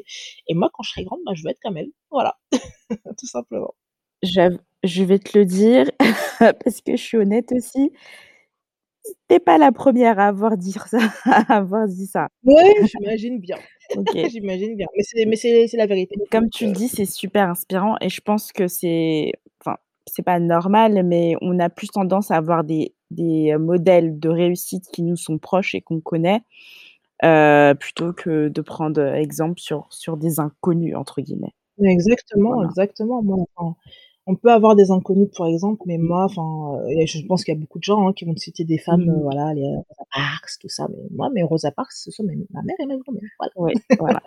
Et 0.47 0.53
moi 0.53 0.69
quand 0.73 0.84
je 0.84 0.91
serai 0.91 1.03
grande, 1.06 1.21
bah, 1.25 1.34
je 1.36 1.43
veux 1.43 1.49
être 1.49 1.60
comme 1.63 1.77
elle, 1.77 1.91
voilà, 2.12 2.36
tout 3.19 3.27
simplement. 3.27 3.73
Je 4.84 5.04
vais 5.04 5.20
te 5.20 5.38
le 5.38 5.46
dire 5.46 5.90
parce 6.40 6.82
que 6.82 6.96
je 6.96 7.02
suis 7.02 7.18
honnête 7.18 7.52
aussi. 7.52 7.92
Tu 9.30 9.40
pas 9.40 9.58
la 9.58 9.72
première 9.72 10.20
à 10.20 10.28
avoir 10.28 10.58
dit 10.58 10.72
ça 10.88 11.00
à 11.26 11.58
avoir 11.58 11.88
dit 11.88 12.08
ça. 12.08 12.28
Ouais, 12.44 12.76
j'imagine 12.86 13.40
bien. 13.40 13.58
J'imagine 14.30 14.76
bien. 14.76 14.88
Mais 14.96 15.36
c'est 15.36 15.78
la 15.78 15.86
vérité. 15.86 16.16
Comme 16.30 16.50
tu 16.50 16.66
le 16.66 16.74
dis, 16.74 16.90
c'est 16.90 17.06
super 17.06 17.50
inspirant 17.50 17.96
et 18.02 18.10
je 18.10 18.20
pense 18.20 18.52
que 18.52 18.68
c'est 18.68 19.32
enfin, 19.62 19.78
c'est 20.06 20.24
pas 20.24 20.40
normal, 20.40 21.04
mais 21.06 21.36
on 21.42 21.58
a 21.60 21.70
plus 21.70 21.88
tendance 21.88 22.32
à 22.32 22.36
avoir 22.36 22.63
des 22.63 22.94
des, 23.12 23.56
modèles 23.58 24.20
de 24.20 24.28
réussite 24.28 24.88
qui 24.92 25.04
nous 25.04 25.16
sont 25.16 25.38
proches 25.38 25.74
et 25.74 25.82
qu'on 25.82 26.02
connaît, 26.02 26.42
plutôt 27.22 28.12
que 28.12 28.50
de 28.50 28.62
prendre, 28.62 29.02
exemple 29.02 29.60
sur 29.62 29.88
sur 29.90 30.18
«des 30.18 30.42
inconnus» 30.42 30.96
entre 30.96 31.22
guillemets. 31.22 31.54
Exactement, 31.82 32.63
exactement. 32.66 33.22
Moi, 33.22 33.38
on 34.28 34.36
peut 34.36 34.52
avoir 34.52 34.76
des 34.76 34.92
inconnus, 34.92 35.30
par 35.36 35.48
exemple, 35.48 35.82
mais 35.86 35.98
moi, 35.98 36.26
enfin, 36.26 36.82
euh, 36.84 37.06
je 37.06 37.26
pense 37.26 37.46
qu'il 37.46 37.54
y 37.54 37.58
a 37.58 37.60
beaucoup 37.60 37.80
de 37.80 37.84
gens 37.84 38.08
hein, 38.08 38.13
qui 38.13 38.26
vont 38.26 38.34
te 38.34 38.42
citer 38.42 38.66
des 38.66 38.78
femmes, 38.78 39.10
euh, 39.10 39.22
voilà, 39.22 39.54
les 39.54 39.63
Rosa 39.63 40.06
Parks, 40.13 40.52
tout 40.60 40.68
ça. 40.68 40.88
Mais 40.90 41.04
moi, 41.12 41.30
mes 41.30 41.44
Rosa 41.44 41.72
Parks, 41.72 41.94
ce 41.94 42.12
sont 42.12 42.26
ma 42.26 42.62
mère 42.62 42.76
et 42.78 42.86
ma 42.86 42.98
grand-mère. 42.98 43.24
Voilà. 43.56 43.74
voilà. 44.00 44.22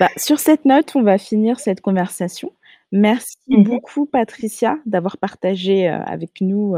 Bah, 0.00 0.08
sur 0.16 0.40
cette 0.40 0.64
note, 0.64 0.96
on 0.96 1.02
va 1.02 1.18
finir 1.18 1.60
cette 1.60 1.80
conversation. 1.80 2.52
Merci 2.90 3.36
mmh 3.48 3.62
beaucoup, 3.62 4.06
Patricia, 4.06 4.78
d'avoir 4.86 5.18
partagé 5.18 5.88
euh, 5.88 6.02
avec 6.02 6.40
nous 6.40 6.74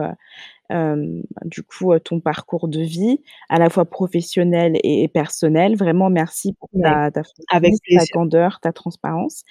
du 0.71 1.63
coup, 1.63 1.99
ton 1.99 2.21
parcours 2.21 2.69
de 2.69 2.81
vie, 2.81 3.21
à 3.49 3.59
la 3.59 3.71
fois 3.71 3.85
professionnel 3.85 4.79
et 4.83 5.09
personnel. 5.09 5.77
Vraiment 5.77 6.11
merci 6.11 6.53
pour 6.55 6.69
ta 6.83 7.11
ta 7.11 7.23
Avec 7.51 7.75
ta 7.97 8.07
candeur, 8.13 8.61
ta 8.61 8.73
transparence 8.73 9.43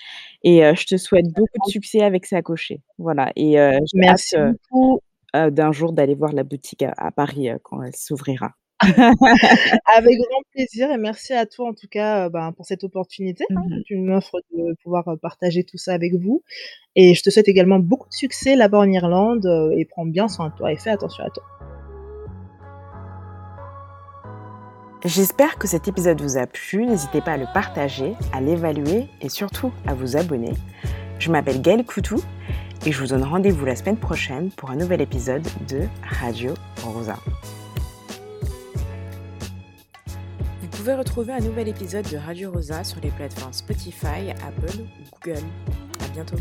et 0.43 0.61
je 0.75 0.85
te 0.85 0.97
souhaite 0.97 1.27
beaucoup 1.27 1.57
de 1.65 1.71
succès 1.71 2.01
avec 2.01 2.25
Sacocher. 2.25 2.81
Voilà 2.97 3.31
et 3.35 3.57
Merci 3.93 4.35
beaucoup. 4.37 4.99
d'un 5.33 5.71
jour 5.71 5.93
d'aller 5.93 6.15
voir 6.15 6.33
la 6.33 6.43
boutique 6.43 6.83
à 6.83 7.11
Paris, 7.11 7.49
quand 7.63 7.81
elle 7.83 7.95
s'ouvrira. 7.95 8.53
Avec 8.81 10.17
grand 10.17 10.41
plaisir 10.51 10.91
et 10.91 10.97
merci 10.97 11.33
à 11.33 11.45
toi 11.45 11.69
en 11.69 11.73
tout 11.73 11.87
cas, 11.89 12.29
ben, 12.29 12.51
pour 12.51 12.65
cette 12.65 12.83
opportunité, 12.83 13.45
hein, 13.49 13.61
mmh 13.67 13.81
tu 13.85 13.97
m'offres 13.97 14.39
de 14.53 14.75
pouvoir, 14.83 15.05
partager 15.21 15.63
tout 15.63 15.77
ça 15.77 15.93
avec 15.93 16.13
vous 16.15 16.43
et 16.95 17.13
je 17.13 17.23
te 17.23 17.29
souhaite 17.29 17.47
également 17.47 17.79
beaucoup 17.79 18.09
de 18.09 18.13
succès 18.13 18.55
là-bas 18.55 18.79
en 18.79 18.91
Irlande, 18.91 19.45
et 19.77 19.85
prends 19.85 20.05
bien 20.05 20.27
soin 20.27 20.49
de 20.49 20.55
toi 20.55 20.71
et 20.71 20.77
fais 20.77 20.89
attention 20.89 21.23
à 21.23 21.29
toi. 21.29 21.43
J'espère 25.05 25.59
que 25.59 25.67
cet 25.67 25.87
épisode 25.87 26.19
vous 26.19 26.37
a 26.37 26.47
plu. 26.47 26.83
N'hésitez 26.83 27.21
pas 27.21 27.33
à 27.33 27.37
le 27.37 27.45
partager, 27.53 28.13
à 28.33 28.41
l'évaluer 28.41 29.05
et 29.21 29.29
surtout 29.29 29.71
à 29.85 29.93
vous 29.93 30.17
abonner. 30.17 30.53
Je 31.19 31.31
m'appelle 31.31 31.61
Gaëlle 31.61 31.85
Coutou 31.85 32.23
et 32.87 32.91
je 32.91 32.99
vous 32.99 33.07
donne 33.07 33.23
rendez-vous 33.23 33.65
la 33.65 33.75
semaine 33.75 33.97
prochaine 33.97 34.49
pour 34.49 34.71
un 34.71 34.75
nouvel 34.75 35.01
épisode 35.01 35.47
de 35.69 35.81
Radio 36.01 36.55
Rosa. 36.83 37.17
Pouvez 40.85 40.97
retrouver 40.97 41.33
un 41.33 41.39
nouvel 41.39 41.67
épisode 41.67 42.07
de 42.11 42.17
Radio 42.17 42.51
Rosa 42.51 42.83
sur 42.83 43.01
les 43.01 43.09
plateformes 43.09 43.53
Spotify, 43.53 44.29
Apple 44.47 44.81
ou 44.81 45.17
Google. 45.19 45.43
À 45.99 46.07
bientôt. 46.09 46.37